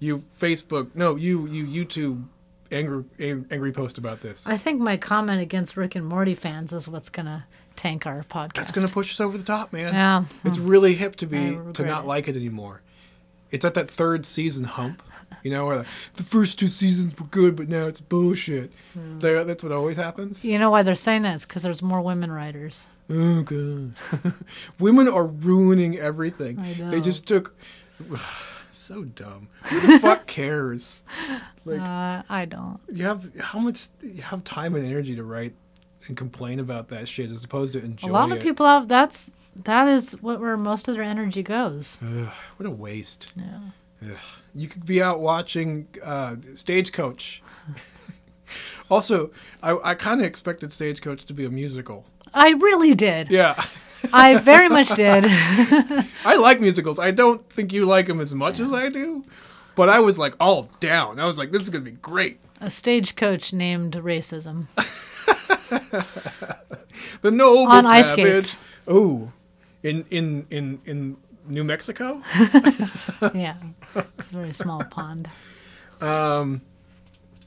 you 0.00 0.24
Facebook 0.40 0.90
no 0.94 1.14
you 1.14 1.46
you 1.46 1.84
YouTube 1.84 2.24
angry 2.72 3.04
angry 3.20 3.70
post 3.70 3.96
about 3.96 4.20
this. 4.20 4.44
I 4.46 4.56
think 4.56 4.80
my 4.80 4.96
comment 4.96 5.40
against 5.40 5.76
Rick 5.76 5.94
and 5.94 6.04
Morty 6.04 6.34
fans 6.34 6.72
is 6.72 6.88
what's 6.88 7.10
gonna 7.10 7.46
tank 7.76 8.06
our 8.06 8.24
podcast. 8.24 8.54
That's 8.54 8.70
gonna 8.72 8.88
push 8.88 9.12
us 9.12 9.20
over 9.20 9.38
the 9.38 9.44
top, 9.44 9.72
man. 9.72 9.94
Yeah. 9.94 10.24
It's 10.44 10.58
really 10.58 10.94
hip 10.94 11.14
to 11.16 11.26
be 11.26 11.56
to 11.74 11.84
not 11.84 12.04
it. 12.04 12.06
like 12.08 12.26
it 12.26 12.34
anymore. 12.34 12.82
It's 13.50 13.64
at 13.64 13.74
that 13.74 13.90
third 13.90 14.26
season 14.26 14.64
hump, 14.64 15.02
you 15.42 15.50
know, 15.50 15.66
where 15.66 15.76
like, 15.78 15.86
the 16.16 16.22
first 16.22 16.58
two 16.58 16.68
seasons 16.68 17.18
were 17.18 17.26
good, 17.26 17.56
but 17.56 17.68
now 17.68 17.86
it's 17.86 18.00
bullshit. 18.00 18.70
There, 18.94 19.42
that's 19.44 19.62
what 19.62 19.72
always 19.72 19.96
happens. 19.96 20.44
You 20.44 20.58
know 20.58 20.70
why 20.70 20.82
they're 20.82 20.94
saying 20.94 21.22
that? 21.22 21.34
It's 21.36 21.46
because 21.46 21.62
there's 21.62 21.80
more 21.82 22.00
women 22.02 22.30
writers. 22.30 22.88
Oh 23.10 23.42
god, 23.42 23.94
women 24.78 25.08
are 25.08 25.24
ruining 25.24 25.98
everything. 25.98 26.58
I 26.58 26.74
They 26.90 27.00
just 27.00 27.26
took. 27.26 27.54
so 28.72 29.04
dumb. 29.04 29.48
Who 29.64 29.80
the 29.80 29.98
fuck 29.98 30.26
cares? 30.38 31.02
Like 31.64 31.80
Uh, 31.80 32.22
I 32.28 32.44
don't. 32.44 32.78
you 32.92 33.04
have 33.04 33.34
how 33.38 33.58
much 33.58 33.88
you 34.02 34.22
have 34.22 34.44
time 34.44 34.74
and 34.74 34.86
energy 34.86 35.16
to 35.16 35.24
write 35.24 35.54
and 36.06 36.16
complain 36.16 36.58
about 36.60 36.88
that 36.88 37.06
shit 37.08 37.30
as 37.30 37.44
opposed 37.44 37.74
to 37.74 37.84
enjoy 37.84 38.08
A 38.08 38.12
lot 38.12 38.30
it. 38.30 38.36
of 38.38 38.42
people 38.42 38.66
have. 38.66 38.88
That's 38.88 39.30
that 39.64 39.88
is 39.88 40.12
what 40.22 40.40
where 40.40 40.56
most 40.56 40.88
of 40.88 40.94
their 40.94 41.02
energy 41.04 41.42
goes. 41.42 41.98
Ugh, 42.02 42.28
what 42.56 42.66
a 42.66 42.70
waste. 42.70 43.32
Yeah. 43.36 44.10
Ugh. 44.10 44.16
You 44.54 44.68
could 44.68 44.84
be 44.86 45.02
out 45.02 45.20
watching 45.20 45.88
uh, 46.02 46.36
Stagecoach. 46.54 47.42
also, 48.90 49.30
I, 49.62 49.76
I 49.84 49.94
kind 49.94 50.20
of 50.20 50.26
expected 50.26 50.72
Stagecoach 50.72 51.26
to 51.26 51.34
be 51.34 51.44
a 51.44 51.50
musical. 51.50 52.06
I 52.34 52.50
really 52.50 52.94
did. 52.94 53.30
Yeah, 53.30 53.62
I 54.12 54.38
very 54.38 54.68
much 54.68 54.88
did. 54.94 55.24
I 55.28 56.36
like 56.38 56.60
musicals. 56.60 56.98
I 56.98 57.10
don't 57.10 57.48
think 57.50 57.72
you 57.72 57.84
like 57.86 58.06
them 58.06 58.20
as 58.20 58.34
much 58.34 58.60
as 58.60 58.72
I 58.72 58.88
do, 58.88 59.24
but 59.74 59.88
I 59.88 60.00
was 60.00 60.18
like 60.18 60.34
all 60.40 60.70
down. 60.80 61.18
I 61.18 61.26
was 61.26 61.38
like, 61.38 61.52
this 61.52 61.62
is 61.62 61.70
gonna 61.70 61.84
be 61.84 61.92
great. 61.92 62.40
A 62.60 62.70
stagecoach 62.70 63.52
named 63.52 63.94
racism. 63.94 64.66
The 67.20 67.30
noble 67.30 67.68
On 67.68 67.86
ice 67.86 68.10
savage. 68.10 68.42
skates. 68.44 68.58
Oh, 68.86 69.32
in 69.82 70.04
in 70.10 70.46
in 70.50 70.80
in 70.84 71.16
New 71.46 71.64
Mexico. 71.64 72.22
Yeah, 73.34 73.56
it's 73.96 74.28
a 74.28 74.30
very 74.30 74.52
small 74.52 74.84
pond. 74.84 75.28
Um, 76.00 76.60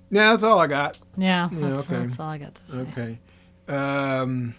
yeah, 0.10 0.32
that's 0.32 0.44
all 0.44 0.60
I 0.60 0.68
got. 0.68 0.98
Yeah, 1.18 1.48
that's, 1.52 1.90
okay. 1.90 2.02
that's 2.02 2.20
all 2.20 2.28
I 2.28 2.38
got 2.38 2.56
to 2.56 2.72
say. 2.72 2.82
Okay. 2.82 3.20
Um, 3.70 4.54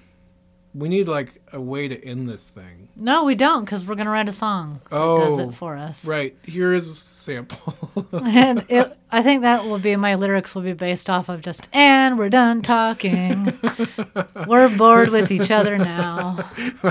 we 0.75 0.89
need 0.89 1.07
like 1.07 1.41
a 1.53 1.61
way 1.61 1.87
to 1.89 2.03
end 2.05 2.29
this 2.29 2.49
thing. 2.49 2.89
No, 2.97 3.25
we 3.25 3.35
don't, 3.35 3.65
because 3.65 3.85
we're 3.87 3.95
gonna 3.95 4.11
write 4.11 4.29
a 4.29 4.33
song 4.33 4.81
that 4.85 4.97
does 4.97 5.39
Oh, 5.41 5.49
it 5.49 5.55
for 5.55 5.77
us. 5.77 6.07
Right. 6.07 6.37
Here 6.45 6.73
is 6.73 6.89
a 6.89 6.95
sample. 6.95 7.75
And 8.25 8.65
it, 8.69 8.97
I 9.11 9.23
think 9.23 9.43
that 9.43 9.65
will 9.65 9.79
be 9.79 9.97
my 9.97 10.15
lyrics 10.15 10.55
will 10.55 10.63
be 10.63 10.73
based 10.73 11.11
off 11.11 11.29
of 11.29 11.43
just 11.43 11.69
and 11.73 12.19
we're 12.19 12.31
done 12.31 12.63
talking. 12.63 13.59
we're 14.47 14.75
bored 14.77 15.11
with 15.11 15.31
each 15.31 15.51
other 15.51 15.77
now. 15.77 16.51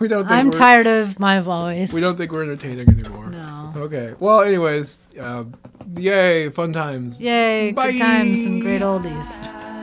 we 0.00 0.08
don't. 0.08 0.26
Think 0.26 0.30
I'm 0.30 0.50
tired 0.50 0.86
of 0.86 1.18
my 1.18 1.40
voice. 1.40 1.92
We 1.92 2.00
don't 2.00 2.16
think 2.16 2.32
we're 2.32 2.44
entertaining 2.44 2.88
anymore. 2.88 3.26
No. 3.30 3.72
Okay. 3.76 4.14
Well, 4.18 4.42
anyways, 4.42 5.00
uh, 5.20 5.44
yay, 5.94 6.48
fun 6.50 6.72
times. 6.72 7.20
Yay, 7.20 7.72
Bye. 7.72 7.92
good 7.92 7.98
times 7.98 8.44
and 8.44 8.62
great 8.62 8.80
oldies. 8.82 9.73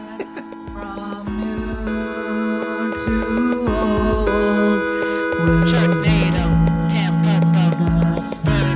Sharknado, 5.65 6.49
Tampa, 6.87 7.39
Vertigo, 7.53 8.70